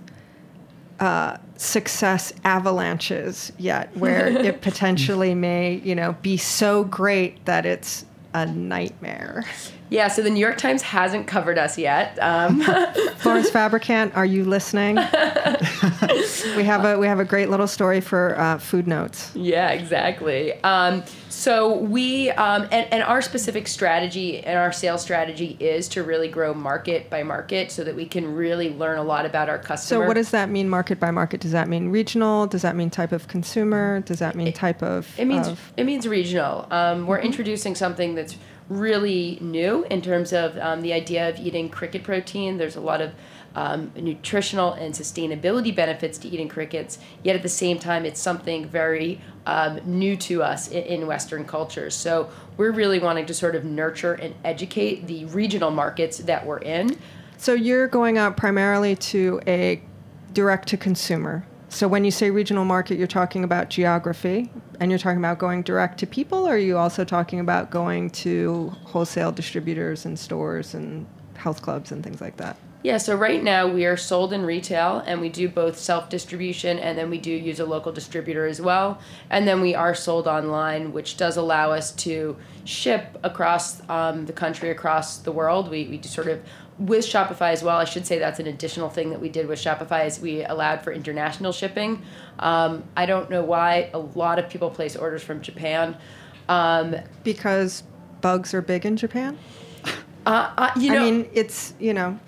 uh, 1.01 1.39
success 1.59 2.33
avalanches 2.45 3.53
yet, 3.59 3.95
where 3.97 4.29
it 4.47 4.63
potentially 4.63 5.35
may, 5.35 5.75
you 5.85 5.95
know, 5.95 6.17
be 6.23 6.37
so 6.37 6.85
great 6.85 7.45
that 7.45 7.67
it's 7.67 8.05
a 8.33 8.47
nightmare. 8.47 9.45
Yeah. 9.91 10.09
So 10.09 10.23
the 10.23 10.31
New 10.31 10.41
York 10.41 10.59
Times 10.59 10.83
hasn't 10.83 11.27
covered 11.27 11.59
us 11.59 11.79
yet. 11.79 12.19
Um, 12.21 12.61
Florence 13.17 13.51
Fabricant, 13.51 14.15
are 14.15 14.27
you 14.27 14.45
listening? 14.45 14.97
we 16.57 16.65
have 16.65 16.85
a 16.85 16.99
we 16.99 17.07
have 17.07 17.21
a 17.21 17.25
great 17.25 17.49
little 17.49 17.67
story 17.67 18.01
for 18.01 18.39
uh, 18.39 18.59
food 18.59 18.87
notes. 18.87 19.31
Yeah, 19.35 19.71
exactly. 19.71 20.53
Um, 20.63 21.03
so 21.29 21.77
we 21.77 22.31
um, 22.33 22.63
and, 22.73 22.93
and 22.93 23.03
our 23.03 23.23
specific 23.23 23.69
strategy 23.69 24.45
and 24.45 24.59
our 24.59 24.73
sales 24.73 25.03
strategy 25.03 25.57
is 25.61 25.89
to 25.91 26.03
really 26.03 26.29
grow 26.29 26.53
market 26.53 27.09
by 27.11 27.23
market 27.23 27.71
so 27.71 27.85
that 27.85 27.95
we 27.95 28.07
can 28.07 28.35
really 28.35 28.71
learn 28.75 28.99
a 28.99 29.05
lot 29.05 29.25
about 29.25 29.49
our 29.49 29.59
customers. 29.59 29.83
So 29.85 30.07
what 30.07 30.15
does 30.15 30.31
that 30.33 30.51
mean 30.51 30.69
market 30.69 30.99
by 30.99 31.11
market? 31.11 31.41
Does 31.41 31.53
that 31.53 31.69
mean 31.69 31.91
regional? 31.91 32.47
Does 32.47 32.63
that 32.63 32.77
mean 32.77 32.91
type 32.91 33.13
of 33.13 33.29
consumer? 33.29 34.01
Does 34.01 34.19
that 34.19 34.35
mean 34.35 34.53
type 34.53 34.83
of 34.83 35.09
It 35.19 35.27
means 35.27 35.49
of- 35.49 35.73
it 35.77 35.85
means 35.85 36.09
regional. 36.09 36.67
Um, 36.71 37.07
we're 37.07 37.21
introducing 37.21 37.75
something 37.75 38.15
that's 38.15 38.37
really 38.69 39.39
new 39.41 39.85
in 39.85 40.03
terms 40.03 40.33
of 40.33 40.57
um, 40.59 40.83
the 40.83 40.93
idea 40.93 41.29
of 41.29 41.39
eating 41.39 41.69
cricket 41.69 42.03
protein. 42.03 42.59
There's 42.59 42.77
a 42.77 42.81
lot 42.81 43.01
of 43.01 43.13
um, 43.55 43.91
nutritional 43.97 44.75
and 44.75 44.95
sustainability 44.95 45.75
benefits 45.75 46.19
to 46.19 46.29
eating 46.29 46.49
crickets. 46.49 46.99
Yet 47.23 47.35
at 47.35 47.43
the 47.43 47.49
same 47.49 47.79
time, 47.79 48.05
it's 48.05 48.21
something 48.21 48.69
very 48.69 49.21
um, 49.47 49.81
new 49.85 50.17
to 50.19 50.43
us 50.43 50.69
in, 50.69 50.85
in 50.85 51.07
Western 51.07 51.45
cultures. 51.45 51.95
So 51.95 52.31
we're 52.57 52.73
really 52.73 52.99
wanting 52.99 53.27
to 53.27 53.35
sort 53.35 53.57
of 53.57 53.65
nurture 53.65 54.15
and 54.15 54.35
educate 54.45 55.07
the 55.07 55.25
regional 55.27 55.71
markets 55.71 56.19
that 56.19 56.45
we're 56.47 56.59
in. 56.59 56.99
So 57.39 57.55
you're 57.55 57.89
going 57.89 58.19
out 58.19 58.37
primarily 58.37 58.97
to 58.97 59.41
a 59.47 59.81
direct 60.35 60.69
to 60.69 60.77
consumer. 60.77 61.47
So 61.71 61.87
when 61.87 62.05
you 62.05 62.11
say 62.11 62.31
regional 62.31 62.65
market, 62.65 62.99
you're 62.99 63.07
talking 63.07 63.45
about 63.45 63.69
geography 63.69 64.51
and 64.81 64.91
you're 64.91 64.99
talking 64.99 65.19
about 65.19 65.39
going 65.39 65.63
direct 65.63 65.99
to 65.99 66.07
people, 66.07 66.49
or 66.49 66.55
are 66.55 66.59
you 66.59 66.79
also 66.79 67.05
talking 67.05 67.41
about 67.41 67.71
going 67.71 68.11
to 68.11 68.73
wholesale 68.85 69.33
distributors 69.33 70.07
and 70.07 70.19
stores 70.19 70.75
and 70.75 71.07
health 71.35 71.61
clubs 71.63 71.93
and 71.93 72.03
things 72.03 72.21
like 72.21 72.39
that? 72.39 72.57
Yeah, 72.85 72.99
so 72.99 73.17
right 73.17 73.43
now 73.43 73.67
we 73.67 73.87
are 73.87 73.97
sold 73.97 74.33
in 74.33 74.47
retail 74.47 75.03
and 75.05 75.21
we 75.21 75.29
do 75.29 75.49
both 75.49 75.77
self 75.77 76.09
distribution 76.09 76.79
and 76.79 76.97
then 76.97 77.11
we 77.11 77.19
do 77.19 77.31
use 77.31 77.59
a 77.59 77.67
local 77.67 77.91
distributor 77.93 78.47
as 78.47 78.61
well. 78.61 79.01
And 79.31 79.49
then 79.49 79.61
we 79.61 79.75
are 79.75 79.95
sold 79.95 80.29
online, 80.29 80.93
which 80.93 81.17
does 81.17 81.37
allow 81.37 81.73
us 81.73 81.91
to 81.97 82.37
ship 82.65 83.19
across 83.25 83.83
um, 83.91 84.27
the 84.27 84.33
country, 84.33 84.71
across 84.71 85.19
the 85.19 85.33
world. 85.33 85.71
We, 85.71 85.87
we 85.89 85.99
do 85.99 86.09
sort 86.09 86.29
of, 86.29 86.41
with 86.79 87.05
Shopify 87.05 87.53
as 87.53 87.63
well, 87.63 87.77
I 87.77 87.85
should 87.85 88.07
say 88.07 88.19
that's 88.19 88.39
an 88.39 88.47
additional 88.47 88.89
thing 88.89 89.11
that 89.11 89.21
we 89.21 89.29
did 89.29 89.49
with 89.49 89.59
Shopify 89.59 90.07
is 90.07 90.21
we 90.21 90.45
allowed 90.45 90.83
for 90.83 90.93
international 90.93 91.53
shipping. 91.53 92.03
Um, 92.39 92.85
I 92.97 93.07
don't 93.07 93.31
know 93.31 93.43
why 93.43 93.91
a 93.93 93.99
lot 93.99 94.39
of 94.39 94.49
people 94.49 94.71
place 94.71 94.95
orders 94.95 95.23
from 95.23 95.41
Japan. 95.41 95.97
Um, 96.49 96.95
Because 97.25 97.83
bugs 98.21 98.55
are 98.55 98.63
big 98.63 98.87
in 98.87 98.97
Japan? 98.97 99.37
uh, 100.27 100.53
uh, 100.57 100.71
you 100.79 100.91
know, 100.91 100.99
I 100.99 101.11
mean, 101.11 101.29
it's, 101.33 101.75
you 101.81 101.95
know, 101.95 102.19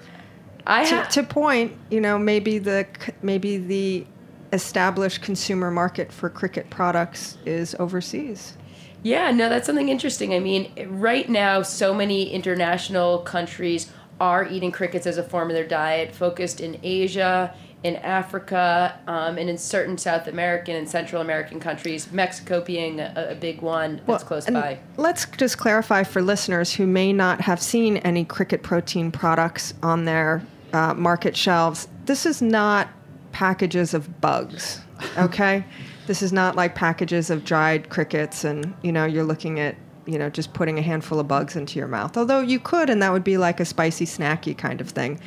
I 0.67 0.85
to, 0.85 0.97
ha- 0.97 1.09
to 1.11 1.23
point, 1.23 1.77
you 1.91 2.01
know, 2.01 2.19
maybe 2.19 2.59
the 2.59 2.87
maybe 3.23 3.57
the 3.57 4.07
established 4.53 5.23
consumer 5.23 5.71
market 5.71 6.13
for 6.13 6.29
cricket 6.29 6.71
products 6.71 7.39
is 7.47 7.75
overseas. 7.79 8.57
Yeah, 9.03 9.31
no, 9.31 9.49
that's 9.49 9.67
something 9.67 9.89
interesting. 9.89 10.35
I 10.35 10.41
mean, 10.41 10.73
right 10.91 11.29
now, 11.29 11.63
so 11.63 11.95
many 11.95 12.31
international 12.31 13.21
countries 13.21 13.91
are 14.21 14.47
eating 14.47 14.71
crickets 14.71 15.07
as 15.07 15.19
a 15.19 15.23
form 15.23 15.49
of 15.49 15.55
their 15.55 15.67
diet, 15.67 16.15
focused 16.15 16.61
in 16.61 16.79
Asia, 16.83 17.55
in 17.83 17.97
Africa, 17.97 18.99
um, 19.07 19.39
and 19.39 19.49
in 19.49 19.57
certain 19.57 19.97
South 19.97 20.27
American 20.27 20.77
and 20.77 20.89
Central 20.89 21.23
American 21.23 21.59
countries, 21.59 22.13
Mexico 22.13 22.61
being 22.61 23.01
a, 23.01 23.29
a 23.31 23.35
big 23.35 23.63
one 23.63 24.01
that's 24.07 24.23
close 24.23 24.47
by. 24.47 24.79
Let's 24.99 25.25
just 25.25 25.57
clarify 25.57 26.03
for 26.03 26.21
listeners 26.21 26.75
who 26.75 26.87
may 26.87 27.13
not 27.13 27.41
have 27.41 27.61
seen 27.61 27.97
any 27.99 28.25
cricket 28.25 28.63
protein 28.63 29.11
products 29.11 29.73
on 29.83 30.05
their 30.05 30.43
uh, 30.75 30.93
market 30.93 31.37
shelves. 31.37 31.89
This 32.05 32.27
is 32.27 32.43
not 32.43 32.89
packages 33.33 33.95
of 33.95 34.21
bugs, 34.21 34.81
okay? 35.19 35.65
this 36.11 36.23
is 36.23 36.33
not 36.33 36.57
like 36.57 36.75
packages 36.75 37.31
of 37.31 37.45
dried 37.45 37.89
crickets, 37.89 38.43
and 38.43 38.75
you 38.83 38.91
know 38.91 39.05
you're 39.05 39.23
looking 39.23 39.61
at 39.61 39.77
you 40.07 40.19
know 40.19 40.31
just 40.31 40.53
putting 40.53 40.79
a 40.79 40.83
handful 40.83 41.21
of 41.21 41.29
bugs 41.29 41.57
into 41.57 41.79
your 41.79 41.89
mouth. 41.89 42.17
Although 42.17 42.41
you 42.41 42.59
could, 42.59 42.91
and 42.91 43.03
that 43.03 43.13
would 43.13 43.25
be 43.25 43.39
like 43.39 43.61
a 43.61 43.65
spicy 43.65 44.07
snacky 44.07 44.57
kind 44.57 44.81
of 44.81 44.91
thing. 44.91 45.21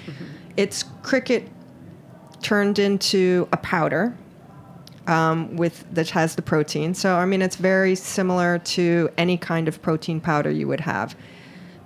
It's 0.58 0.84
cricket 1.02 1.50
turned 2.42 2.78
into 2.78 3.48
a 3.52 3.58
powder 3.58 4.16
um, 5.08 5.56
with 5.56 5.86
that 5.94 6.10
has 6.12 6.36
the 6.36 6.42
protein. 6.42 6.94
So 6.94 7.16
I 7.16 7.26
mean, 7.26 7.42
it's 7.42 7.56
very 7.56 7.96
similar 7.96 8.60
to 8.60 9.10
any 9.18 9.38
kind 9.38 9.68
of 9.68 9.82
protein 9.82 10.20
powder 10.20 10.52
you 10.52 10.68
would 10.68 10.82
have. 10.82 11.16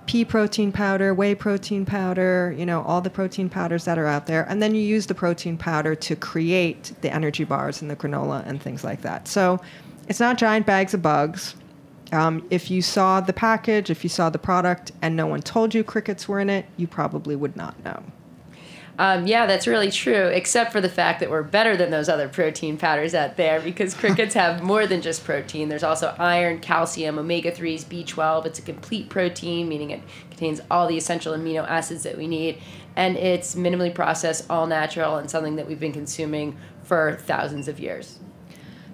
Pea 0.06 0.24
protein 0.24 0.72
powder, 0.72 1.12
whey 1.12 1.34
protein 1.34 1.84
powder, 1.84 2.54
you 2.56 2.64
know, 2.64 2.82
all 2.82 3.02
the 3.02 3.10
protein 3.10 3.50
powders 3.50 3.84
that 3.84 3.98
are 3.98 4.06
out 4.06 4.26
there. 4.26 4.44
And 4.48 4.62
then 4.62 4.74
you 4.74 4.80
use 4.80 5.06
the 5.06 5.14
protein 5.14 5.58
powder 5.58 5.94
to 5.94 6.16
create 6.16 6.92
the 7.02 7.12
energy 7.12 7.44
bars 7.44 7.82
and 7.82 7.90
the 7.90 7.96
granola 7.96 8.46
and 8.46 8.62
things 8.62 8.84
like 8.84 9.02
that. 9.02 9.28
So 9.28 9.60
it's 10.08 10.18
not 10.18 10.38
giant 10.38 10.64
bags 10.64 10.94
of 10.94 11.02
bugs. 11.02 11.54
Um, 12.12 12.46
if 12.50 12.70
you 12.70 12.80
saw 12.80 13.20
the 13.20 13.32
package, 13.32 13.90
if 13.90 14.02
you 14.02 14.08
saw 14.08 14.30
the 14.30 14.38
product, 14.38 14.92
and 15.02 15.14
no 15.14 15.26
one 15.26 15.42
told 15.42 15.74
you 15.74 15.84
crickets 15.84 16.26
were 16.26 16.40
in 16.40 16.48
it, 16.48 16.66
you 16.76 16.86
probably 16.86 17.36
would 17.36 17.56
not 17.56 17.82
know. 17.84 18.02
Um, 18.98 19.28
yeah, 19.28 19.46
that's 19.46 19.68
really 19.68 19.92
true, 19.92 20.26
except 20.26 20.72
for 20.72 20.80
the 20.80 20.88
fact 20.88 21.20
that 21.20 21.30
we're 21.30 21.44
better 21.44 21.76
than 21.76 21.90
those 21.90 22.08
other 22.08 22.28
protein 22.28 22.76
powders 22.76 23.14
out 23.14 23.36
there 23.36 23.60
because 23.60 23.94
crickets 24.02 24.34
have 24.34 24.62
more 24.62 24.88
than 24.88 25.02
just 25.02 25.24
protein. 25.24 25.68
There's 25.68 25.84
also 25.84 26.16
iron, 26.18 26.58
calcium, 26.58 27.16
omega 27.16 27.52
3s, 27.52 27.84
B12. 27.84 28.46
It's 28.46 28.58
a 28.58 28.62
complete 28.62 29.08
protein, 29.08 29.68
meaning 29.68 29.90
it 29.90 30.02
contains 30.30 30.60
all 30.68 30.88
the 30.88 30.96
essential 30.96 31.32
amino 31.32 31.64
acids 31.68 32.02
that 32.02 32.18
we 32.18 32.26
need. 32.26 32.60
And 32.96 33.16
it's 33.16 33.54
minimally 33.54 33.94
processed, 33.94 34.46
all 34.50 34.66
natural, 34.66 35.16
and 35.16 35.30
something 35.30 35.54
that 35.56 35.68
we've 35.68 35.78
been 35.78 35.92
consuming 35.92 36.56
for 36.82 37.18
thousands 37.22 37.68
of 37.68 37.78
years. 37.78 38.18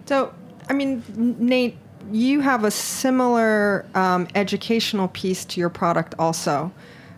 So, 0.05 0.35
I 0.69 0.75
mean, 0.75 1.03
Nate, 1.17 1.79
you 2.13 2.41
have 2.41 2.65
a 2.65 2.71
similar 2.71 3.87
um, 3.95 4.29
educational 4.35 5.09
piece 5.09 5.45
to 5.47 5.61
your 5.61 5.71
product 5.71 6.15
also. 6.19 6.73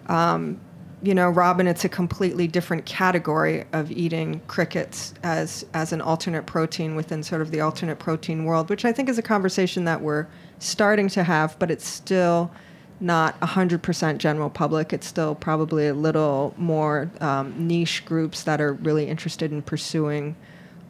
Um, 0.07 0.61
you 1.03 1.15
know, 1.15 1.29
Robin, 1.29 1.67
it's 1.67 1.85
a 1.85 1.89
completely 1.89 2.49
different 2.49 2.87
category 2.87 3.65
of 3.73 3.91
eating 3.93 4.41
crickets 4.49 5.15
as 5.23 5.65
as 5.75 5.93
an 5.93 6.01
alternate 6.01 6.47
protein 6.47 6.97
within 6.97 7.23
sort 7.23 7.43
of 7.43 7.51
the 7.51 7.61
alternate 7.61 7.99
protein 7.99 8.45
world, 8.45 8.71
which 8.71 8.85
I 8.85 8.93
think 8.93 9.09
is 9.09 9.19
a 9.19 9.23
conversation 9.23 9.85
that 9.85 10.01
we're 10.01 10.27
starting 10.59 11.09
to 11.11 11.23
have, 11.23 11.59
but 11.59 11.71
it's 11.71 11.87
still 11.87 12.51
not 12.99 13.39
100% 13.41 14.19
general 14.19 14.49
public. 14.49 14.93
It's 14.93 15.07
still 15.07 15.35
probably 15.35 15.87
a 15.87 15.95
little 15.95 16.55
more 16.57 17.11
um, 17.21 17.55
niche 17.67 18.05
groups 18.07 18.43
that 18.45 18.61
are 18.61 18.73
really 18.73 19.07
interested 19.07 19.53
in 19.53 19.61
pursuing 19.61 20.35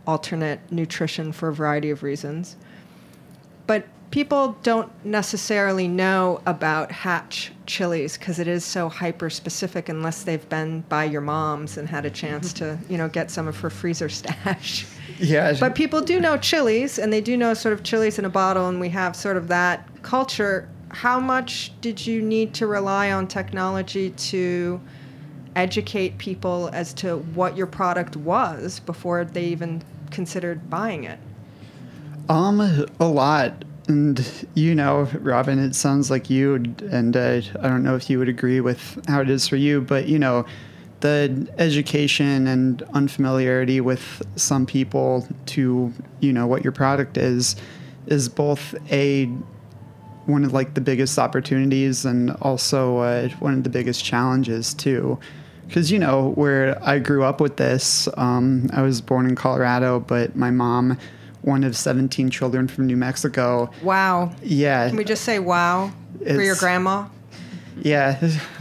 alternate 0.07 0.61
nutrition 0.70 1.32
for 1.32 1.49
a 1.49 1.55
variety 1.55 1.90
of 1.90 2.05
reasons. 2.05 2.57
But 3.66 3.86
people 4.10 4.56
don't 4.62 4.90
necessarily 5.04 5.88
know 5.88 6.40
about 6.46 6.90
Hatch 6.92 7.52
chilies 7.66 8.16
because 8.16 8.38
it 8.38 8.48
is 8.48 8.64
so 8.64 8.88
hyper 8.88 9.28
specific 9.28 9.88
unless 9.88 10.22
they've 10.22 10.48
been 10.48 10.82
by 10.88 11.04
your 11.04 11.20
mom's 11.20 11.76
and 11.76 11.88
had 11.88 12.06
a 12.06 12.10
chance 12.10 12.52
to, 12.54 12.78
you 12.88 12.96
know, 12.96 13.08
get 13.08 13.30
some 13.30 13.48
of 13.48 13.58
her 13.60 13.70
freezer 13.70 14.08
stash. 14.08 14.86
Yeah. 15.18 15.56
But 15.58 15.74
people 15.74 16.02
do 16.02 16.20
know 16.20 16.36
chilies 16.36 16.98
and 16.98 17.10
they 17.10 17.22
do 17.22 17.38
know 17.38 17.54
sort 17.54 17.72
of 17.72 17.82
chilies 17.82 18.18
in 18.18 18.26
a 18.26 18.28
bottle 18.28 18.68
and 18.68 18.78
we 18.78 18.90
have 18.90 19.16
sort 19.16 19.38
of 19.38 19.48
that 19.48 19.88
culture. 20.02 20.68
How 20.90 21.18
much 21.18 21.72
did 21.80 22.06
you 22.06 22.20
need 22.20 22.52
to 22.54 22.66
rely 22.66 23.10
on 23.10 23.26
technology 23.26 24.10
to 24.10 24.78
educate 25.54 26.18
people 26.18 26.68
as 26.74 26.92
to 26.94 27.16
what 27.34 27.56
your 27.56 27.66
product 27.66 28.14
was 28.14 28.80
before 28.80 29.24
they 29.24 29.44
even 29.44 29.82
considered 30.10 30.68
buying 30.68 31.04
it? 31.04 31.18
Um, 32.28 32.60
a 32.98 33.06
lot. 33.06 33.64
And 33.88 34.46
you 34.54 34.74
know, 34.74 35.04
Robin, 35.20 35.60
it 35.60 35.74
sounds 35.74 36.10
like 36.10 36.28
you, 36.28 36.54
and 36.90 37.16
uh, 37.16 37.40
I 37.60 37.68
don't 37.68 37.84
know 37.84 37.94
if 37.94 38.10
you 38.10 38.18
would 38.18 38.28
agree 38.28 38.60
with 38.60 38.98
how 39.06 39.20
it 39.20 39.30
is 39.30 39.46
for 39.46 39.54
you, 39.56 39.80
but 39.80 40.08
you 40.08 40.18
know, 40.18 40.44
the 41.00 41.46
education 41.58 42.48
and 42.48 42.82
unfamiliarity 42.94 43.80
with 43.80 44.22
some 44.34 44.66
people 44.66 45.28
to 45.46 45.92
you 46.20 46.32
know 46.32 46.46
what 46.46 46.64
your 46.64 46.72
product 46.72 47.16
is 47.16 47.54
is 48.06 48.28
both 48.28 48.74
a 48.90 49.26
one 50.24 50.44
of 50.44 50.52
like 50.52 50.74
the 50.74 50.80
biggest 50.80 51.18
opportunities 51.18 52.04
and 52.04 52.30
also 52.42 52.98
uh, 52.98 53.28
one 53.38 53.54
of 53.54 53.62
the 53.62 53.70
biggest 53.70 54.04
challenges 54.04 54.74
too 54.74 55.18
because 55.68 55.92
you 55.92 55.98
know 55.98 56.30
where 56.30 56.82
i 56.82 56.98
grew 56.98 57.22
up 57.22 57.40
with 57.40 57.56
this 57.56 58.08
um, 58.16 58.68
i 58.72 58.82
was 58.82 59.00
born 59.00 59.26
in 59.26 59.36
colorado 59.36 60.00
but 60.00 60.34
my 60.34 60.50
mom 60.50 60.98
one 61.47 61.62
of 61.62 61.76
17 61.76 62.28
children 62.28 62.66
from 62.66 62.86
new 62.86 62.97
mexico 62.97 63.70
Wow. 63.82 64.32
yeah 64.42 64.88
Can 64.88 64.97
we 64.97 65.05
just 65.05 65.22
say 65.24 65.38
wow 65.38 65.92
for 66.18 66.42
your 66.42 66.57
grandma? 66.57 67.07
yeah 67.80 68.18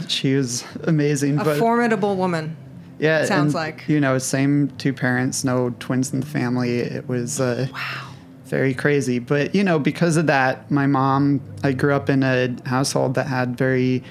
she 0.08 0.34
was 0.36 0.64
amazing 0.84 1.38
A 1.40 1.44
but 1.44 1.58
formidable 1.58 2.16
woman. 2.16 2.56
yeah 3.00 3.24
sounds 3.24 3.46
and, 3.46 3.54
like. 3.54 3.84
you 3.88 3.98
know 4.00 4.18
same 4.18 4.68
two 4.78 4.92
parents 4.92 5.42
no 5.44 5.74
twins 5.80 6.12
in 6.12 6.20
the 6.20 6.26
family 6.26 6.78
it 6.78 7.08
was 7.08 7.40
uh, 7.40 7.66
Wow. 7.72 8.12
very 8.44 8.72
crazy 8.72 9.18
but 9.18 9.52
you 9.54 9.64
know 9.64 9.78
because 9.80 10.16
of 10.16 10.28
that 10.28 10.70
my 10.70 10.86
mom 10.86 11.40
i 11.64 11.72
grew 11.72 11.92
up 11.92 12.08
in 12.08 12.22
a 12.22 12.54
household 12.66 13.14
that 13.14 13.26
had 13.26 13.56
very 13.58 14.04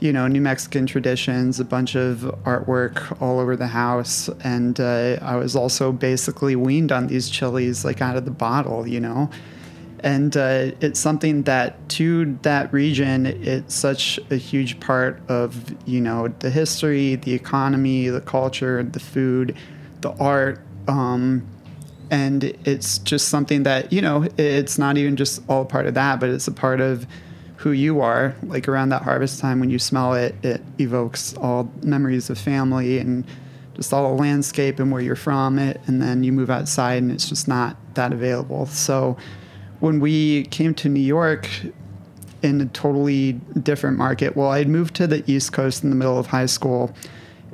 you 0.00 0.12
know 0.12 0.26
new 0.26 0.40
mexican 0.40 0.86
traditions 0.86 1.60
a 1.60 1.64
bunch 1.64 1.94
of 1.94 2.18
artwork 2.44 3.20
all 3.20 3.38
over 3.38 3.56
the 3.56 3.66
house. 3.68 4.28
And 4.42 4.80
uh, 4.80 5.18
i 5.22 5.36
was 5.36 5.54
also 5.54 5.92
basically 5.92 6.56
weaned 6.56 6.90
on 6.90 7.06
these 7.06 7.30
chilies 7.30 7.84
like 7.84 8.00
out 8.00 8.16
of 8.16 8.24
the 8.24 8.30
bottle 8.30 8.86
you 8.86 9.00
know? 9.00 9.30
And 10.02 10.34
uh, 10.34 10.72
it's 10.80 10.98
something 10.98 11.42
that 11.42 11.86
to 11.90 12.38
that 12.42 12.72
region 12.72 13.26
it's 13.26 13.74
such 13.74 14.18
a 14.30 14.36
huge 14.36 14.80
part 14.80 15.20
of 15.28 15.76
you 15.86 16.00
know 16.00 16.28
the 16.38 16.50
history 16.50 17.16
the 17.16 17.34
economy 17.34 18.08
the 18.08 18.22
culture 18.22 18.82
the 18.82 19.00
food 19.00 19.54
the 20.00 20.12
art 20.12 20.60
um, 20.88 21.46
and 22.10 22.44
it's 22.64 22.98
just 22.98 23.28
something 23.28 23.62
that 23.62 23.92
you 23.92 24.02
know 24.02 24.26
it's 24.36 24.78
not 24.78 24.96
even 24.98 25.16
just 25.16 25.42
all 25.48 25.64
part 25.64 25.86
of 25.86 25.94
that 25.94 26.18
but 26.18 26.28
it's 26.28 26.48
a 26.48 26.52
part 26.52 26.80
of 26.80 27.06
who 27.60 27.72
you 27.72 28.00
are 28.00 28.34
like 28.44 28.66
around 28.68 28.88
that 28.88 29.02
harvest 29.02 29.38
time 29.38 29.60
when 29.60 29.68
you 29.68 29.78
smell 29.78 30.14
it 30.14 30.34
it 30.42 30.62
evokes 30.78 31.36
all 31.36 31.70
memories 31.82 32.30
of 32.30 32.38
family 32.38 32.98
and 32.98 33.22
just 33.74 33.92
all 33.92 34.14
the 34.14 34.22
landscape 34.22 34.78
and 34.78 34.90
where 34.90 35.02
you're 35.02 35.14
from 35.14 35.58
it 35.58 35.78
and 35.86 36.00
then 36.00 36.24
you 36.24 36.32
move 36.32 36.48
outside 36.48 37.02
and 37.02 37.12
it's 37.12 37.28
just 37.28 37.48
not 37.48 37.76
that 37.94 38.12
available. 38.12 38.66
So 38.66 39.16
when 39.78 40.00
we 40.00 40.44
came 40.44 40.74
to 40.74 40.88
new 40.88 41.00
york 41.00 41.48
in 42.42 42.60
a 42.60 42.66
totally 42.66 43.32
different 43.62 43.98
market 43.98 44.36
well 44.36 44.50
i'd 44.50 44.68
moved 44.68 44.94
to 44.94 45.06
the 45.06 45.22
east 45.30 45.52
coast 45.52 45.82
in 45.82 45.90
the 45.90 45.96
middle 45.96 46.18
of 46.18 46.26
high 46.26 46.46
school 46.46 46.94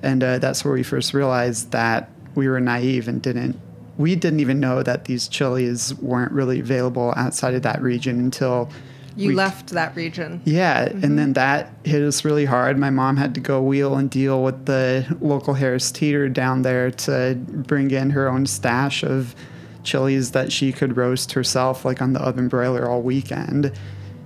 and 0.00 0.22
uh, 0.22 0.38
that's 0.38 0.64
where 0.64 0.74
we 0.74 0.82
first 0.82 1.14
realized 1.14 1.70
that 1.70 2.10
we 2.34 2.48
were 2.48 2.60
naive 2.60 3.08
and 3.08 3.22
didn't 3.22 3.58
we 3.96 4.14
didn't 4.14 4.40
even 4.40 4.60
know 4.60 4.82
that 4.82 5.06
these 5.06 5.26
chilies 5.26 5.94
weren't 5.96 6.30
really 6.32 6.60
available 6.60 7.14
outside 7.16 7.54
of 7.54 7.62
that 7.62 7.80
region 7.80 8.18
until 8.18 8.68
You 9.16 9.30
we- 9.30 9.34
left 9.34 9.70
that 9.70 9.96
region. 9.96 10.40
yeah, 10.44 10.84
and 10.84 11.18
then 11.18 11.32
that 11.32 11.72
hit 11.84 12.02
us 12.02 12.24
really 12.24 12.44
hard. 12.44 12.78
My 12.78 12.90
mom 12.90 13.16
had 13.16 13.34
to 13.34 13.40
go 13.40 13.62
wheel 13.62 13.96
and 13.96 14.10
deal 14.10 14.42
with 14.42 14.66
the 14.66 15.06
local 15.20 15.54
Harris 15.54 15.90
Teeter 15.90 16.28
down 16.28 16.62
there 16.62 16.90
to 16.90 17.34
bring 17.36 17.90
in 17.90 18.10
her 18.10 18.28
own 18.28 18.46
stash 18.46 19.02
of 19.02 19.34
chilies 19.82 20.32
that 20.32 20.52
she 20.52 20.72
could 20.72 20.96
roast 20.96 21.32
herself, 21.32 21.84
like 21.84 22.02
on 22.02 22.12
the 22.12 22.20
oven 22.20 22.48
broiler 22.48 22.88
all 22.90 23.00
weekend. 23.02 23.72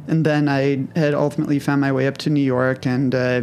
And 0.08 0.26
then 0.26 0.48
I 0.48 0.86
had 0.96 1.14
ultimately 1.14 1.58
found 1.60 1.80
my 1.80 1.92
way 1.92 2.06
up 2.08 2.18
to 2.18 2.30
New 2.30 2.42
York, 2.42 2.84
and 2.86 3.14
uh, 3.14 3.42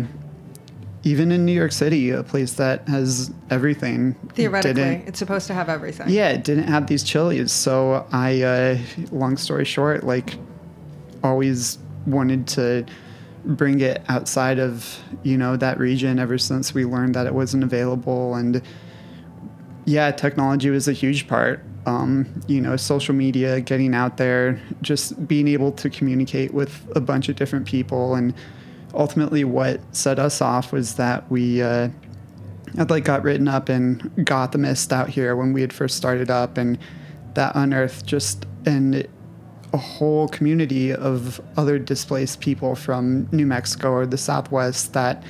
even 1.03 1.31
in 1.31 1.45
New 1.45 1.53
York 1.53 1.71
City, 1.71 2.09
a 2.09 2.23
place 2.23 2.53
that 2.53 2.85
has 2.89 3.31
everything. 3.49 4.15
Theoretically, 4.33 5.03
it's 5.07 5.19
supposed 5.19 5.47
to 5.47 5.53
have 5.53 5.69
everything. 5.69 6.09
yeah, 6.09 6.29
it 6.29 6.43
didn't 6.43 6.67
have 6.67 6.87
these 6.87 7.03
chilies. 7.03 7.53
So 7.53 8.05
I, 8.11 8.41
uh, 8.41 8.77
long 9.11 9.37
story 9.37 9.63
short, 9.63 10.03
like 10.03 10.35
always 11.23 11.77
wanted 12.05 12.47
to 12.47 12.85
bring 13.45 13.79
it 13.79 14.01
outside 14.09 14.59
of 14.59 15.01
you 15.23 15.37
know 15.37 15.55
that 15.55 15.79
region 15.79 16.19
ever 16.19 16.37
since 16.37 16.73
we 16.73 16.85
learned 16.85 17.15
that 17.15 17.27
it 17.27 17.33
wasn't 17.33 17.63
available. 17.63 18.35
And 18.35 18.61
yeah 19.85 20.11
technology 20.11 20.69
was 20.69 20.87
a 20.87 20.93
huge 20.93 21.27
part. 21.27 21.63
Um, 21.85 22.41
you 22.47 22.59
know 22.59 22.75
social 22.75 23.15
media 23.15 23.61
getting 23.61 23.95
out 23.95 24.17
there 24.17 24.61
just 24.81 25.25
being 25.27 25.47
able 25.47 25.71
to 25.73 25.89
communicate 25.89 26.53
with 26.53 26.85
a 26.95 26.99
bunch 26.99 27.29
of 27.29 27.35
different 27.35 27.65
people. 27.65 28.15
And 28.15 28.33
ultimately 28.93 29.43
what 29.43 29.79
set 29.95 30.19
us 30.19 30.41
off 30.41 30.73
was 30.73 30.95
that 30.95 31.29
we 31.31 31.61
uh, 31.61 31.89
had 32.75 32.89
like 32.89 33.05
got 33.05 33.23
written 33.23 33.47
up 33.47 33.69
in 33.69 33.99
Gothamist 34.17 34.91
out 34.91 35.09
here 35.09 35.35
when 35.35 35.53
we 35.53 35.61
had 35.61 35.71
first 35.71 35.95
started 35.95 36.29
up, 36.29 36.57
and 36.57 36.77
that 37.35 37.55
unearthed 37.55 38.05
just 38.05 38.45
an 38.65 39.05
a 39.73 39.77
whole 39.77 40.27
community 40.29 40.93
of 40.93 41.41
other 41.57 41.77
displaced 41.77 42.39
people 42.39 42.75
from 42.75 43.27
New 43.31 43.45
Mexico 43.45 43.91
or 43.91 44.05
the 44.05 44.17
Southwest 44.17 44.93
that, 44.93 45.23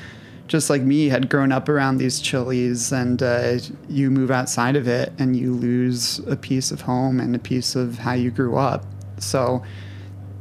just 0.48 0.70
like 0.70 0.82
me, 0.82 1.10
had 1.10 1.30
grown 1.30 1.52
up 1.52 1.68
around 1.68 1.98
these 1.98 2.20
chilies, 2.20 2.92
and 2.92 3.22
uh, 3.22 3.58
you 3.90 4.10
move 4.12 4.32
outside 4.32 4.76
of 4.76 4.88
it 4.88 5.12
and 5.18 5.36
you 5.36 5.54
lose 5.54 6.20
a 6.20 6.36
piece 6.36 6.72
of 6.72 6.82
home 6.82 7.20
and 7.20 7.36
a 7.36 7.40
piece 7.40 7.76
of 7.76 7.98
how 7.98 8.14
you 8.14 8.32
grew 8.32 8.56
up. 8.56 8.86
So 9.20 9.64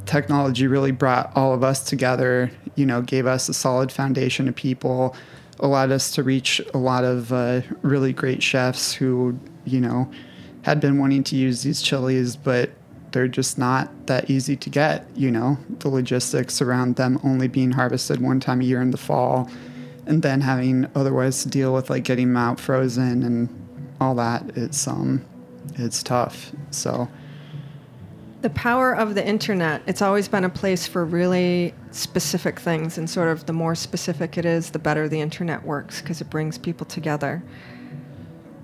technology 0.05 0.67
really 0.67 0.91
brought 0.91 1.35
all 1.35 1.53
of 1.53 1.63
us 1.63 1.83
together, 1.83 2.51
you 2.75 2.85
know, 2.85 3.01
gave 3.01 3.25
us 3.25 3.49
a 3.49 3.53
solid 3.53 3.91
foundation 3.91 4.47
of 4.47 4.55
people, 4.55 5.15
allowed 5.59 5.91
us 5.91 6.11
to 6.11 6.23
reach 6.23 6.61
a 6.73 6.77
lot 6.77 7.03
of 7.03 7.33
uh, 7.33 7.61
really 7.81 8.13
great 8.13 8.41
chefs 8.41 8.93
who, 8.93 9.37
you 9.65 9.81
know, 9.81 10.09
had 10.61 10.79
been 10.79 10.99
wanting 10.99 11.23
to 11.23 11.35
use 11.35 11.63
these 11.63 11.81
chilies, 11.81 12.35
but 12.35 12.69
they're 13.11 13.27
just 13.27 13.57
not 13.57 13.89
that 14.07 14.29
easy 14.29 14.55
to 14.55 14.69
get. 14.69 15.07
You 15.15 15.31
know, 15.31 15.57
the 15.79 15.89
logistics 15.89 16.61
around 16.61 16.95
them 16.97 17.19
only 17.23 17.47
being 17.47 17.71
harvested 17.71 18.21
one 18.21 18.39
time 18.39 18.61
a 18.61 18.63
year 18.63 18.81
in 18.81 18.91
the 18.91 18.97
fall, 18.97 19.49
and 20.05 20.21
then 20.21 20.41
having 20.41 20.87
otherwise 20.95 21.43
to 21.43 21.49
deal 21.49 21.73
with 21.73 21.89
like 21.89 22.03
getting 22.03 22.27
them 22.27 22.37
out 22.37 22.59
frozen 22.59 23.23
and 23.23 23.49
all 23.99 24.15
that. 24.15 24.43
It's 24.55 24.87
um, 24.87 25.25
it's 25.75 26.03
tough. 26.03 26.51
So 26.71 27.07
The 28.41 28.51
power 28.51 28.95
of 28.95 29.15
the 29.15 29.25
internet, 29.27 29.81
it's 29.87 30.01
always 30.01 30.27
been 30.27 30.43
a 30.43 30.49
place 30.49 30.85
for 30.87 31.03
really 31.03 31.73
specific 31.91 32.59
things, 32.59 32.97
and 32.97 33.09
sort 33.09 33.29
of 33.29 33.47
the 33.47 33.53
more 33.53 33.73
specific 33.73 34.37
it 34.37 34.45
is, 34.45 34.69
the 34.71 34.79
better 34.79 35.09
the 35.09 35.19
internet 35.21 35.63
works 35.65 36.01
because 36.01 36.21
it 36.21 36.29
brings 36.29 36.57
people 36.57 36.85
together. 36.85 37.41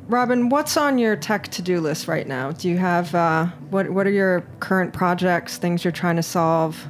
Robin, 0.07 0.49
what's 0.49 0.75
on 0.75 0.97
your 0.97 1.15
tech 1.15 1.47
to 1.49 1.61
do 1.61 1.79
list 1.79 2.07
right 2.07 2.27
now? 2.27 2.51
Do 2.51 2.69
you 2.69 2.77
have, 2.77 3.15
uh, 3.15 3.45
what, 3.69 3.89
what 3.89 4.05
are 4.05 4.11
your 4.11 4.41
current 4.59 4.93
projects, 4.93 5.57
things 5.57 5.85
you're 5.85 5.93
trying 5.93 6.17
to 6.17 6.23
solve, 6.23 6.85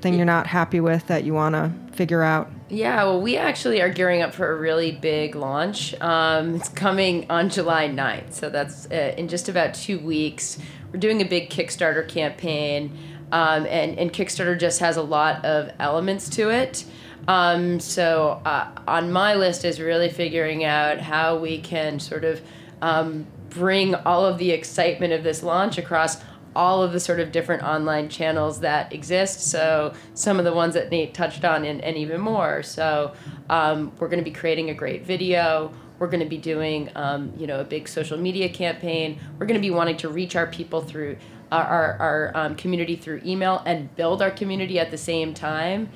thing 0.00 0.14
you're 0.14 0.24
not 0.24 0.46
happy 0.46 0.78
with 0.78 1.06
that 1.08 1.24
you 1.24 1.34
want 1.34 1.54
to 1.54 1.72
figure 1.96 2.22
out? 2.22 2.48
Yeah, 2.68 3.04
well, 3.04 3.20
we 3.20 3.36
actually 3.36 3.80
are 3.80 3.88
gearing 3.88 4.22
up 4.22 4.34
for 4.34 4.52
a 4.52 4.56
really 4.56 4.92
big 4.92 5.34
launch. 5.34 5.98
Um, 6.00 6.54
it's 6.54 6.68
coming 6.68 7.26
on 7.28 7.48
July 7.48 7.88
9th, 7.88 8.34
so 8.34 8.50
that's 8.50 8.86
uh, 8.90 9.14
in 9.16 9.26
just 9.26 9.48
about 9.48 9.74
two 9.74 9.98
weeks. 9.98 10.58
We're 10.92 11.00
doing 11.00 11.20
a 11.20 11.24
big 11.24 11.50
Kickstarter 11.50 12.06
campaign, 12.06 12.96
um, 13.32 13.66
and, 13.66 13.98
and 13.98 14.12
Kickstarter 14.12 14.58
just 14.58 14.80
has 14.80 14.96
a 14.96 15.02
lot 15.02 15.44
of 15.44 15.72
elements 15.80 16.28
to 16.30 16.50
it. 16.50 16.84
Um, 17.28 17.78
so 17.78 18.40
uh, 18.44 18.70
on 18.88 19.12
my 19.12 19.34
list 19.34 19.64
is 19.64 19.80
really 19.80 20.08
figuring 20.08 20.64
out 20.64 20.98
how 20.98 21.36
we 21.36 21.60
can 21.60 22.00
sort 22.00 22.24
of 22.24 22.40
um, 22.80 23.26
bring 23.50 23.94
all 23.94 24.24
of 24.24 24.38
the 24.38 24.50
excitement 24.50 25.12
of 25.12 25.22
this 25.22 25.42
launch 25.42 25.76
across 25.76 26.22
all 26.56 26.82
of 26.82 26.92
the 26.92 26.98
sort 26.98 27.20
of 27.20 27.30
different 27.30 27.62
online 27.62 28.08
channels 28.08 28.60
that 28.60 28.92
exist. 28.92 29.50
So 29.50 29.92
some 30.14 30.38
of 30.38 30.46
the 30.46 30.54
ones 30.54 30.72
that 30.74 30.90
Nate 30.90 31.12
touched 31.12 31.44
on, 31.44 31.64
and, 31.64 31.82
and 31.82 31.96
even 31.98 32.20
more. 32.20 32.62
So 32.62 33.12
um, 33.50 33.92
we're 33.98 34.08
going 34.08 34.24
to 34.24 34.28
be 34.28 34.34
creating 34.34 34.70
a 34.70 34.74
great 34.74 35.04
video. 35.04 35.70
We're 35.98 36.08
going 36.08 36.22
to 36.22 36.26
be 36.26 36.38
doing, 36.38 36.90
um, 36.94 37.34
you 37.36 37.46
know, 37.46 37.60
a 37.60 37.64
big 37.64 37.88
social 37.88 38.16
media 38.16 38.48
campaign. 38.48 39.20
We're 39.38 39.46
going 39.46 39.60
to 39.60 39.66
be 39.66 39.70
wanting 39.70 39.98
to 39.98 40.08
reach 40.08 40.34
our 40.34 40.46
people 40.46 40.80
through 40.80 41.18
our 41.52 41.64
our, 41.64 41.96
our 41.98 42.32
um, 42.34 42.54
community 42.56 42.96
through 42.96 43.22
email 43.24 43.62
and 43.64 43.94
build 43.96 44.22
our 44.22 44.30
community 44.30 44.78
at 44.78 44.90
the 44.90 44.98
same 44.98 45.34
time. 45.34 45.90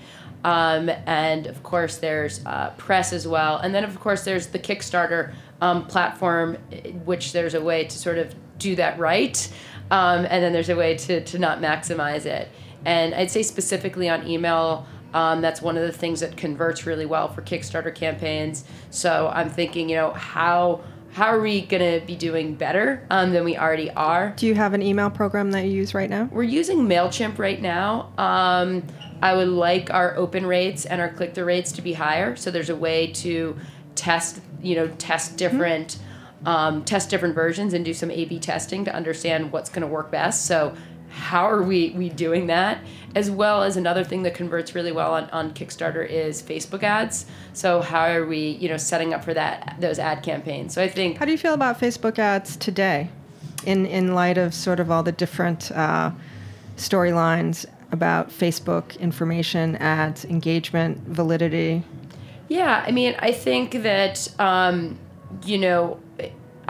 Um, 0.44 0.90
and 1.06 1.46
of 1.46 1.62
course, 1.62 1.98
there's 1.98 2.44
uh, 2.44 2.70
press 2.76 3.12
as 3.12 3.26
well. 3.28 3.58
And 3.58 3.74
then, 3.74 3.84
of 3.84 3.98
course, 4.00 4.24
there's 4.24 4.48
the 4.48 4.58
Kickstarter 4.58 5.34
um, 5.60 5.86
platform, 5.86 6.58
eh, 6.72 6.90
which 6.90 7.32
there's 7.32 7.54
a 7.54 7.60
way 7.60 7.84
to 7.84 7.98
sort 7.98 8.18
of 8.18 8.34
do 8.58 8.76
that 8.76 8.98
right. 8.98 9.50
Um, 9.90 10.26
and 10.28 10.42
then 10.42 10.52
there's 10.52 10.68
a 10.68 10.76
way 10.76 10.96
to, 10.96 11.22
to 11.22 11.38
not 11.38 11.60
maximize 11.60 12.26
it. 12.26 12.48
And 12.84 13.14
I'd 13.14 13.30
say 13.30 13.42
specifically 13.42 14.08
on 14.08 14.26
email, 14.26 14.86
um, 15.14 15.40
that's 15.40 15.60
one 15.60 15.76
of 15.76 15.82
the 15.82 15.92
things 15.92 16.20
that 16.20 16.36
converts 16.36 16.86
really 16.86 17.06
well 17.06 17.28
for 17.28 17.42
Kickstarter 17.42 17.94
campaigns. 17.94 18.64
So 18.90 19.30
I'm 19.32 19.50
thinking, 19.50 19.88
you 19.88 19.96
know, 19.96 20.12
how 20.12 20.82
how 21.12 21.26
are 21.26 21.40
we 21.40 21.60
going 21.60 22.00
to 22.00 22.06
be 22.06 22.16
doing 22.16 22.54
better 22.54 23.06
um, 23.10 23.32
than 23.32 23.44
we 23.44 23.56
already 23.56 23.90
are? 23.90 24.32
Do 24.36 24.46
you 24.46 24.54
have 24.54 24.72
an 24.72 24.80
email 24.80 25.10
program 25.10 25.50
that 25.50 25.66
you 25.66 25.72
use 25.72 25.92
right 25.92 26.08
now? 26.08 26.28
We're 26.32 26.42
using 26.42 26.78
MailChimp 26.88 27.38
right 27.38 27.60
now. 27.60 28.12
Um, 28.16 28.82
I 29.20 29.34
would 29.34 29.48
like 29.48 29.92
our 29.92 30.16
open 30.16 30.46
rates 30.46 30.86
and 30.86 31.02
our 31.02 31.10
click 31.10 31.34
through 31.34 31.44
rates 31.44 31.70
to 31.72 31.82
be 31.82 31.92
higher. 31.92 32.34
So 32.34 32.50
there's 32.50 32.70
a 32.70 32.76
way 32.76 33.08
to 33.08 33.58
test, 33.94 34.40
you 34.62 34.74
know, 34.74 34.88
test 34.88 35.36
different. 35.36 35.98
Um, 36.44 36.84
test 36.84 37.08
different 37.08 37.36
versions 37.36 37.72
and 37.72 37.84
do 37.84 37.94
some 37.94 38.10
A/B 38.10 38.40
testing 38.40 38.84
to 38.86 38.92
understand 38.92 39.52
what's 39.52 39.70
going 39.70 39.82
to 39.82 39.86
work 39.86 40.10
best. 40.10 40.44
So, 40.46 40.74
how 41.08 41.48
are 41.48 41.62
we 41.62 41.90
we 41.90 42.08
doing 42.08 42.48
that? 42.48 42.82
As 43.14 43.30
well 43.30 43.62
as 43.62 43.76
another 43.76 44.04
thing 44.04 44.22
that 44.22 44.34
converts 44.34 44.74
really 44.74 44.92
well 44.92 45.12
on, 45.12 45.28
on 45.30 45.52
Kickstarter 45.52 46.08
is 46.08 46.42
Facebook 46.42 46.82
ads. 46.82 47.26
So, 47.52 47.82
how 47.82 48.06
are 48.06 48.24
we 48.24 48.38
you 48.38 48.68
know 48.68 48.76
setting 48.76 49.12
up 49.12 49.22
for 49.24 49.34
that 49.34 49.76
those 49.80 49.98
ad 49.98 50.22
campaigns? 50.22 50.74
So, 50.74 50.82
I 50.82 50.88
think 50.88 51.18
How 51.18 51.26
do 51.26 51.32
you 51.32 51.38
feel 51.38 51.54
about 51.54 51.78
Facebook 51.78 52.18
ads 52.18 52.56
today, 52.56 53.10
in 53.66 53.86
in 53.86 54.14
light 54.14 54.38
of 54.38 54.54
sort 54.54 54.80
of 54.80 54.90
all 54.90 55.02
the 55.02 55.12
different 55.12 55.70
uh, 55.72 56.10
storylines 56.76 57.66
about 57.90 58.30
Facebook 58.30 58.98
information, 58.98 59.76
ads, 59.76 60.24
engagement, 60.24 60.98
validity? 61.06 61.84
Yeah, 62.48 62.82
I 62.86 62.90
mean, 62.90 63.14
I 63.18 63.32
think 63.32 63.82
that 63.82 64.28
um, 64.38 64.98
you 65.44 65.58
know, 65.58 66.00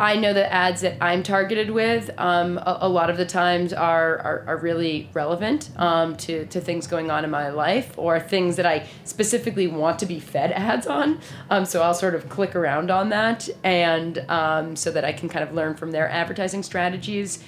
I 0.02 0.16
know 0.16 0.32
the 0.32 0.52
ads 0.52 0.80
that 0.80 0.96
I'm 1.00 1.22
targeted 1.22 1.70
with 1.70 2.10
um, 2.18 2.58
a, 2.58 2.78
a 2.80 2.88
lot 2.88 3.08
of 3.08 3.16
the 3.16 3.24
times 3.24 3.72
are 3.72 4.18
are, 4.18 4.44
are 4.48 4.56
really 4.56 5.08
relevant 5.14 5.70
um, 5.76 6.16
to 6.16 6.44
to 6.46 6.60
things 6.60 6.88
going 6.88 7.08
on 7.08 7.22
in 7.22 7.30
my 7.30 7.50
life 7.50 7.96
or 7.96 8.18
things 8.18 8.56
that 8.56 8.66
I 8.66 8.88
specifically 9.04 9.68
want 9.68 10.00
to 10.00 10.06
be 10.06 10.18
fed 10.18 10.50
ads 10.56 10.88
on. 10.88 11.20
Um, 11.50 11.64
so 11.64 11.82
I'll 11.82 11.94
sort 11.94 12.16
of 12.16 12.28
click 12.28 12.56
around 12.56 12.90
on 12.90 13.10
that 13.10 13.48
and 13.62 14.18
um, 14.28 14.74
so 14.74 14.90
that 14.90 15.04
I 15.04 15.12
can 15.12 15.28
kind 15.28 15.48
of 15.48 15.54
learn 15.54 15.76
from 15.76 15.92
their 15.92 16.08
advertising 16.08 16.64
strategies. 16.64 17.38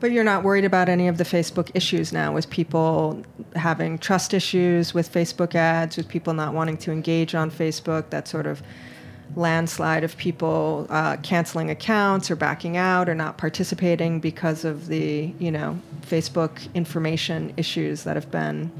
But 0.00 0.10
you're 0.10 0.24
not 0.24 0.42
worried 0.42 0.64
about 0.64 0.88
any 0.88 1.06
of 1.06 1.18
the 1.18 1.24
Facebook 1.24 1.70
issues 1.74 2.14
now, 2.14 2.32
with 2.32 2.48
people 2.48 3.22
having 3.56 3.98
trust 3.98 4.32
issues 4.32 4.94
with 4.94 5.12
Facebook 5.12 5.54
ads, 5.54 5.98
with 5.98 6.08
people 6.08 6.32
not 6.32 6.54
wanting 6.54 6.78
to 6.78 6.92
engage 6.92 7.34
on 7.34 7.50
Facebook, 7.50 8.08
that 8.08 8.26
sort 8.26 8.46
of 8.46 8.62
landslide 9.36 10.04
of 10.04 10.16
people 10.16 10.86
uh, 10.90 11.16
canceling 11.18 11.70
accounts 11.70 12.30
or 12.30 12.36
backing 12.36 12.76
out 12.76 13.08
or 13.08 13.14
not 13.14 13.38
participating 13.38 14.20
because 14.20 14.64
of 14.64 14.88
the 14.88 15.32
you 15.38 15.50
know 15.50 15.78
Facebook 16.02 16.72
information 16.74 17.52
issues 17.56 18.04
that 18.04 18.16
have 18.16 18.30
been 18.30 18.70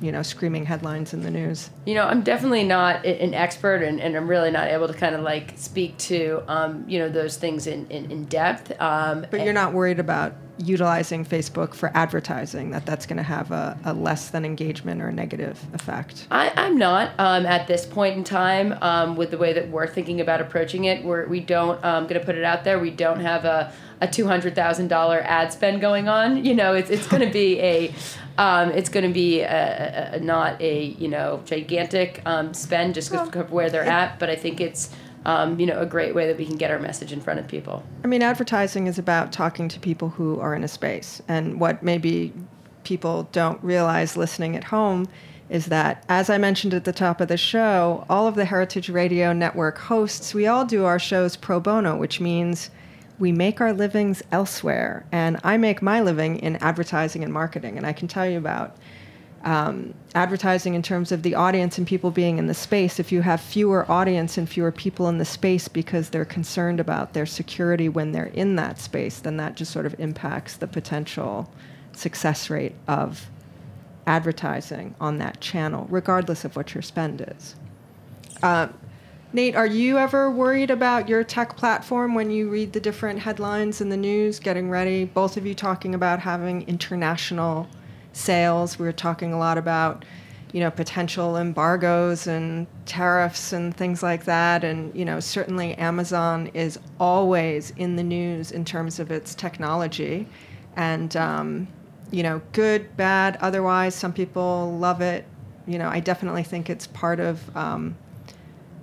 you 0.00 0.10
know 0.10 0.22
screaming 0.22 0.66
headlines 0.66 1.12
in 1.12 1.22
the 1.22 1.30
news. 1.30 1.70
You 1.84 1.94
know, 1.94 2.04
I'm 2.04 2.22
definitely 2.22 2.64
not 2.64 3.04
an 3.04 3.34
expert, 3.34 3.82
and, 3.82 4.00
and 4.00 4.16
I'm 4.16 4.28
really 4.28 4.50
not 4.50 4.68
able 4.68 4.88
to 4.88 4.94
kind 4.94 5.14
of 5.14 5.22
like 5.22 5.52
speak 5.56 5.96
to 5.98 6.42
um, 6.48 6.84
you 6.88 6.98
know 6.98 7.08
those 7.08 7.36
things 7.36 7.66
in 7.66 7.86
in, 7.90 8.10
in 8.10 8.24
depth. 8.24 8.72
Um, 8.80 9.26
But 9.30 9.44
you're 9.44 9.52
not 9.52 9.72
worried 9.72 9.98
about 9.98 10.34
utilizing 10.60 11.24
Facebook 11.24 11.74
for 11.74 11.90
advertising 11.94 12.70
that 12.70 12.86
that's 12.86 13.06
going 13.06 13.16
to 13.16 13.22
have 13.22 13.50
a, 13.50 13.78
a 13.84 13.94
less 13.94 14.30
than 14.30 14.44
engagement 14.44 15.00
or 15.00 15.08
a 15.08 15.12
negative 15.12 15.58
effect. 15.72 16.26
I, 16.30 16.52
I'm 16.56 16.76
not 16.76 17.12
um, 17.18 17.46
at 17.46 17.66
this 17.66 17.86
point 17.86 18.16
in 18.16 18.24
time 18.24 18.76
um, 18.80 19.16
with 19.16 19.30
the 19.30 19.38
way 19.38 19.52
that 19.52 19.68
we're 19.68 19.86
thinking 19.86 20.20
about 20.20 20.40
approaching 20.40 20.84
it. 20.84 21.04
We're, 21.04 21.26
we 21.26 21.40
don't, 21.40 21.82
um, 21.84 22.06
going 22.06 22.20
to 22.20 22.26
put 22.26 22.34
it 22.34 22.44
out 22.44 22.64
there, 22.64 22.78
we 22.78 22.90
don't 22.90 23.20
have 23.20 23.44
a, 23.44 23.72
a 24.00 24.06
$200,000 24.06 25.22
ad 25.24 25.52
spend 25.52 25.80
going 25.80 26.08
on. 26.08 26.44
You 26.44 26.54
know, 26.54 26.74
it's, 26.74 26.90
it's 26.90 27.06
going 27.06 27.26
to 27.26 27.32
be 27.32 27.58
a, 27.60 27.94
um, 28.38 28.70
it's 28.70 28.88
going 28.88 29.06
to 29.06 29.12
be 29.12 29.40
a, 29.40 30.12
a, 30.12 30.16
a, 30.16 30.20
not 30.20 30.60
a, 30.60 30.84
you 30.84 31.08
know, 31.08 31.42
gigantic 31.44 32.22
um, 32.26 32.54
spend 32.54 32.94
just 32.94 33.10
because 33.10 33.34
of 33.34 33.52
where 33.52 33.70
they're 33.70 33.84
at. 33.84 34.18
But 34.18 34.30
I 34.30 34.36
think 34.36 34.60
it's, 34.60 34.94
um, 35.26 35.60
you 35.60 35.66
know, 35.66 35.78
a 35.78 35.86
great 35.86 36.14
way 36.14 36.26
that 36.26 36.38
we 36.38 36.46
can 36.46 36.56
get 36.56 36.70
our 36.70 36.78
message 36.78 37.12
in 37.12 37.20
front 37.20 37.40
of 37.40 37.48
people. 37.48 37.82
I 38.04 38.06
mean, 38.06 38.22
advertising 38.22 38.86
is 38.86 38.98
about 38.98 39.32
talking 39.32 39.68
to 39.68 39.80
people 39.80 40.10
who 40.10 40.40
are 40.40 40.54
in 40.54 40.64
a 40.64 40.68
space. 40.68 41.20
And 41.28 41.60
what 41.60 41.82
maybe 41.82 42.32
people 42.84 43.28
don't 43.32 43.62
realize 43.62 44.16
listening 44.16 44.56
at 44.56 44.64
home 44.64 45.08
is 45.50 45.66
that, 45.66 46.04
as 46.08 46.30
I 46.30 46.38
mentioned 46.38 46.72
at 46.74 46.84
the 46.84 46.92
top 46.92 47.20
of 47.20 47.28
the 47.28 47.36
show, 47.36 48.06
all 48.08 48.26
of 48.26 48.36
the 48.36 48.44
Heritage 48.44 48.88
Radio 48.88 49.32
Network 49.32 49.78
hosts, 49.78 50.32
we 50.32 50.46
all 50.46 50.64
do 50.64 50.84
our 50.84 50.98
shows 50.98 51.36
pro 51.36 51.60
bono, 51.60 51.96
which 51.96 52.20
means 52.20 52.70
we 53.18 53.32
make 53.32 53.60
our 53.60 53.72
livings 53.72 54.22
elsewhere. 54.32 55.04
And 55.12 55.38
I 55.44 55.56
make 55.56 55.82
my 55.82 56.00
living 56.00 56.38
in 56.38 56.56
advertising 56.56 57.22
and 57.24 57.32
marketing. 57.32 57.76
And 57.76 57.86
I 57.86 57.92
can 57.92 58.08
tell 58.08 58.26
you 58.26 58.38
about 58.38 58.76
um, 59.42 59.94
advertising 60.14 60.74
in 60.74 60.82
terms 60.82 61.12
of 61.12 61.22
the 61.22 61.34
audience 61.34 61.78
and 61.78 61.86
people 61.86 62.10
being 62.10 62.38
in 62.38 62.46
the 62.46 62.54
space. 62.54 62.98
If 63.00 63.10
you 63.10 63.22
have 63.22 63.40
fewer 63.40 63.90
audience 63.90 64.36
and 64.36 64.48
fewer 64.48 64.70
people 64.70 65.08
in 65.08 65.18
the 65.18 65.24
space 65.24 65.66
because 65.68 66.10
they're 66.10 66.24
concerned 66.24 66.80
about 66.80 67.14
their 67.14 67.26
security 67.26 67.88
when 67.88 68.12
they're 68.12 68.26
in 68.26 68.56
that 68.56 68.78
space, 68.78 69.20
then 69.20 69.36
that 69.38 69.54
just 69.54 69.72
sort 69.72 69.86
of 69.86 69.98
impacts 69.98 70.56
the 70.56 70.66
potential 70.66 71.50
success 71.92 72.50
rate 72.50 72.74
of 72.86 73.30
advertising 74.06 74.94
on 75.00 75.18
that 75.18 75.40
channel, 75.40 75.86
regardless 75.90 76.44
of 76.44 76.56
what 76.56 76.74
your 76.74 76.82
spend 76.82 77.24
is. 77.36 77.54
Uh, 78.42 78.68
Nate, 79.32 79.54
are 79.54 79.66
you 79.66 79.96
ever 79.96 80.28
worried 80.28 80.70
about 80.70 81.08
your 81.08 81.22
tech 81.22 81.56
platform 81.56 82.14
when 82.14 82.30
you 82.30 82.50
read 82.50 82.72
the 82.72 82.80
different 82.80 83.20
headlines 83.20 83.80
in 83.80 83.88
the 83.88 83.96
news, 83.96 84.40
getting 84.40 84.68
ready? 84.68 85.04
Both 85.04 85.36
of 85.36 85.46
you 85.46 85.54
talking 85.54 85.94
about 85.94 86.18
having 86.18 86.66
international 86.66 87.68
sales. 88.12 88.78
We 88.78 88.86
were 88.86 88.92
talking 88.92 89.32
a 89.32 89.38
lot 89.38 89.58
about, 89.58 90.04
you 90.52 90.60
know, 90.60 90.70
potential 90.70 91.36
embargoes 91.36 92.26
and 92.26 92.66
tariffs 92.86 93.52
and 93.52 93.76
things 93.76 94.02
like 94.02 94.24
that. 94.24 94.64
And, 94.64 94.94
you 94.94 95.04
know, 95.04 95.20
certainly 95.20 95.74
Amazon 95.76 96.50
is 96.54 96.78
always 96.98 97.70
in 97.76 97.96
the 97.96 98.02
news 98.02 98.50
in 98.50 98.64
terms 98.64 98.98
of 98.98 99.10
its 99.10 99.34
technology. 99.34 100.26
And, 100.76 101.16
um, 101.16 101.68
you 102.10 102.22
know, 102.22 102.42
good, 102.52 102.96
bad, 102.96 103.38
otherwise. 103.40 103.94
Some 103.94 104.12
people 104.12 104.76
love 104.78 105.00
it. 105.00 105.24
You 105.66 105.78
know, 105.78 105.88
I 105.88 106.00
definitely 106.00 106.42
think 106.42 106.68
it's 106.68 106.86
part 106.88 107.20
of, 107.20 107.56
um, 107.56 107.96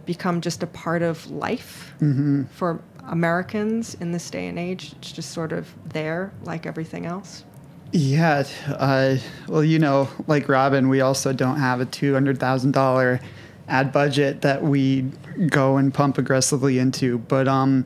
become 0.06 0.40
just 0.40 0.64
a 0.64 0.68
part 0.68 1.02
of 1.02 1.30
life 1.30 1.94
Mm-hmm. 2.00 2.44
for 2.46 2.80
Americans 3.08 3.96
in 3.96 4.12
this 4.12 4.30
day 4.30 4.48
and 4.48 4.60
age? 4.60 4.94
It's 5.00 5.12
just 5.12 5.32
sort 5.32 5.52
of 5.52 5.74
there, 5.86 6.32
like 6.44 6.66
everything 6.66 7.06
else. 7.06 7.44
Yeah. 7.92 8.44
Uh, 8.68 9.18
well, 9.48 9.64
you 9.64 9.80
know, 9.80 10.10
like 10.28 10.50
Robin, 10.50 10.90
we 10.90 11.02
also 11.02 11.34
don't 11.34 11.58
have 11.58 11.80
a 11.80 11.86
two 11.86 12.14
hundred 12.14 12.40
thousand 12.40 12.72
dollar 12.72 13.20
ad 13.68 13.92
budget 13.92 14.42
that 14.42 14.64
we 14.64 15.04
go 15.48 15.78
and 15.78 15.94
pump 15.94 16.18
aggressively 16.18 16.80
into. 16.80 17.18
But 17.20 17.48
um, 17.48 17.86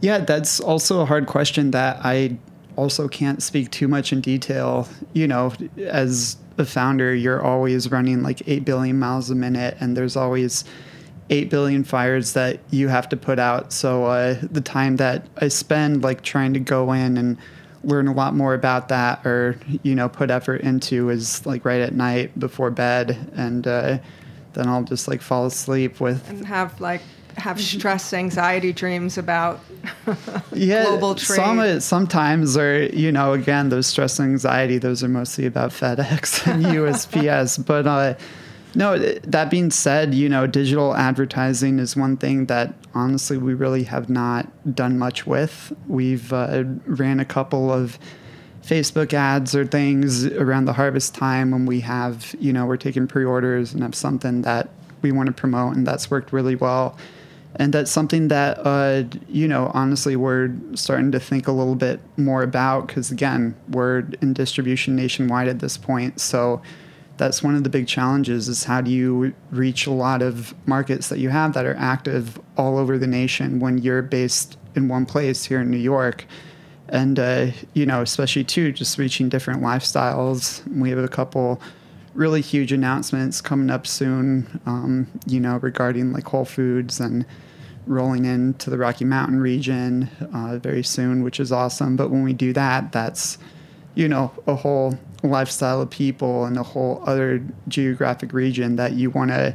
yeah, 0.00 0.18
that's 0.18 0.60
also 0.60 1.00
a 1.00 1.04
hard 1.04 1.26
question 1.26 1.72
that 1.72 1.98
I 2.04 2.36
also 2.76 3.08
can't 3.08 3.42
speak 3.42 3.70
too 3.70 3.88
much 3.88 4.12
in 4.12 4.20
detail. 4.20 4.88
You 5.12 5.26
know, 5.26 5.52
as 5.78 6.36
a 6.56 6.64
founder, 6.64 7.14
you're 7.14 7.42
always 7.42 7.90
running 7.90 8.22
like 8.22 8.46
8 8.46 8.64
billion 8.64 8.98
miles 8.98 9.30
a 9.30 9.34
minute, 9.34 9.76
and 9.80 9.96
there's 9.96 10.16
always 10.16 10.64
8 11.30 11.50
billion 11.50 11.84
fires 11.84 12.32
that 12.34 12.60
you 12.70 12.88
have 12.88 13.08
to 13.08 13.16
put 13.16 13.38
out. 13.38 13.72
So 13.72 14.04
uh, 14.06 14.36
the 14.42 14.60
time 14.60 14.96
that 14.96 15.26
I 15.38 15.48
spend 15.48 16.02
like 16.02 16.22
trying 16.22 16.54
to 16.54 16.60
go 16.60 16.92
in 16.92 17.16
and 17.16 17.36
learn 17.88 18.06
a 18.06 18.12
lot 18.12 18.34
more 18.34 18.54
about 18.54 18.88
that 18.88 19.26
or, 19.26 19.58
you 19.82 19.94
know, 19.94 20.08
put 20.08 20.30
effort 20.30 20.60
into 20.60 21.10
is 21.10 21.44
like 21.46 21.64
right 21.64 21.80
at 21.80 21.94
night 21.94 22.38
before 22.38 22.70
bed. 22.70 23.32
And 23.34 23.66
uh, 23.66 23.98
then 24.52 24.68
I'll 24.68 24.84
just 24.84 25.08
like 25.08 25.22
fall 25.22 25.46
asleep 25.46 26.00
with 26.00 26.28
And 26.28 26.46
have 26.46 26.80
like 26.80 27.02
have 27.36 27.60
stress, 27.60 28.12
anxiety 28.12 28.72
dreams 28.72 29.16
about 29.16 29.60
yeah, 30.52 30.84
global 30.84 31.14
trade. 31.14 31.36
Some, 31.36 31.80
sometimes, 31.80 32.56
or 32.56 32.86
you 32.86 33.12
know, 33.12 33.32
again, 33.32 33.68
those 33.68 33.86
stress 33.86 34.20
anxiety, 34.20 34.78
those 34.78 35.02
are 35.04 35.08
mostly 35.08 35.46
about 35.46 35.70
FedEx 35.70 36.46
and 36.46 36.64
USPS. 36.66 37.64
but 37.64 37.86
uh, 37.86 38.14
no, 38.74 38.98
that 38.98 39.50
being 39.50 39.70
said, 39.70 40.14
you 40.14 40.28
know, 40.28 40.46
digital 40.46 40.94
advertising 40.94 41.78
is 41.78 41.96
one 41.96 42.16
thing 42.16 42.46
that 42.46 42.74
honestly 42.94 43.38
we 43.38 43.54
really 43.54 43.84
have 43.84 44.08
not 44.08 44.74
done 44.74 44.98
much 44.98 45.26
with. 45.26 45.72
We've 45.86 46.32
uh, 46.32 46.64
ran 46.86 47.20
a 47.20 47.24
couple 47.24 47.72
of 47.72 47.98
Facebook 48.62 49.14
ads 49.14 49.54
or 49.54 49.66
things 49.66 50.26
around 50.26 50.66
the 50.66 50.74
harvest 50.74 51.14
time 51.14 51.50
when 51.50 51.66
we 51.66 51.80
have, 51.80 52.34
you 52.38 52.52
know, 52.52 52.66
we're 52.66 52.76
taking 52.76 53.06
pre-orders 53.06 53.72
and 53.72 53.82
have 53.82 53.94
something 53.94 54.42
that 54.42 54.68
we 55.00 55.12
want 55.12 55.28
to 55.28 55.32
promote, 55.32 55.76
and 55.76 55.86
that's 55.86 56.10
worked 56.10 56.32
really 56.32 56.56
well 56.56 56.98
and 57.56 57.72
that's 57.72 57.90
something 57.90 58.28
that 58.28 58.58
uh, 58.64 59.04
you 59.28 59.48
know 59.48 59.70
honestly 59.74 60.16
we're 60.16 60.50
starting 60.74 61.10
to 61.12 61.20
think 61.20 61.48
a 61.48 61.52
little 61.52 61.74
bit 61.74 62.00
more 62.16 62.42
about 62.42 62.86
because 62.86 63.10
again 63.10 63.54
we're 63.70 64.04
in 64.20 64.32
distribution 64.32 64.94
nationwide 64.94 65.48
at 65.48 65.58
this 65.58 65.76
point 65.76 66.20
so 66.20 66.60
that's 67.18 67.42
one 67.42 67.54
of 67.54 67.64
the 67.64 67.70
big 67.70 67.86
challenges 67.86 68.48
is 68.48 68.64
how 68.64 68.80
do 68.80 68.90
you 68.90 69.34
reach 69.50 69.86
a 69.86 69.90
lot 69.90 70.22
of 70.22 70.54
markets 70.66 71.08
that 71.08 71.18
you 71.18 71.28
have 71.28 71.52
that 71.54 71.66
are 71.66 71.76
active 71.76 72.40
all 72.56 72.78
over 72.78 72.96
the 72.96 73.06
nation 73.06 73.60
when 73.60 73.78
you're 73.78 74.02
based 74.02 74.56
in 74.74 74.88
one 74.88 75.04
place 75.04 75.44
here 75.44 75.60
in 75.60 75.70
new 75.70 75.76
york 75.76 76.24
and 76.88 77.18
uh, 77.18 77.46
you 77.74 77.84
know 77.84 78.00
especially 78.00 78.44
too 78.44 78.72
just 78.72 78.96
reaching 78.98 79.28
different 79.28 79.62
lifestyles 79.62 80.66
we 80.74 80.90
have 80.90 80.98
a 80.98 81.08
couple 81.08 81.60
really 82.18 82.40
huge 82.40 82.72
announcements 82.72 83.40
coming 83.40 83.70
up 83.70 83.86
soon, 83.86 84.60
um, 84.66 85.06
you 85.26 85.38
know, 85.38 85.58
regarding 85.58 86.12
like 86.12 86.26
Whole 86.26 86.44
Foods 86.44 86.98
and 86.98 87.24
rolling 87.86 88.24
into 88.24 88.70
the 88.70 88.76
Rocky 88.76 89.04
Mountain 89.04 89.40
region 89.40 90.10
uh, 90.34 90.58
very 90.58 90.82
soon, 90.82 91.22
which 91.22 91.38
is 91.38 91.52
awesome. 91.52 91.94
But 91.94 92.10
when 92.10 92.24
we 92.24 92.32
do 92.32 92.52
that, 92.54 92.90
that's, 92.90 93.38
you 93.94 94.08
know, 94.08 94.32
a 94.48 94.56
whole 94.56 94.98
lifestyle 95.22 95.80
of 95.80 95.90
people 95.90 96.44
and 96.44 96.56
a 96.56 96.62
whole 96.62 97.02
other 97.06 97.42
geographic 97.66 98.32
region 98.32 98.76
that 98.76 98.92
you 98.92 99.10
want 99.10 99.30
to 99.30 99.54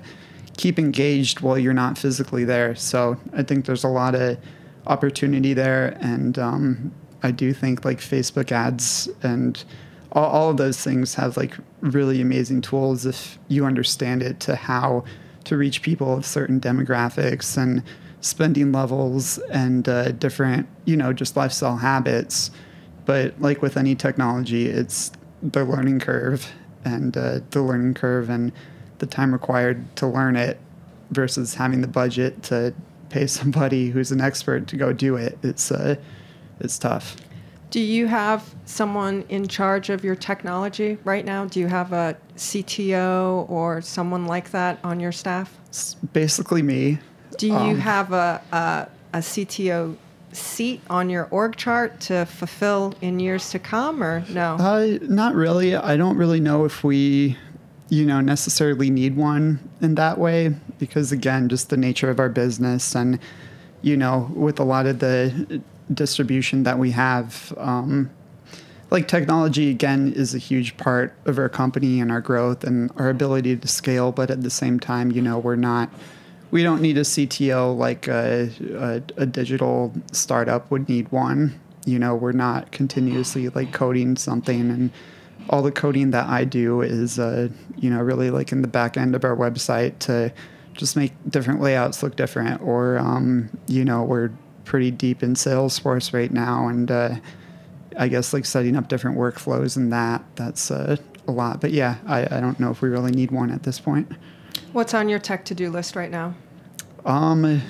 keep 0.58 0.78
engaged 0.78 1.42
while 1.42 1.58
you're 1.58 1.74
not 1.74 1.98
physically 1.98 2.44
there. 2.44 2.76
So 2.76 3.18
I 3.34 3.44
think 3.44 3.66
there's 3.66 3.84
a 3.84 3.90
lot 3.90 4.16
of 4.16 4.38
opportunity 4.88 5.54
there. 5.54 5.98
And 6.02 6.38
um, 6.38 6.94
I 7.24 7.32
do 7.32 7.54
think 7.54 7.86
like 7.86 8.00
Facebook 8.00 8.52
ads 8.52 9.10
and 9.24 9.64
all, 10.12 10.26
all 10.26 10.50
of 10.50 10.58
those 10.58 10.82
things 10.82 11.16
have 11.16 11.38
like 11.38 11.58
really 11.82 12.22
amazing 12.22 12.62
tools 12.62 13.06
if 13.06 13.40
you 13.48 13.66
understand 13.66 14.22
it 14.22 14.40
to 14.42 14.56
how 14.56 15.06
to 15.46 15.58
reach 15.58 15.82
people 15.82 16.18
of 16.18 16.26
certain 16.26 16.60
demographics 16.60 17.58
and 17.58 17.84
spending 18.22 18.72
levels 18.72 19.38
and 19.50 19.90
uh, 19.90 20.12
different, 20.12 20.68
you 20.86 20.96
know, 20.96 21.12
just 21.12 21.36
lifestyle 21.36 21.78
habits. 21.78 22.52
But 23.06 23.40
like 23.42 23.62
with 23.62 23.76
any 23.76 23.96
technology, 23.96 24.68
it's 24.68 25.12
the 25.44 25.64
learning 25.66 26.00
curve 26.00 26.52
and 26.86 27.16
uh, 27.18 27.40
the 27.52 27.62
learning 27.62 27.94
curve 27.94 28.30
and 28.30 28.52
the 29.00 29.06
time 29.06 29.34
required 29.34 29.96
to 29.98 30.08
learn 30.08 30.36
it 30.36 30.60
versus 31.12 31.56
having 31.56 31.82
the 31.82 31.88
budget 31.88 32.42
to 32.44 32.74
pay 33.10 33.28
somebody 33.40 33.90
who's 33.90 34.12
an 34.12 34.22
expert 34.22 34.68
to 34.68 34.78
go 34.78 34.94
do 34.94 35.16
it. 35.16 35.38
It's 35.44 35.72
uh, 35.72 35.96
it's 36.60 36.78
tough. 36.80 37.18
Do 37.70 37.80
you 37.80 38.06
have 38.06 38.54
someone 38.66 39.26
in 39.30 39.48
charge 39.48 39.90
of 39.90 40.04
your 40.04 40.16
technology 40.16 41.00
right 41.04 41.26
now? 41.26 41.46
Do 41.46 41.60
you 41.60 41.66
have 41.68 41.92
a 41.92 42.16
CTO 42.38 43.50
or 43.50 43.82
someone 43.82 44.26
like 44.28 44.52
that 44.52 44.78
on 44.84 45.00
your 45.00 45.12
staff? 45.12 45.58
It's 45.70 45.96
basically 45.96 46.62
me. 46.62 47.00
Do 47.40 47.48
you 47.48 47.54
Um, 47.56 47.80
have 47.80 48.14
a, 48.14 48.42
a, 48.52 48.88
a 49.18 49.22
CTO 49.22 49.98
seat 50.36 50.82
on 50.90 51.10
your 51.10 51.26
org 51.32 51.56
chart 51.56 52.00
to 52.02 52.26
fulfill 52.26 52.94
in 53.02 53.20
years 53.20 53.50
to 53.52 53.60
come, 53.60 54.04
or 54.04 54.24
no? 54.30 54.56
Uh, 54.60 54.98
not 55.02 55.36
really. 55.36 55.76
I 55.76 55.98
don't 55.98 56.18
really 56.18 56.40
know 56.40 56.66
if 56.66 56.84
we, 56.84 57.38
you 57.90 58.06
know, 58.06 58.22
necessarily 58.22 58.90
need 58.90 59.16
one 59.16 59.60
in 59.82 59.96
that 59.96 60.18
way 60.18 60.56
because, 60.80 61.12
again, 61.12 61.50
just 61.50 61.70
the 61.70 61.78
nature 61.78 62.10
of 62.10 62.20
our 62.20 62.30
business 62.30 62.96
and, 62.96 63.20
you 63.82 63.98
know, 63.98 64.32
with 64.36 64.60
a 64.60 64.64
lot 64.64 64.86
of 64.86 65.00
the 65.00 65.62
distribution 65.94 66.64
that 66.64 66.80
we 66.80 66.92
have, 66.92 67.54
um, 67.58 68.10
like 68.90 69.08
technology 69.08 69.70
again 69.70 70.14
is 70.14 70.36
a 70.36 70.38
huge 70.38 70.78
part 70.78 71.14
of 71.26 71.38
our 71.38 71.50
company 71.50 72.00
and 72.00 72.12
our 72.12 72.22
growth 72.22 72.64
and 72.64 72.92
our 72.98 73.10
ability 73.10 73.58
to 73.58 73.68
scale. 73.68 74.12
But 74.12 74.30
at 74.30 74.44
the 74.44 74.50
same 74.50 74.80
time, 74.80 75.12
you 75.12 75.22
know, 75.22 75.40
we're 75.40 75.56
not. 75.56 75.90
We 76.54 76.62
don't 76.62 76.84
need 76.84 77.00
a 77.00 77.02
CTO 77.02 77.76
like 77.76 78.08
a, 78.08 78.48
a, 79.18 79.24
a 79.24 79.26
digital 79.26 79.92
startup 80.12 80.70
would 80.70 80.88
need 80.88 81.12
one. 81.12 81.60
You 81.84 81.98
know, 81.98 82.14
we're 82.14 82.32
not 82.32 82.72
continuously 82.72 83.50
like 83.50 83.74
coding 83.74 84.16
something 84.16 84.70
and 84.70 84.92
all 85.50 85.64
the 85.64 85.72
coding 85.72 86.12
that 86.12 86.28
I 86.28 86.46
do 86.46 86.82
is, 86.82 87.18
uh, 87.18 87.50
you 87.76 87.90
know, 87.90 88.00
really 88.02 88.30
like 88.30 88.52
in 88.52 88.62
the 88.62 88.68
back 88.68 88.98
end 88.98 89.16
of 89.16 89.24
our 89.24 89.36
website 89.36 89.98
to 90.02 90.32
just 90.74 90.96
make 90.96 91.14
different 91.28 91.60
layouts 91.60 92.04
look 92.04 92.16
different. 92.16 92.62
Or, 92.62 93.00
um, 93.00 93.50
you 93.66 93.84
know, 93.84 94.04
we're 94.04 94.30
pretty 94.64 94.92
deep 94.92 95.24
in 95.24 95.34
Salesforce 95.34 96.14
right 96.14 96.32
now, 96.32 96.68
and 96.68 96.92
uh, 96.92 97.16
I 97.98 98.10
guess 98.10 98.32
like 98.32 98.46
setting 98.46 98.76
up 98.76 98.90
different 98.90 99.18
workflows 99.18 99.76
and 99.76 99.92
that. 99.92 100.24
That's 100.36 100.70
uh, 100.70 100.98
a 101.28 101.32
lot. 101.32 101.62
But 101.62 101.72
yeah, 101.72 101.96
I, 102.06 102.26
I 102.26 102.40
don't 102.40 102.60
know 102.60 102.70
if 102.70 102.84
we 102.84 102.90
really 102.90 103.12
need 103.12 103.32
one 103.32 103.50
at 103.50 103.64
this 103.64 103.80
point. 103.80 104.12
What's 104.74 104.96
on 104.96 105.08
your 105.08 105.20
tech 105.20 105.46
to 105.46 105.56
do 105.56 105.70
list 105.70 105.96
right 105.96 106.10
now? 106.10 106.34
Um, 107.06 107.62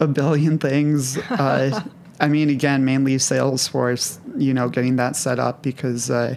a 0.00 0.08
billion 0.08 0.58
things. 0.58 1.16
Uh, 1.30 1.80
I 2.20 2.28
mean, 2.28 2.50
again, 2.50 2.84
mainly 2.84 3.16
Salesforce. 3.16 4.18
You 4.36 4.52
know, 4.52 4.68
getting 4.68 4.96
that 4.96 5.14
set 5.14 5.38
up 5.38 5.62
because, 5.62 6.10
uh, 6.10 6.34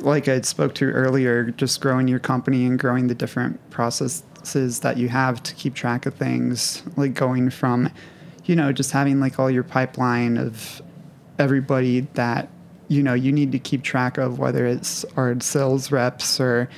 like 0.00 0.28
I 0.28 0.42
spoke 0.42 0.74
to 0.76 0.90
earlier, 0.90 1.50
just 1.52 1.80
growing 1.80 2.06
your 2.06 2.18
company 2.18 2.66
and 2.66 2.78
growing 2.78 3.06
the 3.06 3.14
different 3.14 3.70
processes 3.70 4.80
that 4.80 4.98
you 4.98 5.08
have 5.08 5.42
to 5.44 5.54
keep 5.54 5.74
track 5.74 6.04
of 6.04 6.14
things, 6.14 6.82
like 6.96 7.14
going 7.14 7.48
from, 7.48 7.90
you 8.44 8.54
know, 8.54 8.72
just 8.72 8.90
having 8.90 9.20
like 9.20 9.38
all 9.38 9.50
your 9.50 9.62
pipeline 9.62 10.36
of 10.36 10.82
everybody 11.38 12.00
that 12.14 12.50
you 12.88 13.02
know 13.02 13.14
you 13.14 13.32
need 13.32 13.52
to 13.52 13.58
keep 13.58 13.82
track 13.82 14.18
of, 14.18 14.38
whether 14.38 14.66
it's 14.66 15.04
our 15.16 15.40
sales 15.40 15.90
reps 15.90 16.38
or 16.40 16.68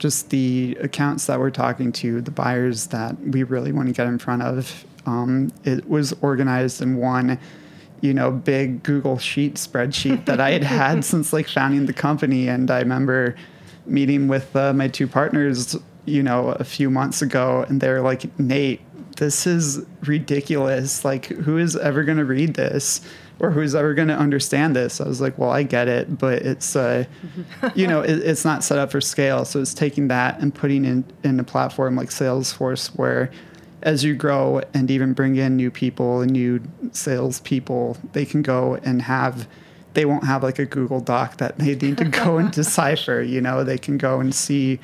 just 0.00 0.30
the 0.30 0.76
accounts 0.80 1.26
that 1.26 1.38
we're 1.38 1.50
talking 1.50 1.92
to, 1.92 2.20
the 2.20 2.30
buyers 2.30 2.88
that 2.88 3.20
we 3.20 3.44
really 3.44 3.70
want 3.70 3.86
to 3.86 3.94
get 3.94 4.06
in 4.06 4.18
front 4.18 4.42
of. 4.42 4.84
Um, 5.06 5.52
it 5.64 5.88
was 5.88 6.12
organized 6.22 6.82
in 6.82 6.96
one, 6.96 7.38
you 8.00 8.12
know, 8.12 8.30
big 8.30 8.82
Google 8.82 9.18
Sheet 9.18 9.54
spreadsheet 9.54 10.24
that 10.24 10.40
I 10.40 10.50
had 10.50 10.64
had 10.64 11.04
since 11.04 11.32
like 11.32 11.46
founding 11.48 11.86
the 11.86 11.92
company. 11.92 12.48
And 12.48 12.70
I 12.70 12.80
remember 12.80 13.36
meeting 13.86 14.26
with 14.26 14.56
uh, 14.56 14.72
my 14.72 14.88
two 14.88 15.06
partners, 15.06 15.76
you 16.06 16.22
know, 16.22 16.48
a 16.48 16.64
few 16.64 16.90
months 16.90 17.22
ago, 17.22 17.64
and 17.68 17.80
they're 17.80 18.00
like, 18.00 18.38
Nate, 18.38 18.80
this 19.16 19.46
is 19.46 19.84
ridiculous. 20.02 21.04
Like, 21.04 21.26
who 21.26 21.58
is 21.58 21.76
ever 21.76 22.04
going 22.04 22.18
to 22.18 22.24
read 22.24 22.54
this? 22.54 23.02
Or 23.40 23.50
who's 23.50 23.74
ever 23.74 23.94
going 23.94 24.08
to 24.08 24.16
understand 24.16 24.76
this? 24.76 25.00
I 25.00 25.08
was 25.08 25.20
like, 25.20 25.38
well, 25.38 25.50
I 25.50 25.62
get 25.62 25.88
it, 25.88 26.18
but 26.18 26.42
it's, 26.42 26.76
uh, 26.76 27.04
you 27.74 27.86
know, 27.86 28.02
it, 28.02 28.18
it's 28.18 28.44
not 28.44 28.62
set 28.62 28.78
up 28.78 28.90
for 28.90 29.00
scale. 29.00 29.46
So 29.46 29.60
it's 29.60 29.72
taking 29.72 30.08
that 30.08 30.38
and 30.40 30.54
putting 30.54 30.84
in 30.84 31.04
in 31.24 31.40
a 31.40 31.44
platform 31.44 31.96
like 31.96 32.10
Salesforce, 32.10 32.88
where 32.96 33.30
as 33.82 34.04
you 34.04 34.14
grow 34.14 34.60
and 34.74 34.90
even 34.90 35.14
bring 35.14 35.36
in 35.36 35.56
new 35.56 35.70
people 35.70 36.20
and 36.20 36.32
new 36.32 36.60
sales 36.92 37.40
people, 37.40 37.96
they 38.12 38.24
can 38.24 38.42
go 38.42 38.76
and 38.82 39.02
have. 39.02 39.48
They 39.94 40.04
won't 40.04 40.22
have 40.24 40.44
like 40.44 40.60
a 40.60 40.66
Google 40.66 41.00
Doc 41.00 41.38
that 41.38 41.58
they 41.58 41.74
need 41.74 41.98
to 41.98 42.04
go 42.04 42.38
and 42.38 42.52
decipher. 42.52 43.22
You 43.22 43.40
know, 43.40 43.64
they 43.64 43.78
can 43.78 43.98
go 43.98 44.20
and 44.20 44.32
see 44.32 44.78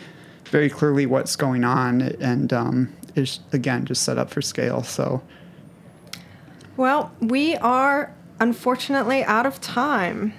very 0.47 0.69
clearly 0.69 1.07
what's 1.07 1.37
going 1.37 1.63
on, 1.63 2.01
and 2.01 2.53
um, 2.53 2.93
it's 3.15 3.41
again 3.53 3.85
just 3.85 4.03
set 4.03 4.19
up 4.19 4.31
for 4.31 4.43
scale. 4.43 4.83
So 4.83 5.23
Well, 6.77 7.13
we 7.21 7.55
are 7.57 8.13
unfortunately 8.41 9.23
out 9.25 9.47
of 9.47 9.61
time. 9.61 10.35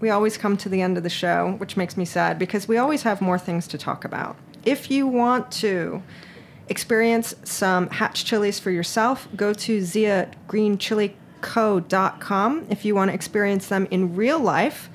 We 0.00 0.10
always 0.10 0.38
come 0.38 0.56
to 0.58 0.68
the 0.68 0.80
end 0.80 0.96
of 0.96 1.02
the 1.02 1.10
show, 1.10 1.56
which 1.58 1.76
makes 1.76 1.96
me 1.96 2.04
sad 2.04 2.38
because 2.38 2.66
we 2.66 2.78
always 2.78 3.02
have 3.02 3.20
more 3.20 3.38
things 3.38 3.66
to 3.68 3.78
talk 3.78 4.04
about. 4.04 4.36
If 4.64 4.90
you 4.90 5.06
want 5.06 5.52
to 5.52 6.02
experience 6.68 7.34
some 7.44 7.88
hatch 7.90 8.24
chilies 8.24 8.58
for 8.58 8.70
yourself, 8.70 9.28
go 9.36 9.52
to 9.52 9.80
ziagreenchilico.com. 9.80 12.66
If 12.70 12.84
you 12.84 12.94
want 12.94 13.10
to 13.10 13.14
experience 13.14 13.68
them 13.68 13.88
in 13.90 14.14
real 14.14 14.38
life, 14.38 14.88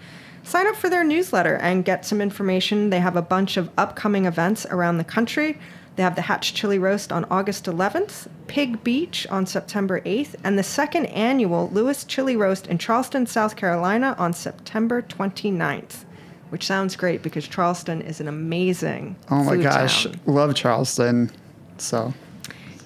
sign 0.44 0.68
up 0.68 0.76
for 0.76 0.90
their 0.90 1.04
newsletter 1.04 1.58
and 1.58 1.86
get 1.86 2.06
some 2.06 2.22
information. 2.22 2.90
They 2.90 3.02
have 3.02 3.16
a 3.16 3.22
bunch 3.22 3.58
of 3.58 3.70
upcoming 3.78 4.26
events 4.26 4.66
around 4.68 4.98
the 4.98 5.04
country. 5.04 5.60
They 5.96 6.04
have 6.04 6.16
the 6.16 6.24
Hatch 6.24 6.54
Chili 6.54 6.78
Roast 6.78 7.12
on 7.14 7.24
August 7.32 7.66
11th, 7.66 8.28
Pig 8.48 8.84
Beach 8.84 9.26
on 9.30 9.46
September 9.46 10.02
8th, 10.02 10.36
and 10.44 10.60
the 10.60 10.64
second 10.64 11.06
annual 11.08 11.70
Lewis 11.72 12.04
Chili 12.04 12.36
Roast 12.36 12.68
in 12.68 12.78
Charleston, 12.78 13.26
South 13.26 13.56
Carolina 13.56 14.14
on 14.18 14.34
September 14.34 15.02
29th, 15.02 16.04
which 16.50 16.66
sounds 16.66 16.98
great 16.98 17.24
because 17.24 17.48
Charleston 17.48 18.02
is 18.02 18.20
an 18.20 18.28
amazing 18.28 19.16
Oh 19.32 19.44
my 19.44 19.56
gosh, 19.58 20.04
town. 20.04 20.20
love 20.26 20.54
Charleston. 20.54 21.32
So 21.78 22.14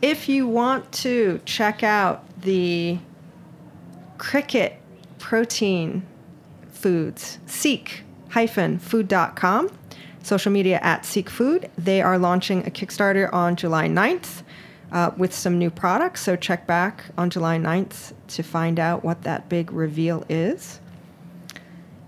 If 0.03 0.30
you 0.30 0.47
want 0.47 0.91
to 0.93 1.41
check 1.45 1.82
out 1.84 2.24
the 2.41 2.99
cricket 4.20 4.76
protein 5.18 6.03
foods, 6.72 7.39
seek-food.com, 7.47 9.70
social 10.30 10.51
media 10.51 10.80
at 10.84 11.05
Seek 11.05 11.30
Food. 11.30 11.69
They 11.77 12.01
are 12.01 12.19
launching 12.19 12.65
a 12.65 12.69
Kickstarter 12.69 13.34
on 13.34 13.55
July 13.55 13.89
9th 13.89 14.43
uh, 14.91 15.11
with 15.17 15.34
some 15.34 15.57
new 15.57 15.71
products. 15.71 16.21
So 16.21 16.36
check 16.36 16.67
back 16.67 17.05
on 17.17 17.32
July 17.32 17.57
9th 17.57 18.13
to 18.27 18.43
find 18.43 18.80
out 18.80 19.03
what 19.03 19.23
that 19.23 19.49
big 19.49 19.71
reveal 19.71 20.23
is. 20.30 20.80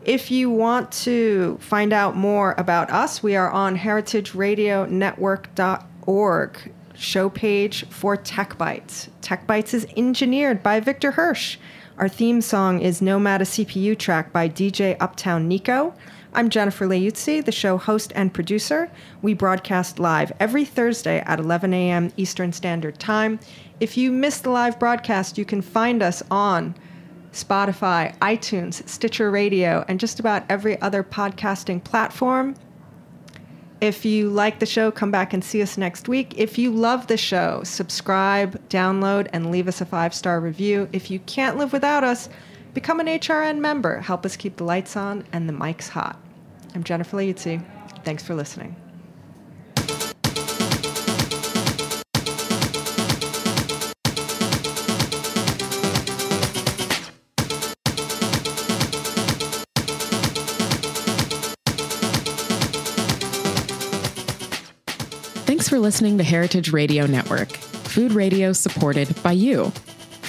If 0.04 0.32
you 0.32 0.50
want 0.50 0.92
to 1.04 1.60
find 1.60 1.94
out 1.94 2.16
more 2.16 2.56
about 2.58 2.90
us, 2.92 3.22
we 3.22 3.36
are 3.36 3.52
on 3.52 3.78
heritageradionetwork.org, 3.78 6.74
show 6.96 7.30
page 7.30 7.86
for 7.90 8.18
Tech 8.18 8.58
Bites. 8.58 9.10
Tech 9.22 9.46
Bites 9.48 9.74
is 9.74 9.88
engineered 9.98 10.64
by 10.64 10.80
Victor 10.80 11.12
Hirsch. 11.12 11.58
Our 11.98 12.08
theme 12.10 12.42
song 12.42 12.82
is 12.82 13.02
Nomad 13.02 13.42
a 13.42 13.46
CPU 13.46 13.98
track 13.98 14.32
by 14.34 14.50
DJ 14.50 14.98
Uptown 15.00 15.48
Nico. 15.48 15.94
I'm 16.34 16.50
Jennifer 16.50 16.88
Leuzzi, 16.88 17.44
the 17.44 17.52
show 17.52 17.78
host 17.78 18.14
and 18.16 18.34
producer. 18.34 18.90
We 19.22 19.34
broadcast 19.34 20.00
live 20.00 20.32
every 20.40 20.64
Thursday 20.64 21.20
at 21.26 21.40
11 21.40 21.74
a.m. 21.74 22.14
Eastern 22.16 22.54
Standard 22.54 22.98
Time. 23.00 23.38
If 23.82 23.98
you 23.98 24.14
missed 24.14 24.44
the 24.44 24.50
live 24.50 24.80
broadcast, 24.80 25.38
you 25.38 25.44
can 25.44 25.62
find 25.62 26.02
us 26.02 26.24
on 26.32 26.74
Spotify, 27.34 28.18
iTunes, 28.20 28.88
Stitcher 28.88 29.30
Radio, 29.30 29.84
and 29.90 30.00
just 30.00 30.22
about 30.22 30.46
every 30.48 30.82
other 30.82 31.04
podcasting 31.04 31.84
platform. 31.84 32.56
If 33.82 34.06
you 34.06 34.30
like 34.30 34.60
the 34.60 34.66
show, 34.66 34.90
come 34.90 35.12
back 35.12 35.34
and 35.34 35.44
see 35.44 35.62
us 35.62 35.78
next 35.78 36.08
week. 36.08 36.36
If 36.38 36.58
you 36.58 36.72
love 36.72 37.08
the 37.08 37.18
show, 37.18 37.62
subscribe, 37.66 38.70
download, 38.70 39.28
and 39.34 39.52
leave 39.52 39.68
us 39.68 39.82
a 39.82 39.86
five 39.86 40.14
star 40.14 40.40
review. 40.40 40.88
If 40.94 41.12
you 41.12 41.20
can't 41.20 41.58
live 41.58 41.74
without 41.74 42.06
us, 42.06 42.30
become 42.74 43.00
an 43.00 43.08
HRN 43.08 43.60
member. 43.60 44.00
Help 44.00 44.26
us 44.26 44.36
keep 44.36 44.58
the 44.58 44.64
lights 44.64 44.96
on 44.96 45.26
and 45.32 45.48
the 45.48 45.54
mics 45.54 45.90
hot. 45.90 46.20
I'm 46.74 46.84
Jennifer 46.84 47.18
Leuzzi. 47.18 47.64
Thanks 48.04 48.24
for 48.24 48.34
listening. 48.36 48.76
Thanks 65.46 65.68
for 65.68 65.78
listening 65.78 66.18
to 66.18 66.24
Heritage 66.24 66.72
Radio 66.72 67.06
Network, 67.06 67.50
food 67.52 68.14
radio 68.14 68.54
supported 68.54 69.22
by 69.22 69.34
you. 69.34 69.72